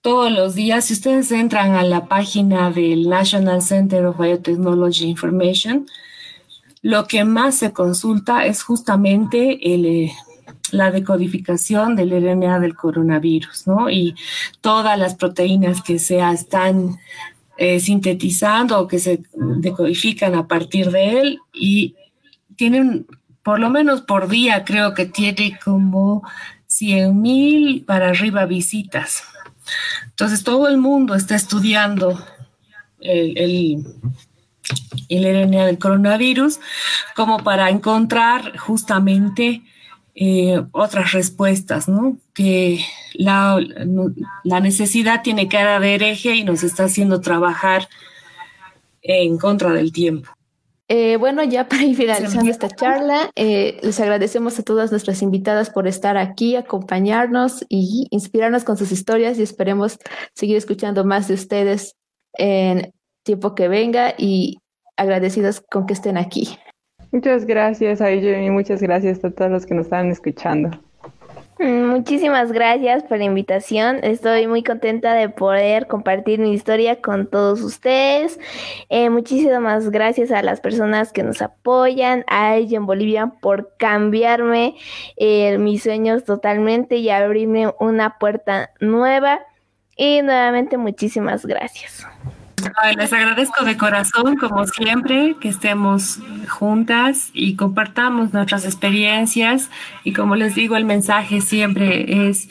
todos 0.00 0.30
los 0.30 0.54
días. 0.54 0.84
Si 0.84 0.92
ustedes 0.92 1.32
entran 1.32 1.72
a 1.72 1.82
la 1.82 2.06
página 2.06 2.70
del 2.70 3.08
National 3.08 3.60
Center 3.62 4.06
of 4.06 4.16
Biotechnology 4.16 5.06
Information, 5.06 5.84
lo 6.82 7.08
que 7.08 7.24
más 7.24 7.56
se 7.56 7.72
consulta 7.72 8.46
es 8.46 8.62
justamente 8.62 9.74
el, 9.74 10.08
la 10.70 10.92
decodificación 10.92 11.96
del 11.96 12.12
RNA 12.12 12.60
del 12.60 12.76
coronavirus, 12.76 13.66
¿no? 13.66 13.90
Y 13.90 14.14
todas 14.60 14.96
las 14.96 15.16
proteínas 15.16 15.82
que 15.82 15.98
se 15.98 16.20
están 16.20 16.96
eh, 17.58 17.80
sintetizando 17.80 18.78
o 18.78 18.86
que 18.86 19.00
se 19.00 19.24
decodifican 19.34 20.36
a 20.36 20.46
partir 20.46 20.92
de 20.92 21.18
él 21.22 21.40
y 21.52 21.96
tienen 22.54 23.08
por 23.46 23.60
lo 23.60 23.70
menos 23.70 24.02
por 24.02 24.28
día 24.28 24.64
creo 24.64 24.92
que 24.92 25.06
tiene 25.06 25.56
como 25.64 26.28
100 26.66 27.22
mil 27.22 27.84
para 27.84 28.08
arriba 28.08 28.44
visitas. 28.44 29.22
Entonces 30.06 30.42
todo 30.42 30.66
el 30.66 30.78
mundo 30.78 31.14
está 31.14 31.36
estudiando 31.36 32.18
el, 32.98 33.84
el, 35.08 35.46
RNA 35.46 35.64
del 35.64 35.78
coronavirus 35.78 36.58
como 37.14 37.38
para 37.44 37.70
encontrar 37.70 38.56
justamente 38.58 39.62
eh, 40.16 40.60
otras 40.72 41.12
respuestas, 41.12 41.88
¿no? 41.88 42.18
Que 42.34 42.84
la, 43.14 43.60
la, 44.42 44.58
necesidad 44.58 45.22
tiene 45.22 45.46
cara 45.46 45.78
de 45.78 45.94
hereje 45.94 46.34
y 46.34 46.42
nos 46.42 46.64
está 46.64 46.86
haciendo 46.86 47.20
trabajar 47.20 47.88
en 49.02 49.38
contra 49.38 49.72
del 49.72 49.92
tiempo. 49.92 50.35
Eh, 50.88 51.16
bueno, 51.16 51.42
ya 51.42 51.68
para 51.68 51.82
ir 51.82 51.96
finalizando 51.96 52.50
esta 52.50 52.68
charla, 52.68 53.30
eh, 53.34 53.78
les 53.82 53.98
agradecemos 53.98 54.58
a 54.58 54.62
todas 54.62 54.92
nuestras 54.92 55.20
invitadas 55.20 55.70
por 55.70 55.88
estar 55.88 56.16
aquí, 56.16 56.54
acompañarnos 56.54 57.64
y 57.68 58.06
inspirarnos 58.10 58.62
con 58.62 58.76
sus 58.76 58.92
historias 58.92 59.38
y 59.38 59.42
esperemos 59.42 59.98
seguir 60.34 60.56
escuchando 60.56 61.04
más 61.04 61.26
de 61.26 61.34
ustedes 61.34 61.96
en 62.34 62.92
tiempo 63.24 63.54
que 63.54 63.66
venga 63.66 64.14
y 64.16 64.58
agradecidos 64.96 65.60
con 65.60 65.86
que 65.86 65.94
estén 65.94 66.16
aquí. 66.16 66.56
Muchas 67.10 67.46
gracias 67.46 68.00
a 68.00 68.12
y 68.12 68.50
muchas 68.50 68.80
gracias 68.80 69.24
a 69.24 69.30
todos 69.30 69.50
los 69.50 69.66
que 69.66 69.74
nos 69.74 69.86
están 69.86 70.10
escuchando. 70.10 70.70
Mm, 71.58 71.86
muchísimas 71.86 72.52
gracias 72.52 73.02
por 73.04 73.16
la 73.18 73.24
invitación. 73.24 74.00
Estoy 74.02 74.46
muy 74.46 74.62
contenta 74.62 75.14
de 75.14 75.30
poder 75.30 75.86
compartir 75.86 76.38
mi 76.38 76.52
historia 76.52 77.00
con 77.00 77.26
todos 77.28 77.62
ustedes. 77.62 78.38
Eh, 78.90 79.08
muchísimas 79.08 79.88
gracias 79.90 80.30
a 80.32 80.42
las 80.42 80.60
personas 80.60 81.12
que 81.12 81.22
nos 81.22 81.40
apoyan, 81.40 82.24
a 82.26 82.56
ella 82.56 82.76
en 82.76 82.84
Bolivia 82.84 83.32
por 83.40 83.74
cambiarme 83.78 84.76
eh, 85.16 85.56
mis 85.56 85.82
sueños 85.82 86.24
totalmente 86.24 86.96
y 86.96 87.08
abrirme 87.08 87.72
una 87.80 88.18
puerta 88.18 88.70
nueva. 88.80 89.40
Y 89.96 90.20
nuevamente 90.20 90.76
muchísimas 90.76 91.46
gracias 91.46 92.06
les 92.96 93.12
agradezco 93.12 93.64
de 93.64 93.76
corazón, 93.76 94.36
como 94.36 94.66
siempre, 94.66 95.36
que 95.40 95.48
estemos 95.48 96.20
juntas 96.48 97.30
y 97.32 97.56
compartamos 97.56 98.32
nuestras 98.32 98.64
experiencias. 98.64 99.70
Y 100.04 100.12
como 100.12 100.36
les 100.36 100.54
digo, 100.54 100.76
el 100.76 100.84
mensaje 100.84 101.40
siempre 101.40 102.28
es 102.28 102.48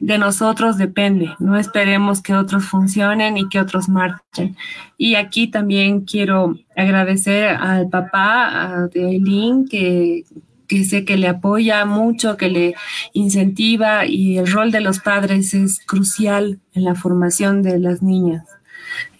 de 0.00 0.18
nosotros 0.18 0.78
depende. 0.78 1.34
No 1.38 1.56
esperemos 1.58 2.22
que 2.22 2.34
otros 2.34 2.64
funcionen 2.64 3.36
y 3.36 3.48
que 3.48 3.60
otros 3.60 3.88
marchen. 3.88 4.56
Y 4.96 5.16
aquí 5.16 5.48
también 5.48 6.02
quiero 6.02 6.56
agradecer 6.76 7.48
al 7.48 7.88
papá 7.88 8.88
de 8.92 9.08
Eileen, 9.10 9.66
que, 9.66 10.24
que 10.68 10.84
sé 10.84 11.04
que 11.04 11.16
le 11.16 11.26
apoya 11.26 11.84
mucho, 11.84 12.36
que 12.36 12.48
le 12.48 12.74
incentiva 13.12 14.06
y 14.06 14.38
el 14.38 14.50
rol 14.50 14.70
de 14.70 14.80
los 14.80 15.00
padres 15.00 15.54
es 15.54 15.80
crucial 15.84 16.60
en 16.74 16.84
la 16.84 16.94
formación 16.94 17.62
de 17.62 17.80
las 17.80 18.02
niñas 18.02 18.57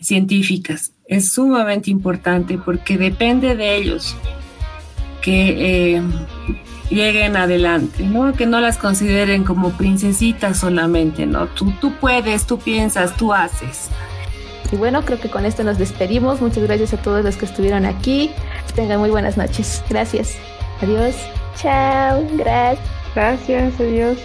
científicas. 0.00 0.92
Es 1.06 1.32
sumamente 1.32 1.90
importante 1.90 2.58
porque 2.58 2.98
depende 2.98 3.56
de 3.56 3.76
ellos 3.76 4.16
que 5.22 5.96
eh, 5.96 6.02
lleguen 6.90 7.36
adelante, 7.36 8.04
¿no? 8.04 8.32
Que 8.32 8.46
no 8.46 8.60
las 8.60 8.78
consideren 8.78 9.44
como 9.44 9.70
princesitas 9.70 10.58
solamente, 10.58 11.26
¿no? 11.26 11.46
Tú, 11.48 11.72
tú 11.80 11.92
puedes, 12.00 12.46
tú 12.46 12.58
piensas, 12.58 13.16
tú 13.16 13.32
haces. 13.32 13.88
Y 14.70 14.76
bueno, 14.76 15.04
creo 15.04 15.18
que 15.18 15.30
con 15.30 15.44
esto 15.44 15.64
nos 15.64 15.78
despedimos. 15.78 16.40
Muchas 16.40 16.62
gracias 16.64 16.92
a 16.92 16.98
todos 16.98 17.24
los 17.24 17.36
que 17.36 17.46
estuvieron 17.46 17.86
aquí. 17.86 18.30
Tengan 18.74 19.00
muy 19.00 19.10
buenas 19.10 19.36
noches. 19.36 19.82
Gracias. 19.88 20.36
Adiós. 20.82 21.16
Chao. 21.56 22.26
Gracias. 22.36 22.84
Gracias. 23.14 23.80
Adiós. 23.80 24.18